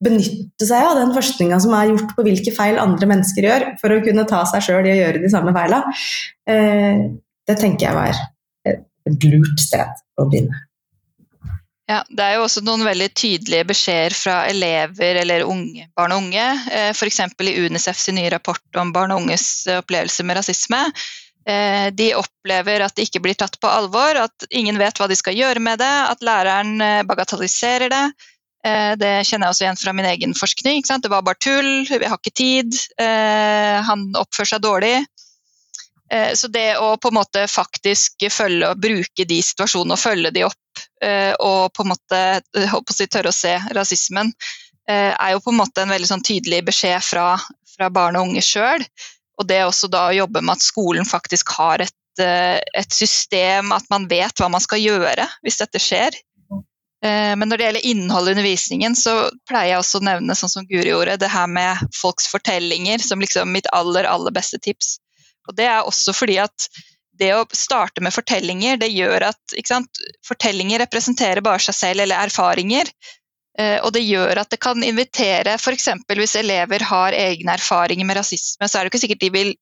benytte 0.02 0.66
seg 0.66 0.82
av 0.82 0.96
den 0.98 1.12
forskninga 1.14 1.60
som 1.62 1.74
er 1.76 1.92
gjort 1.92 2.14
på 2.16 2.24
hvilke 2.26 2.54
feil 2.56 2.80
andre 2.80 3.06
mennesker 3.10 3.46
gjør, 3.46 3.66
for 3.82 3.94
å 3.94 4.00
kunne 4.04 4.26
ta 4.28 4.42
seg 4.48 4.64
sjøl 4.66 4.88
i 4.88 4.94
å 4.94 4.98
gjøre 5.02 5.22
de 5.22 5.30
samme 5.32 5.54
feila, 5.54 5.82
eh, 6.50 7.06
det 7.46 7.58
tenker 7.60 7.90
jeg 7.90 7.98
var 7.98 8.26
et 8.66 9.28
lurt 9.28 9.60
sted 9.60 10.02
å 10.18 10.26
begynne. 10.26 10.66
Ja, 11.90 12.04
Det 12.06 12.22
er 12.22 12.36
jo 12.36 12.44
også 12.44 12.62
noen 12.62 12.84
veldig 12.86 13.08
tydelige 13.18 13.66
beskjeder 13.66 14.14
fra 14.14 14.34
elever 14.46 15.18
eller 15.24 15.42
unge, 15.42 15.88
barn 15.98 16.12
og 16.14 16.22
unge. 16.22 16.44
Eh, 16.70 16.92
F.eks. 16.94 17.18
i 17.42 17.56
UNICEFs 17.66 18.12
nye 18.14 18.30
rapport 18.30 18.78
om 18.78 18.92
barn 18.94 19.10
og 19.10 19.24
unges 19.24 19.66
opplevelse 19.74 20.22
med 20.22 20.38
rasisme. 20.38 20.84
Eh, 21.48 21.92
de 21.92 22.14
opplever 22.14 22.82
at 22.84 22.96
de 22.96 23.06
ikke 23.06 23.22
blir 23.24 23.38
tatt 23.38 23.56
på 23.60 23.68
alvor, 23.68 24.18
at 24.26 24.48
ingen 24.50 24.78
vet 24.80 24.98
hva 25.00 25.08
de 25.08 25.16
skal 25.16 25.36
gjøre 25.36 25.62
med 25.62 25.80
det, 25.80 25.94
at 26.12 26.24
læreren 26.24 26.76
eh, 26.84 27.00
bagatelliserer 27.08 27.88
det. 27.92 28.04
Eh, 28.66 28.92
det 29.00 29.12
kjenner 29.24 29.48
jeg 29.48 29.54
også 29.54 29.64
igjen 29.64 29.80
fra 29.80 29.94
min 29.96 30.10
egen 30.10 30.36
forskning. 30.36 30.84
Det 30.84 31.12
var 31.12 31.24
bare 31.24 31.40
tull, 31.40 31.72
vi 31.88 32.04
har 32.04 32.20
ikke 32.20 32.36
tid, 32.36 32.76
han 33.00 34.10
oppfører 34.20 34.54
seg 34.54 34.64
dårlig. 34.64 34.96
Så 36.10 36.48
det 36.50 36.74
å 36.82 36.96
på 36.98 37.12
en 37.12 37.20
måte 37.20 37.44
faktisk 37.46 38.24
følge 38.34 38.66
og 38.72 38.80
bruke 38.82 39.24
de 39.30 39.36
situasjonene 39.46 39.94
og 39.94 40.00
følge 40.02 40.32
de 40.34 40.42
opp, 40.42 40.80
og 41.38 41.70
på 41.70 41.84
en 41.84 41.92
måte 41.92 43.04
tørre 43.06 43.30
å 43.30 43.36
se 43.36 43.52
rasismen, 43.76 44.32
er 44.90 45.30
jo 45.36 45.42
på 45.44 45.54
en 45.54 45.60
måte 45.60 45.84
en 45.84 45.94
veldig 45.94 46.10
sånn 46.10 46.26
tydelig 46.26 46.64
beskjed 46.66 46.98
fra, 47.06 47.28
fra 47.76 47.92
barn 47.94 48.18
og 48.18 48.32
unge 48.32 48.42
sjøl. 48.42 48.82
Og 49.40 49.48
det 49.48 49.62
også 49.64 49.88
da 49.90 50.08
å 50.08 50.16
jobbe 50.16 50.42
med 50.44 50.58
at 50.58 50.64
skolen 50.64 51.08
faktisk 51.08 51.54
har 51.56 51.80
et, 51.80 52.22
eh, 52.22 52.58
et 52.76 52.92
system, 52.92 53.72
at 53.72 53.86
man 53.92 54.06
vet 54.10 54.36
hva 54.36 54.50
man 54.52 54.60
skal 54.60 54.82
gjøre 54.82 55.26
hvis 55.44 55.60
dette 55.62 55.80
skjer. 55.80 56.18
Eh, 57.00 57.32
men 57.32 57.48
når 57.48 57.56
det 57.56 57.66
gjelder 57.66 57.86
innholdet 57.88 58.30
i 58.30 58.36
undervisningen, 58.36 58.96
så 58.98 59.14
pleier 59.48 59.74
jeg 59.74 59.80
også 59.80 60.00
å 60.02 60.06
nevne, 60.10 60.36
sånn 60.36 60.52
som 60.52 60.66
Guri 60.68 60.92
gjorde, 60.92 61.16
det 61.22 61.32
her 61.32 61.48
med 61.48 61.80
folks 61.96 62.28
fortellinger 62.28 63.00
som 63.00 63.24
liksom 63.24 63.52
mitt 63.56 63.70
aller, 63.72 64.04
aller 64.04 64.34
beste 64.36 64.60
tips. 64.60 64.98
Og 65.48 65.56
det 65.56 65.70
er 65.70 65.88
også 65.88 66.12
fordi 66.14 66.36
at 66.42 66.68
det 67.20 67.30
å 67.36 67.46
starte 67.56 68.02
med 68.04 68.14
fortellinger, 68.16 68.78
det 68.80 68.88
gjør 68.94 69.26
at 69.28 69.56
Fortellinger 70.24 70.80
representerer 70.80 71.42
bare 71.44 71.60
seg 71.60 71.76
selv 71.76 72.04
eller 72.06 72.22
erfaringer. 72.24 72.88
Eh, 73.58 73.78
og 73.82 73.92
det 73.96 74.04
gjør 74.06 74.42
at 74.42 74.52
det 74.52 74.60
kan 74.62 74.82
invitere 74.86 75.56
f.eks. 75.58 75.88
hvis 76.06 76.36
elever 76.38 76.84
har 76.86 77.16
egne 77.16 77.56
erfaringer 77.58 78.06
med 78.06 78.20
rasisme, 78.20 78.68
så 78.68 78.78
er 78.78 78.86
det 78.86 78.92
ikke 78.92 79.02
sikkert 79.06 79.24
de 79.24 79.32
vil 79.34 79.54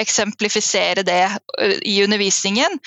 eksemplifisere 0.00 1.04
det 1.06 1.22
eh, 1.60 1.78
i 1.88 2.00
undervisningen. 2.04 2.80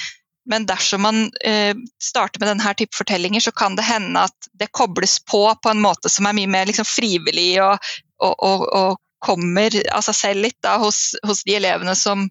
Men 0.46 0.66
dersom 0.68 1.06
man 1.06 1.30
eh, 1.46 1.76
starter 2.02 2.42
med 2.42 2.52
denne 2.52 2.74
type 2.78 2.96
fortellinger, 2.98 3.40
så 3.40 3.54
kan 3.56 3.78
det 3.80 3.88
hende 3.88 4.26
at 4.28 4.50
det 4.60 4.74
kobles 4.76 5.20
på 5.24 5.46
på 5.64 5.72
en 5.72 5.82
måte 5.84 6.12
som 6.12 6.28
er 6.28 6.36
mye 6.36 6.52
mer 6.52 6.68
liksom, 6.68 6.88
frivillig 6.88 7.62
og, 7.64 7.94
og, 8.20 8.36
og, 8.40 8.68
og, 8.74 9.00
kommer 9.24 9.72
av 9.96 10.02
seg 10.04 10.16
selv 10.18 10.44
litt 10.44 10.58
da, 10.66 10.74
hos, 10.82 11.14
hos, 11.24 11.46
de 11.48 11.54
elevene 11.56 11.94
som, 11.96 12.26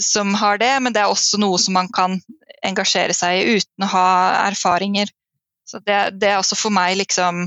som 0.00 0.30
har 0.40 0.56
det. 0.62 0.70
Men 0.80 0.94
det 0.96 1.02
er 1.02 1.12
også 1.12 1.36
noe 1.36 1.58
som 1.60 1.76
man 1.76 1.90
kan 1.92 2.14
engasjere 2.64 3.12
seg 3.12 3.36
i 3.36 3.58
uten 3.58 3.84
å 3.84 3.90
ha 3.92 4.06
erfaringer. 4.46 5.12
Så 5.66 5.80
det, 5.82 5.98
det, 6.20 6.30
er 6.30 6.40
også 6.40 6.58
for 6.58 6.74
meg 6.74 6.96
liksom 7.00 7.46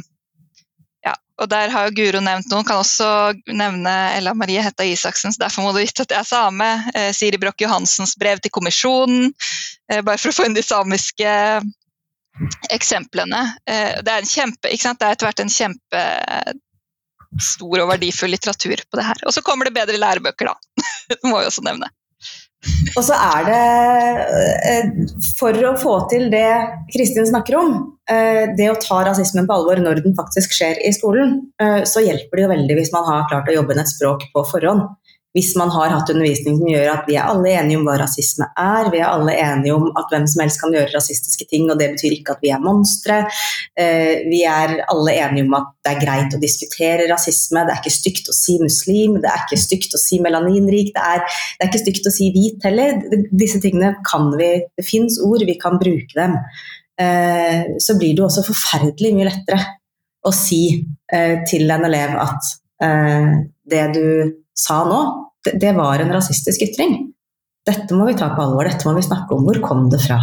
Ja, 1.06 1.14
og 1.40 1.48
der 1.52 1.72
har 1.72 1.88
jo 1.88 1.96
Guro 1.96 2.22
nevnt 2.24 2.50
noen. 2.52 2.68
Kan 2.68 2.82
også 2.84 3.08
nevne 3.48 3.96
Ella 4.18 4.36
Marie 4.36 4.64
Hetta 4.64 4.84
Isaksen, 4.84 5.32
så 5.32 5.46
derfor 5.46 5.64
må 5.64 5.74
du 5.74 5.80
vite 5.80 6.04
at 6.04 6.12
jeg 6.12 6.20
er 6.20 6.28
same. 6.28 6.70
Eh, 6.94 7.12
Siri 7.16 7.40
Broch 7.40 7.64
Johansens 7.64 8.18
brev 8.20 8.42
til 8.44 8.52
kommisjonen, 8.52 9.32
eh, 9.92 10.02
bare 10.04 10.20
for 10.20 10.34
å 10.34 10.40
få 10.42 10.50
inn 10.50 10.58
de 10.58 10.66
samiske 10.66 11.36
eksemplene. 12.72 13.46
Eh, 13.68 14.02
det 14.04 14.12
er 14.12 14.24
en 14.24 14.34
kjempe, 14.34 14.72
ikke 14.72 14.90
sant? 14.90 15.00
Det 15.00 15.08
er 15.08 15.16
etter 15.16 15.30
hvert 15.30 15.46
en 15.46 15.56
kjempe 15.56 16.04
stor 17.40 17.84
og 17.84 17.92
verdifull 17.92 18.32
litteratur 18.34 18.84
på 18.90 19.00
det 19.00 19.06
her. 19.06 19.24
Og 19.28 19.36
så 19.36 19.44
kommer 19.46 19.68
det 19.68 19.76
bedre 19.78 20.00
lærebøker, 20.02 20.50
da. 20.50 20.86
må 21.30 21.40
vi 21.40 21.48
også 21.48 21.64
nevne. 21.68 21.92
Og 22.98 23.04
så 23.08 23.16
er 23.16 23.46
det, 23.48 23.60
eh, 24.68 24.90
for 25.40 25.56
å 25.70 25.76
få 25.80 25.94
til 26.12 26.28
det 26.34 26.50
Kristin 26.92 27.28
snakker 27.30 27.56
om, 27.56 27.70
eh, 27.80 27.99
det 28.58 28.70
å 28.72 28.78
ta 28.82 29.04
rasismen 29.06 29.48
på 29.48 29.56
alvor 29.56 29.82
når 29.84 30.02
den 30.06 30.16
faktisk 30.18 30.56
skjer 30.56 30.80
i 30.86 30.94
skolen, 30.96 31.36
eh, 31.62 31.84
så 31.90 32.04
hjelper 32.06 32.40
det 32.40 32.46
jo 32.46 32.54
veldig 32.54 32.80
hvis 32.80 32.94
man 32.96 33.06
har 33.08 33.28
klart 33.32 33.52
å 33.52 33.58
jobbe 33.60 33.76
inn 33.76 33.84
et 33.84 33.92
språk 33.92 34.26
på 34.34 34.46
forhånd 34.52 34.88
hvis 35.38 35.52
man 35.60 35.70
har 35.70 35.92
hatt 35.94 36.10
undervisning 36.10 36.56
som 36.58 36.70
gjør 36.72 36.88
at 36.90 37.06
vi 37.08 37.16
er 37.20 37.28
alle 37.30 37.52
enige 37.60 37.78
om 37.78 37.84
hva 37.86 38.00
rasisme 38.02 38.48
er, 38.58 38.88
vi 38.90 38.98
er 38.98 39.12
alle 39.12 39.36
enige 39.38 39.76
om 39.76 39.92
at 40.00 40.10
hvem 40.10 40.26
som 40.30 40.42
helst 40.42 40.62
kan 40.62 40.74
gjøre 40.74 40.90
rasistiske 40.96 41.46
ting, 41.52 41.68
og 41.70 41.78
det 41.78 41.92
betyr 41.94 42.16
ikke 42.16 42.34
at 42.34 42.42
vi 42.42 42.50
er 42.56 42.64
monstre. 42.64 43.20
Eh, 43.78 44.26
vi 44.26 44.42
er 44.50 44.80
alle 44.90 45.14
enige 45.22 45.46
om 45.46 45.54
at 45.60 45.70
det 45.86 45.94
er 45.94 46.02
greit 46.02 46.34
å 46.34 46.42
diskutere 46.42 47.06
rasisme, 47.12 47.62
det 47.68 47.76
er 47.76 47.84
ikke 47.84 47.94
stygt 47.94 48.34
å 48.34 48.36
si 48.36 48.58
muslim, 48.64 49.20
det 49.22 49.30
er 49.30 49.46
ikke 49.46 49.62
stygt 49.62 49.94
å 49.94 50.02
si 50.02 50.18
melaninrik, 50.24 50.92
det 50.98 51.06
er, 51.14 51.24
det 51.30 51.68
er 51.68 51.72
ikke 51.72 51.86
stygt 51.86 52.10
å 52.10 52.16
si 52.18 52.34
hvit 52.34 52.66
heller. 52.66 52.98
Disse 53.30 53.62
tingene 53.62 53.94
kan 54.10 54.32
vi, 54.40 54.52
det 54.82 54.88
fins 54.88 55.22
ord, 55.22 55.46
vi 55.46 55.60
kan 55.62 55.78
bruke 55.82 56.18
dem. 56.18 56.40
Eh, 57.00 57.78
så 57.80 57.96
blir 57.98 58.16
det 58.16 58.24
jo 58.24 58.28
også 58.28 58.46
forferdelig 58.48 59.14
mye 59.16 59.30
lettere 59.30 59.62
å 60.28 60.34
si 60.36 60.64
eh, 61.14 61.40
til 61.48 61.72
en 61.72 61.88
elev 61.88 62.18
at 62.20 62.56
det 62.80 63.82
du 63.92 64.06
sa 64.56 64.78
nå, 64.88 65.00
det, 65.44 65.74
var 65.76 66.00
en 66.00 66.14
rasistisk 66.16 66.64
ytring. 66.64 66.94
Dette 67.68 67.96
må 67.96 68.08
vi 68.08 68.16
ta 68.20 68.30
på 68.32 68.44
alvor, 68.44 68.68
dette 68.68 68.88
må 68.88 68.96
vi 68.96 69.04
snakke 69.04 69.36
om. 69.36 69.44
Hvor 69.48 69.60
kom 69.64 69.90
det 69.92 70.00
fra? 70.04 70.20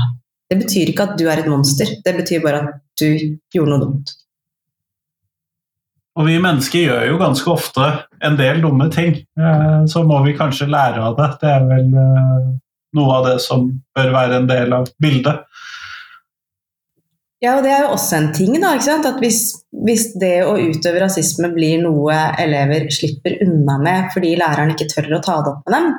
Det 0.49 0.57
betyr 0.61 0.93
ikke 0.93 1.11
at 1.11 1.17
du 1.21 1.27
er 1.29 1.43
et 1.43 1.51
monster, 1.51 1.91
det 2.05 2.15
betyr 2.17 2.41
bare 2.45 2.63
at 2.63 3.01
du 3.01 3.37
gjorde 3.53 3.73
noe 3.73 3.83
dumt. 3.83 4.15
Og 6.17 6.29
vi 6.31 6.39
mennesker 6.41 6.87
gjør 6.87 7.03
jo 7.11 7.19
ganske 7.21 7.51
ofte 7.53 7.89
en 8.25 8.39
del 8.39 8.63
dumme 8.65 8.87
ting. 8.93 9.19
Eh, 9.37 9.81
så 9.91 10.05
må 10.09 10.23
vi 10.25 10.37
kanskje 10.39 10.71
lære 10.73 11.03
av 11.11 11.19
det. 11.19 11.29
Det 11.43 11.51
er 11.53 11.67
vel 11.69 11.91
eh, 12.01 12.47
noe 12.97 13.19
av 13.19 13.27
det 13.29 13.37
som 13.45 13.67
bør 13.97 14.15
være 14.15 14.41
en 14.41 14.49
del 14.49 14.73
av 14.79 14.89
bildet. 15.03 15.45
Ja, 17.45 17.59
og 17.59 17.67
det 17.67 17.73
er 17.75 17.83
jo 17.85 17.93
også 17.93 18.17
en 18.17 18.31
ting, 18.33 18.55
da. 18.63 18.73
ikke 18.77 18.87
sant? 18.87 19.07
At 19.09 19.19
hvis, 19.21 19.41
hvis 19.85 20.07
det 20.21 20.39
å 20.47 20.55
utøve 20.57 21.03
rasisme 21.03 21.51
blir 21.53 21.83
noe 21.83 22.17
elever 22.41 22.89
slipper 22.93 23.37
unna 23.45 23.77
med 23.83 24.09
fordi 24.15 24.33
læreren 24.41 24.73
ikke 24.73 24.89
tør 24.95 25.19
å 25.19 25.23
ta 25.25 25.37
det 25.45 25.53
opp 25.53 25.69
med 25.69 25.77
dem, 25.77 25.91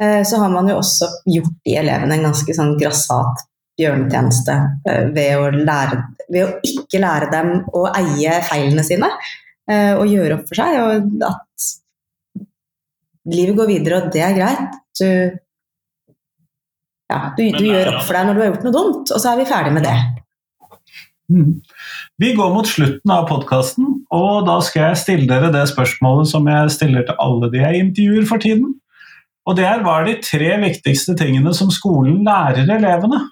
eh, 0.00 0.22
så 0.24 0.40
har 0.40 0.54
man 0.54 0.70
jo 0.72 0.78
også 0.80 1.10
gjort 1.28 1.58
de 1.68 1.76
elevene 1.82 2.16
en 2.16 2.30
ganske 2.30 2.56
sånn 2.56 2.78
grassat 2.80 3.44
bjørnetjeneste 3.80 4.56
eh, 4.88 5.04
ved 5.12 5.36
å, 5.36 5.50
lære, 5.52 6.00
ved 6.32 6.46
å 6.46 6.72
ikke 6.72 7.02
lære 7.04 7.28
dem 7.34 7.52
å 7.76 7.84
eie 7.92 8.40
feilene 8.48 8.84
sine 8.86 9.10
eh, 9.68 9.92
og 9.92 10.08
gjøre 10.08 10.38
opp 10.38 10.48
for 10.48 10.62
seg, 10.62 10.80
og 10.80 11.28
at 11.28 11.68
livet 13.30 13.58
går 13.58 13.68
videre, 13.68 14.00
og 14.00 14.08
det 14.16 14.24
er 14.24 14.38
greit. 14.38 14.80
Du, 14.96 15.06
ja, 17.12 17.20
du, 17.36 17.44
du 17.52 17.68
gjør 17.68 17.92
opp 17.98 18.08
for 18.08 18.16
deg 18.16 18.26
når 18.26 18.34
du 18.36 18.42
har 18.42 18.50
gjort 18.54 18.66
noe 18.66 18.76
dumt, 18.78 19.12
og 19.12 19.20
så 19.20 19.34
er 19.34 19.42
vi 19.42 19.48
ferdig 19.52 19.76
med 19.76 19.84
det. 19.84 19.98
Mm. 21.30 21.60
Vi 22.18 22.32
går 22.34 22.50
mot 22.54 22.66
slutten 22.66 23.12
av 23.14 23.28
podkasten, 23.30 23.90
og 24.10 24.46
da 24.48 24.56
skal 24.66 24.88
jeg 24.88 25.00
stille 25.04 25.28
dere 25.30 25.52
det 25.54 25.62
spørsmålet 25.70 26.30
som 26.32 26.48
jeg 26.50 26.72
stiller 26.74 27.06
til 27.06 27.20
alle 27.22 27.50
de 27.52 27.62
jeg 27.62 27.84
intervjuer 27.84 28.26
for 28.28 28.42
tiden. 28.42 28.72
Og 29.48 29.56
det 29.58 29.64
er 29.66 29.84
hva 29.84 30.00
er 30.00 30.10
de 30.10 30.16
tre 30.24 30.50
viktigste 30.62 31.14
tingene 31.18 31.54
som 31.56 31.70
skolen 31.72 32.20
lærer 32.26 32.66
elevene? 32.66 33.22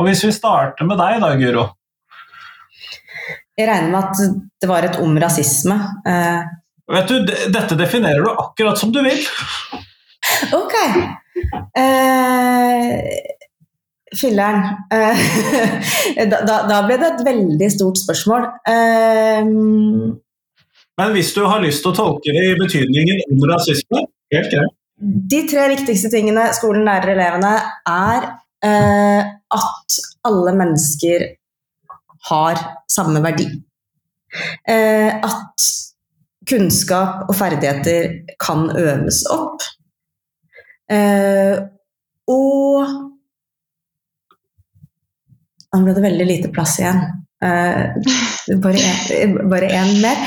Og 0.00 0.08
hvis 0.08 0.24
vi 0.24 0.32
starter 0.34 0.88
med 0.88 0.98
deg 1.00 1.20
da, 1.22 1.30
Guro? 1.38 1.68
Jeg 3.58 3.68
regner 3.68 3.92
med 3.92 4.00
at 4.00 4.42
det 4.64 4.68
var 4.70 4.88
et 4.88 4.98
om 5.04 5.16
rasisme. 5.20 5.76
Eh, 6.08 6.40
Vet 6.92 7.08
du, 7.12 7.32
Dette 7.52 7.76
definerer 7.78 8.24
du 8.24 8.32
akkurat 8.32 8.80
som 8.80 8.90
du 8.92 8.98
vil. 9.04 9.20
ok. 10.56 10.74
Eh, 11.78 12.96
Filleren. 14.18 14.64
Eh, 14.92 15.22
da, 16.30 16.42
da, 16.44 16.58
da 16.68 16.80
ble 16.86 16.98
det 17.00 17.08
et 17.12 17.24
veldig 17.26 17.70
stort 17.72 18.00
spørsmål. 18.02 18.46
Um, 18.68 20.20
Men 21.00 21.14
hvis 21.16 21.32
du 21.36 21.42
har 21.48 21.62
lyst 21.64 21.84
til 21.84 21.92
å 21.92 21.96
tolke 21.96 22.34
det 22.34 22.44
i 22.50 22.58
betydningen 22.60 23.24
om 23.32 23.44
rasisme, 23.50 24.04
helt 24.34 24.52
greit. 24.52 24.74
de 25.32 25.40
tre 25.50 25.66
viktigste 25.72 26.12
tingene 26.12 26.50
skolen 26.56 26.84
lærer 26.86 27.14
elevene, 27.14 27.54
er 27.88 28.28
uh, 28.66 29.22
at 29.56 30.00
alle 30.28 30.56
mennesker 30.60 31.26
har 32.28 32.60
samme 32.92 33.22
verdi. 33.24 33.48
Uh, 34.68 35.08
at 35.24 35.70
kunnskap 36.48 37.30
og 37.30 37.36
ferdigheter 37.38 38.12
kan 38.42 38.68
øves 38.76 39.22
opp. 39.32 39.64
Uh, 40.92 41.64
og 42.28 43.11
Nå 45.72 45.84
ble 45.86 45.94
det 45.96 46.04
veldig 46.04 46.26
lite 46.28 46.50
plass 46.52 46.78
igjen. 46.82 47.00
Uh, 47.42 47.96
bare 48.62 49.70
én 49.72 49.94
mer. 50.02 50.18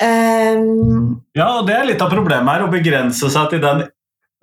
Uh, 0.00 1.16
Ja, 1.36 1.48
og 1.58 1.66
det 1.68 1.76
er 1.76 1.88
litt 1.88 2.04
av 2.04 2.12
problemet 2.12 2.52
her, 2.52 2.66
å 2.66 2.72
begrense 2.72 3.30
seg 3.32 3.48
til 3.52 3.64
den, 3.64 3.86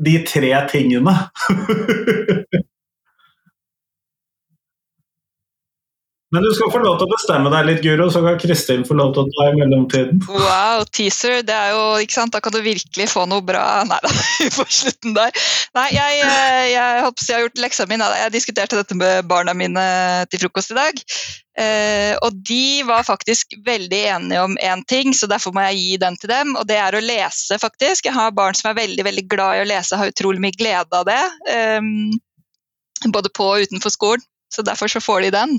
de 0.04 0.18
tre 0.28 0.54
tingene. 0.72 1.14
Men 6.38 6.46
du 6.46 6.52
skal 6.54 6.70
få 6.70 6.80
lov 6.84 7.00
til 7.00 7.08
å 7.08 7.10
bestemme 7.16 7.50
deg 7.50 7.64
litt, 7.66 7.80
Guro, 7.82 8.06
så 8.14 8.20
kan 8.22 8.36
Kristin 8.38 8.84
få 8.86 8.94
lov 9.00 9.16
til 9.16 9.24
å 9.24 9.30
ta 9.34 9.46
i 9.50 9.56
mellomtiden. 9.58 10.20
Wow, 10.30 10.84
teaser. 10.94 11.40
Det 11.48 11.56
er 11.56 11.72
jo, 11.74 11.80
ikke 12.04 12.14
sant? 12.14 12.36
Da 12.36 12.42
kan 12.46 12.54
du 12.54 12.60
virkelig 12.62 13.08
få 13.10 13.24
noe 13.26 13.42
bra 13.42 13.64
Nei 13.90 13.98
da, 14.04 14.12
på 14.60 14.66
slutten 14.70 15.16
der. 15.18 15.34
Nei, 15.74 15.88
jeg, 15.96 16.20
jeg, 16.20 16.68
jeg, 16.76 17.02
håper 17.08 17.26
jeg 17.26 17.40
har 17.40 17.44
gjort 17.48 17.64
leksa 17.64 17.88
mi. 17.90 17.98
Jeg 18.22 18.36
diskuterte 18.36 18.78
dette 18.78 19.00
med 19.00 19.26
barna 19.32 19.58
mine 19.58 19.88
til 20.30 20.44
frokost 20.46 20.76
i 20.76 20.78
dag. 20.78 21.02
Eh, 21.58 22.14
og 22.22 22.38
de 22.46 22.86
var 22.86 23.10
faktisk 23.10 23.58
veldig 23.66 24.04
enige 24.14 24.46
om 24.46 24.62
én 24.62 24.86
ting, 24.94 25.18
så 25.18 25.26
derfor 25.34 25.58
må 25.58 25.66
jeg 25.72 25.82
gi 25.82 26.00
den 26.06 26.22
til 26.22 26.36
dem. 26.36 26.54
Og 26.54 26.70
det 26.70 26.78
er 26.84 26.94
å 26.94 27.02
lese, 27.02 27.58
faktisk. 27.66 28.06
Jeg 28.06 28.18
har 28.20 28.38
barn 28.38 28.62
som 28.62 28.70
er 28.70 28.82
veldig 28.84 29.10
veldig 29.10 29.26
glad 29.34 29.58
i 29.58 29.66
å 29.66 29.70
lese, 29.74 29.98
har 29.98 30.14
utrolig 30.14 30.46
mye 30.46 30.62
glede 30.62 31.02
av 31.02 31.10
det. 31.10 31.22
Eh, 31.50 33.10
både 33.10 33.34
på 33.34 33.54
og 33.58 33.66
utenfor 33.66 33.98
skolen. 33.98 34.30
Så 34.54 34.62
derfor 34.62 34.88
så 34.88 35.02
får 35.04 35.26
de 35.26 35.34
den. 35.34 35.58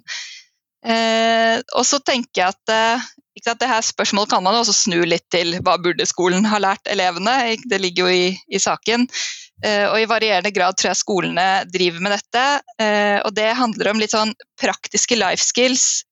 Eh, 0.86 1.58
og 1.74 1.86
så 1.86 1.98
tenker 2.04 2.42
jeg 2.42 2.54
at, 2.54 2.72
eh, 2.72 3.08
ikke 3.38 3.50
sant, 3.50 3.60
det 3.62 3.70
her 3.70 3.84
spørsmålet 3.86 4.30
kan 4.30 4.44
man 4.44 4.58
også 4.58 4.74
snu 4.76 5.00
litt 5.06 5.26
til 5.34 5.56
hva 5.62 5.76
burde 5.82 6.06
skolen 6.06 6.46
ha 6.46 6.60
lært 6.62 6.90
elevene? 6.90 7.56
Det 7.70 7.80
ligger 7.82 8.06
jo 8.06 8.14
i, 8.14 8.32
i 8.50 8.62
saken. 8.62 9.08
Eh, 9.64 9.86
og 9.90 9.98
i 9.98 10.06
varierende 10.10 10.52
grad 10.54 10.78
tror 10.78 10.92
jeg 10.92 11.02
skolene 11.02 11.46
driver 11.70 12.04
med 12.04 12.14
dette. 12.14 12.44
Eh, 12.82 13.18
og 13.24 13.34
det 13.34 13.50
handler 13.58 13.92
om 13.92 14.02
litt 14.02 14.14
sånn 14.14 14.34
praktiske 14.60 15.18
life 15.18 15.42
skills. 15.42 16.04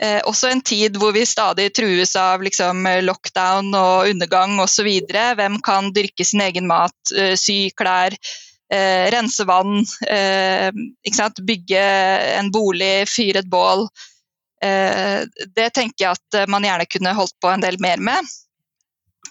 Eh, 0.00 0.20
også 0.30 0.52
en 0.52 0.62
tid 0.62 0.96
hvor 0.96 1.10
vi 1.16 1.24
stadig 1.26 1.72
trues 1.74 2.14
av 2.16 2.44
liksom, 2.46 2.86
lockdown 3.04 3.72
og 3.74 4.12
undergang 4.12 4.56
osv. 4.62 4.88
Hvem 5.10 5.58
kan 5.66 5.92
dyrke 5.96 6.24
sin 6.24 6.44
egen 6.44 6.68
mat, 6.70 6.96
eh, 7.16 7.34
sy 7.36 7.68
klær, 7.76 8.16
eh, 8.72 9.08
rense 9.14 9.44
vann, 9.48 9.84
eh, 10.08 10.70
bygge 11.40 11.84
en 12.38 12.50
bolig, 12.52 13.08
fyre 13.08 13.42
et 13.42 13.50
bål. 13.50 13.88
Eh, 14.62 15.24
det 15.56 15.70
tenker 15.74 16.04
jeg 16.04 16.16
at 16.16 16.48
man 16.50 16.66
gjerne 16.66 16.88
kunne 16.90 17.16
holdt 17.16 17.36
på 17.40 17.50
en 17.52 17.64
del 17.64 17.78
mer 17.80 17.98
med. 17.98 18.24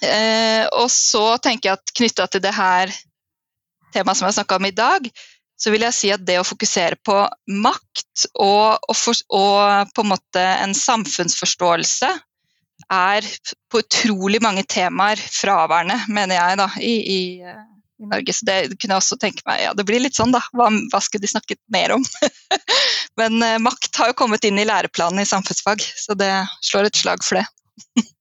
Eh, 0.02 0.68
og 0.78 0.92
så 0.94 1.38
tenker 1.42 1.72
jeg 1.72 1.80
at 1.80 1.96
knytta 1.98 2.28
til 2.28 2.44
det 2.44 2.54
her 2.54 2.92
temaet 3.96 4.20
som 4.20 4.28
jeg 4.28 4.38
snakka 4.38 4.60
om 4.60 4.68
i 4.70 4.76
dag, 4.76 5.10
så 5.58 5.74
vil 5.74 5.88
jeg 5.88 5.96
si 5.98 6.12
at 6.14 6.26
det 6.26 6.38
å 6.38 6.46
fokusere 6.46 7.00
på 7.06 7.18
makt 7.64 8.28
og, 8.36 8.78
og, 8.78 8.96
for, 8.96 9.18
og 9.34 9.94
på 9.96 10.06
en 10.06 10.12
måte 10.12 10.44
en 10.44 10.76
samfunnsforståelse 10.78 12.12
er 12.94 13.26
på 13.72 13.82
utrolig 13.82 14.42
mange 14.44 14.64
temaer 14.70 15.18
fraværende, 15.18 15.98
mener 16.14 16.38
jeg, 16.38 16.60
da, 16.62 16.68
i, 16.78 16.94
i 17.02 17.22
i 18.00 18.10
Norge. 18.10 18.34
Så 18.34 18.48
det 18.48 18.58
kunne 18.78 18.95
jeg 18.95 19.02
også 19.02 19.18
tenke 19.22 19.43
meg. 19.48 19.62
Ja, 19.66 19.74
det 19.78 19.86
blir 19.88 20.04
litt 20.04 20.18
sånn, 20.18 20.34
da. 20.36 20.41
Hva, 20.58 20.70
hva 20.91 21.02
skulle 21.04 21.26
de 21.26 21.32
snakket 21.32 21.60
mer 21.74 21.95
om? 21.98 22.06
Men 23.20 23.39
eh, 23.43 23.60
makt 23.64 24.02
har 24.02 24.12
jo 24.12 24.20
kommet 24.20 24.45
inn 24.48 24.60
i 24.62 24.68
læreplanen 24.68 25.24
i 25.24 25.30
samfunnsfag, 25.30 25.84
så 25.98 26.18
det 26.18 26.32
slår 26.66 26.89
et 26.89 27.04
slag 27.04 27.26
for 27.26 27.41
det. 27.41 27.48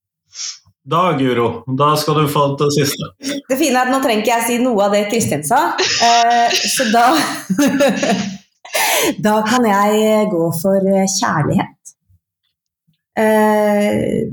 Da, 0.87 1.17
Guro, 1.19 1.65
da 1.75 1.97
skal 1.99 2.21
du 2.21 2.29
få 2.31 2.45
det 2.61 2.69
siste. 2.71 3.09
Det 3.49 3.57
fine 3.59 3.75
er 3.75 3.89
at 3.89 3.91
nå 3.91 3.99
trenger 4.05 4.23
ikke 4.23 4.37
jeg 4.37 4.45
si 4.47 4.59
noe 4.63 4.85
av 4.85 4.93
det 4.95 5.01
Kristin 5.11 5.43
sa, 5.43 5.75
eh, 5.83 6.55
så 6.71 6.87
da 6.93 7.09
Da 9.27 9.35
kan 9.47 9.67
jeg 9.67 10.29
gå 10.31 10.45
for 10.61 10.87
kjærlighet. 11.17 11.93
Eh, 13.19 14.31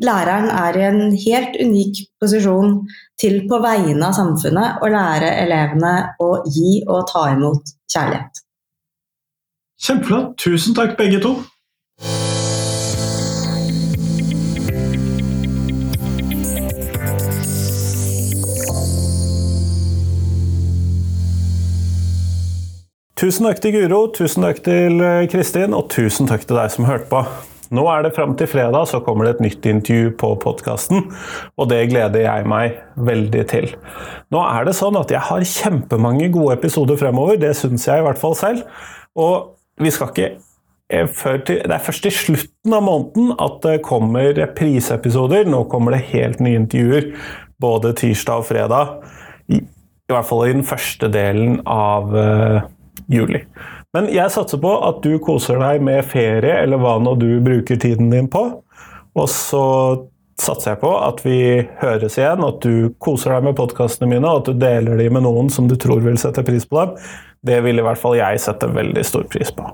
læreren 0.00 0.48
er 0.48 0.78
i 0.78 0.84
en 0.88 1.00
helt 1.26 1.56
unik 1.60 2.02
posisjon 2.20 2.78
til 3.20 3.42
på 3.50 3.60
vegne 3.62 4.08
av 4.08 4.16
samfunnet 4.16 4.80
å 4.80 4.90
lære 4.92 5.34
elevene 5.44 5.94
å 6.22 6.30
gi 6.48 6.80
og 6.88 7.06
ta 7.12 7.28
imot 7.34 7.74
kjærlighet. 7.92 8.44
Kjempeflott. 9.80 10.34
Tusen 10.40 10.76
takk, 10.76 10.96
begge 10.98 11.20
to. 11.24 11.36
Tusen 23.20 23.44
takk 23.44 23.58
til 23.60 23.74
Guro, 23.74 24.06
tusen 24.16 24.46
takk 24.46 24.62
til 24.64 25.02
eh, 25.04 25.26
Kristin, 25.28 25.74
og 25.76 25.90
tusen 25.92 26.28
takk 26.28 26.46
til 26.48 26.56
deg 26.56 26.70
som 26.72 26.86
hørte 26.88 27.10
på. 27.10 27.20
Nå 27.70 27.84
er 27.86 28.02
det 28.02 28.14
fram 28.16 28.32
til 28.38 28.48
fredag, 28.50 28.88
så 28.90 28.98
kommer 29.04 29.26
det 29.26 29.36
et 29.36 29.44
nytt 29.44 29.66
intervju 29.70 30.10
på 30.18 30.32
podkasten. 30.42 31.04
Og 31.54 31.70
det 31.70 31.84
gleder 31.92 32.24
jeg 32.24 32.48
meg 32.50 32.80
veldig 32.98 33.44
til. 33.52 33.70
Nå 34.34 34.42
er 34.42 34.66
det 34.66 34.74
sånn 34.78 34.98
at 34.98 35.12
jeg 35.14 35.22
har 35.28 35.46
kjempemange 35.46 36.32
gode 36.34 36.58
episoder 36.58 36.98
fremover. 36.98 37.38
Det 37.38 37.52
syns 37.58 37.86
jeg 37.86 38.02
i 38.02 38.06
hvert 38.06 38.18
fall 38.18 38.34
selv. 38.38 38.64
Og 39.14 39.52
vi 39.80 39.92
skal 39.94 40.10
ikke 40.10 40.30
til, 40.90 41.60
Det 41.62 41.70
er 41.70 41.84
først 41.86 42.06
i 42.06 42.10
slutten 42.10 42.74
av 42.74 42.82
måneden 42.82 43.34
at 43.38 43.60
det 43.62 43.82
kommer 43.86 44.32
repriseepisoder. 44.34 45.46
Nå 45.46 45.62
kommer 45.70 45.94
det 45.94 46.08
helt 46.10 46.40
nye 46.42 46.58
intervjuer 46.58 47.12
både 47.60 47.94
tirsdag 47.94 48.42
og 48.42 48.48
fredag. 48.50 48.96
I, 49.48 49.60
i 49.60 50.12
hvert 50.12 50.26
fall 50.26 50.48
i 50.48 50.54
den 50.56 50.66
første 50.66 51.10
delen 51.12 51.60
av 51.70 52.10
uh, 52.10 52.62
juli. 53.06 53.44
Men 53.96 54.06
jeg 54.14 54.30
satser 54.30 54.60
på 54.62 54.70
at 54.86 55.00
du 55.02 55.16
koser 55.22 55.58
deg 55.58 55.82
med 55.82 56.04
ferie, 56.06 56.60
eller 56.62 56.78
hva 56.78 56.94
nå 57.02 57.16
du 57.18 57.28
bruker 57.42 57.80
tiden 57.80 58.12
din 58.12 58.28
på. 58.30 58.44
Og 59.18 59.26
så 59.30 59.64
satser 60.40 60.72
jeg 60.72 60.80
på 60.84 60.92
at 61.02 61.24
vi 61.24 61.40
høres 61.82 62.18
igjen, 62.20 62.44
at 62.46 62.62
du 62.62 62.92
koser 63.02 63.34
deg 63.34 63.48
med 63.48 63.58
podkastene 63.58 64.12
mine, 64.12 64.24
og 64.28 64.44
at 64.44 64.52
du 64.52 64.62
deler 64.62 65.00
dem 65.00 65.18
med 65.18 65.26
noen 65.26 65.50
som 65.52 65.66
du 65.68 65.74
tror 65.80 66.04
vil 66.06 66.20
sette 66.22 66.46
pris 66.46 66.68
på 66.70 66.78
dem. 66.84 66.94
Det 67.42 67.58
vil 67.64 67.80
i 67.80 67.84
hvert 67.84 68.00
fall 68.00 68.18
jeg 68.20 68.42
sette 68.42 68.70
veldig 68.70 69.04
stor 69.06 69.26
pris 69.32 69.50
på. 69.56 69.66